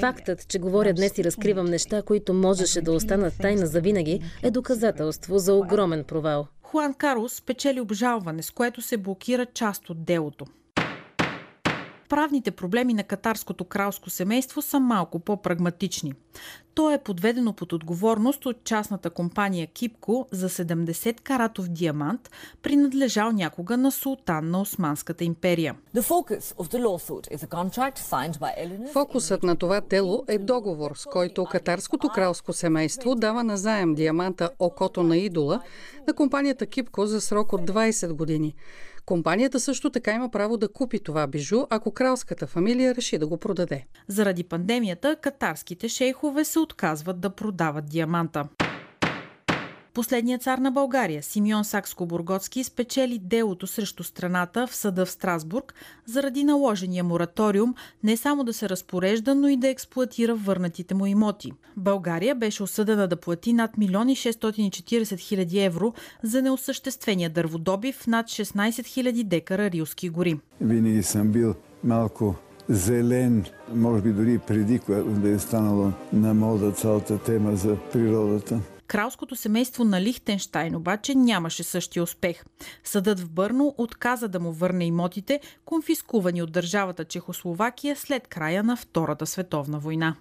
Фактът, 0.00 0.48
че 0.48 0.58
говоря 0.58 0.92
днес 0.92 1.18
и 1.18 1.24
разкривам 1.24 1.66
неща, 1.66 2.02
които 2.02 2.34
можеше 2.34 2.80
да 2.80 2.92
останат 2.92 3.38
тайна 3.38 3.66
за 3.66 3.80
винаги, 3.80 4.20
е 4.42 4.50
доказателство 4.50 5.38
за 5.38 5.54
огромен 5.54 6.04
провал. 6.04 6.46
Хуан 6.62 6.94
Карлос 6.94 7.40
печели 7.40 7.80
обжалване, 7.80 8.42
с 8.42 8.50
което 8.50 8.82
се 8.82 8.96
блокира 8.96 9.46
част 9.46 9.90
от 9.90 10.04
делото 10.04 10.46
правните 12.10 12.50
проблеми 12.50 12.94
на 12.94 13.02
катарското 13.02 13.64
кралско 13.64 14.10
семейство 14.10 14.62
са 14.62 14.80
малко 14.80 15.18
по-прагматични. 15.18 16.12
То 16.74 16.90
е 16.90 16.98
подведено 16.98 17.52
под 17.52 17.72
отговорност 17.72 18.46
от 18.46 18.64
частната 18.64 19.10
компания 19.10 19.66
Кипко 19.66 20.26
за 20.32 20.48
70 20.48 21.20
каратов 21.20 21.68
диамант, 21.68 22.30
принадлежал 22.62 23.32
някога 23.32 23.76
на 23.76 23.92
султан 23.92 24.50
на 24.50 24.60
Османската 24.60 25.24
империя. 25.24 25.76
Фокусът 28.92 29.42
на 29.42 29.56
това 29.56 29.80
тело 29.80 30.24
е 30.28 30.38
договор, 30.38 30.92
с 30.94 31.04
който 31.04 31.44
катарското 31.44 32.08
кралско 32.08 32.52
семейство 32.52 33.14
дава 33.14 33.44
назаем 33.44 33.94
диаманта 33.94 34.50
Окото 34.58 35.02
на 35.02 35.16
идола 35.16 35.60
на 36.06 36.14
компанията 36.14 36.66
Кипко 36.66 37.06
за 37.06 37.20
срок 37.20 37.52
от 37.52 37.60
20 37.60 38.12
години. 38.12 38.54
Компанията 39.10 39.60
също 39.60 39.90
така 39.90 40.12
има 40.12 40.28
право 40.28 40.56
да 40.56 40.68
купи 40.68 40.98
това 40.98 41.26
бижу, 41.26 41.64
ако 41.70 41.90
кралската 41.90 42.46
фамилия 42.46 42.94
реши 42.94 43.18
да 43.18 43.26
го 43.26 43.36
продаде. 43.36 43.86
Заради 44.08 44.44
пандемията, 44.44 45.16
катарските 45.16 45.88
шейхове 45.88 46.44
се 46.44 46.58
отказват 46.58 47.20
да 47.20 47.30
продават 47.30 47.86
диаманта. 47.86 48.48
Последният 49.94 50.42
цар 50.42 50.58
на 50.58 50.70
България, 50.70 51.22
Симеон 51.22 51.64
Сакско-Бургоцки, 51.64 52.62
спечели 52.62 53.18
делото 53.18 53.66
срещу 53.66 54.04
страната 54.04 54.66
в 54.66 54.74
съда 54.74 55.06
в 55.06 55.10
Страсбург 55.10 55.74
заради 56.06 56.44
наложения 56.44 57.04
мораториум 57.04 57.74
не 58.02 58.16
само 58.16 58.44
да 58.44 58.52
се 58.52 58.68
разпорежда, 58.68 59.34
но 59.34 59.48
и 59.48 59.56
да 59.56 59.68
експлуатира 59.68 60.34
върнатите 60.34 60.94
му 60.94 61.06
имоти. 61.06 61.52
България 61.76 62.34
беше 62.34 62.62
осъдена 62.62 63.08
да 63.08 63.16
плати 63.16 63.52
над 63.52 63.76
1 63.76 64.30
640 64.30 65.18
хиляди 65.18 65.60
евро 65.60 65.94
за 66.22 66.42
неосъществения 66.42 67.30
дърводобив 67.30 68.06
над 68.06 68.26
16 68.26 68.70
000 68.70 69.24
декара 69.24 69.70
рилски 69.70 70.08
гори. 70.08 70.38
Винаги 70.60 71.02
съм 71.02 71.28
бил 71.28 71.54
малко 71.84 72.34
зелен, 72.68 73.44
може 73.74 74.02
би 74.02 74.12
дори 74.12 74.38
преди, 74.38 74.80
да 75.06 75.30
е 75.30 75.38
станало 75.38 75.92
на 76.12 76.34
мода 76.34 76.72
цялата 76.72 77.18
тема 77.18 77.56
за 77.56 77.76
природата. 77.92 78.60
Кралското 78.90 79.36
семейство 79.36 79.84
на 79.84 80.00
Лихтенштайн 80.00 80.76
обаче 80.76 81.14
нямаше 81.14 81.62
същия 81.62 82.02
успех. 82.02 82.44
Съдът 82.84 83.20
в 83.20 83.30
Бърно 83.30 83.74
отказа 83.78 84.28
да 84.28 84.40
му 84.40 84.52
върне 84.52 84.84
имотите, 84.84 85.40
конфискувани 85.64 86.42
от 86.42 86.52
държавата 86.52 87.04
Чехословакия 87.04 87.96
след 87.96 88.28
края 88.28 88.62
на 88.64 88.76
Втората 88.76 89.26
световна 89.26 89.78
война. 89.78 90.16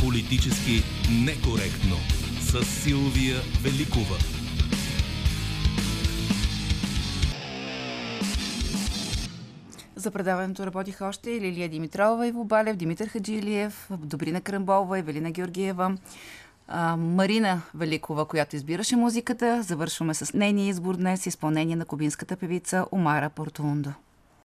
Политически 0.00 0.82
некоректно 1.10 1.96
с 2.40 2.64
Силвия 2.64 3.36
Великова. 3.62 4.37
За 9.98 10.10
предаването 10.10 10.66
работиха 10.66 11.06
още 11.06 11.30
Лилия 11.30 11.68
Димитрова, 11.68 12.26
Иво 12.26 12.44
Балев, 12.44 12.76
Димитър 12.76 13.08
Хаджилиев, 13.08 13.88
Добрина 13.90 14.40
Крамболова, 14.40 14.98
Евелина 14.98 15.30
Георгиева, 15.30 15.96
Марина 16.96 17.62
Великова, 17.74 18.24
която 18.24 18.56
избираше 18.56 18.96
музиката. 18.96 19.62
Завършваме 19.62 20.14
с 20.14 20.34
нейния 20.34 20.68
избор 20.68 20.96
днес 20.96 21.26
изпълнение 21.26 21.76
на 21.76 21.84
кубинската 21.84 22.36
певица 22.36 22.86
Омара 22.92 23.30
Портундо. 23.30 23.92